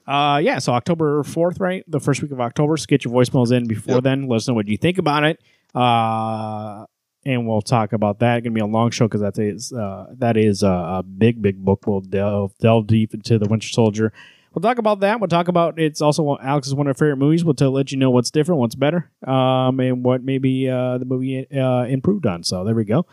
[0.10, 1.84] Uh, yeah, so October 4th, right?
[1.88, 2.76] The first week of October.
[2.78, 4.04] So get your voicemails in before Yep.
[4.04, 4.28] then.
[4.28, 5.40] Let us know what you think about it.
[5.76, 6.86] Uh,
[7.26, 8.38] and we'll talk about that.
[8.38, 11.04] It's going to be a long show because that is, uh, that is a, a
[11.04, 11.86] big, big book.
[11.86, 14.12] We'll delve, delve deep into The Winter Soldier.
[14.54, 15.20] We'll talk about that.
[15.20, 17.46] We'll talk about it's also one- Alex's one of her favorite movies.
[17.46, 21.06] We'll tell, let you know what's different, what's better, um, and what maybe uh, the
[21.06, 22.44] movie uh, improved on.
[22.44, 23.06] So there we go.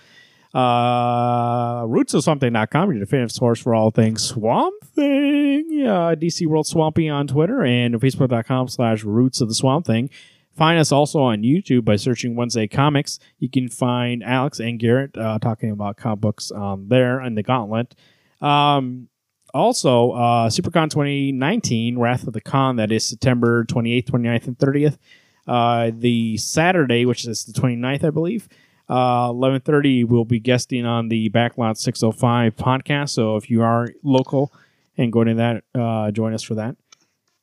[0.54, 5.66] Uh, roots of something.com, your definitive source for all things Swamp Thing.
[5.68, 10.10] Yeah, DC World Swampy on Twitter and facebook.com slash roots of the Swamp Thing.
[10.56, 13.18] Find us also on YouTube by searching Wednesday Comics.
[13.38, 17.42] You can find Alex and Garrett uh, talking about comic books um, there in the
[17.42, 17.94] Gauntlet.
[18.40, 19.08] Um,
[19.52, 24.98] also, uh, SuperCon 2019, Wrath of the Con, that is September 28th, 29th, and 30th.
[25.46, 28.48] Uh, the Saturday, which is the 29th, I believe,
[28.88, 33.10] uh, 11.30, we'll be guesting on the Backlot 605 podcast.
[33.10, 34.52] So if you are local
[34.96, 36.76] and going to that, uh, join us for that.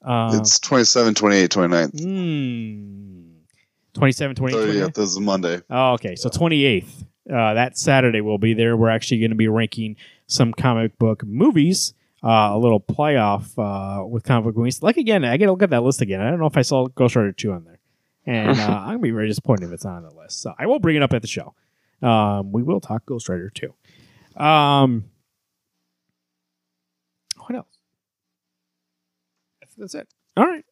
[0.03, 1.87] Uh, it's 27, 28, 29.
[1.91, 3.29] mm,
[3.93, 5.61] 27, 28, 30th is Monday.
[5.69, 6.15] Oh, okay.
[6.15, 8.75] So 28th, uh, that Saturday, we'll be there.
[8.75, 9.95] We're actually going to be ranking
[10.27, 11.93] some comic book movies,
[12.23, 14.81] uh, a little playoff uh, with comic book movies.
[14.81, 16.19] Like, again, I got to look at that list again.
[16.21, 17.72] I don't know if I saw Ghost Rider 2 on there.
[18.25, 20.41] And uh, I'm going to be very disappointed if it's not on the list.
[20.41, 21.53] So I will bring it up at the show.
[22.01, 23.73] Um, we will talk Ghost Rider too.
[24.35, 25.05] Um,
[27.37, 27.77] what else?
[29.61, 30.07] I think that's it.
[30.35, 30.65] All right.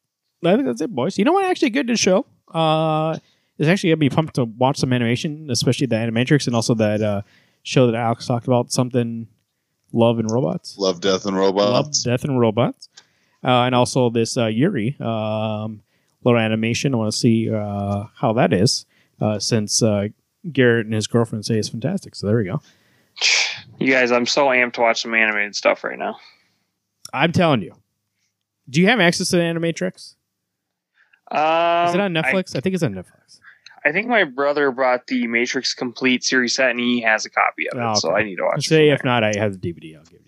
[0.44, 1.18] I think that's it, boys.
[1.18, 1.44] You know what?
[1.44, 2.26] Actually, good to show.
[2.52, 3.16] Uh,
[3.58, 7.00] it's actually gonna be pumped to watch some animation, especially the Animatrix and also that
[7.00, 7.22] uh,
[7.62, 9.28] show that Alex talked about, something
[9.92, 10.76] Love and Robots.
[10.78, 11.70] Love, Death, and robots.
[11.70, 11.92] Love.
[12.04, 12.88] Death, and Robots.
[13.44, 15.82] Uh, and also this uh, Yuri um,
[16.24, 16.94] little animation.
[16.94, 18.86] I want to see uh, how that is
[19.20, 20.08] uh, since uh,
[20.50, 22.14] Garrett and his girlfriend say it's fantastic.
[22.14, 22.60] So there we go.
[23.78, 26.16] You guys, I'm so amped to watch some animated stuff right now.
[27.12, 27.74] I'm telling you.
[28.70, 30.14] Do you have access to the Animatrix?
[31.30, 32.56] Um, Is it on Netflix?
[32.56, 33.40] I, think it's on Netflix.
[33.84, 37.30] I, I think my brother brought the Matrix Complete series set, and he has a
[37.30, 38.14] copy of it, Oh, so.
[38.14, 38.68] I need to watch.
[38.68, 39.96] Say it if not, I have the DVD.
[39.98, 40.20] I'll give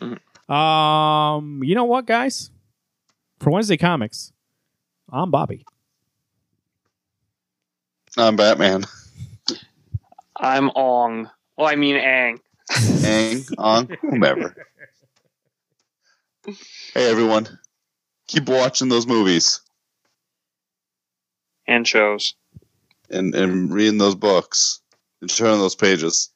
[0.00, 0.16] you a
[0.48, 0.52] DVD.
[0.54, 2.50] Um, you know what, guys?
[3.40, 4.32] For Wednesday Comics,
[5.16, 5.64] I'm Bobby.
[8.18, 8.84] I'm Batman.
[10.36, 11.30] I'm Ong.
[11.56, 12.38] Well, I mean Ang.
[13.02, 14.54] Ang, Ong, whomever.
[16.44, 17.48] Hey, everyone.
[18.26, 19.62] Keep watching those movies
[21.66, 22.34] and shows.
[23.08, 24.80] and, and reading those books
[25.22, 26.30] and turning those pages.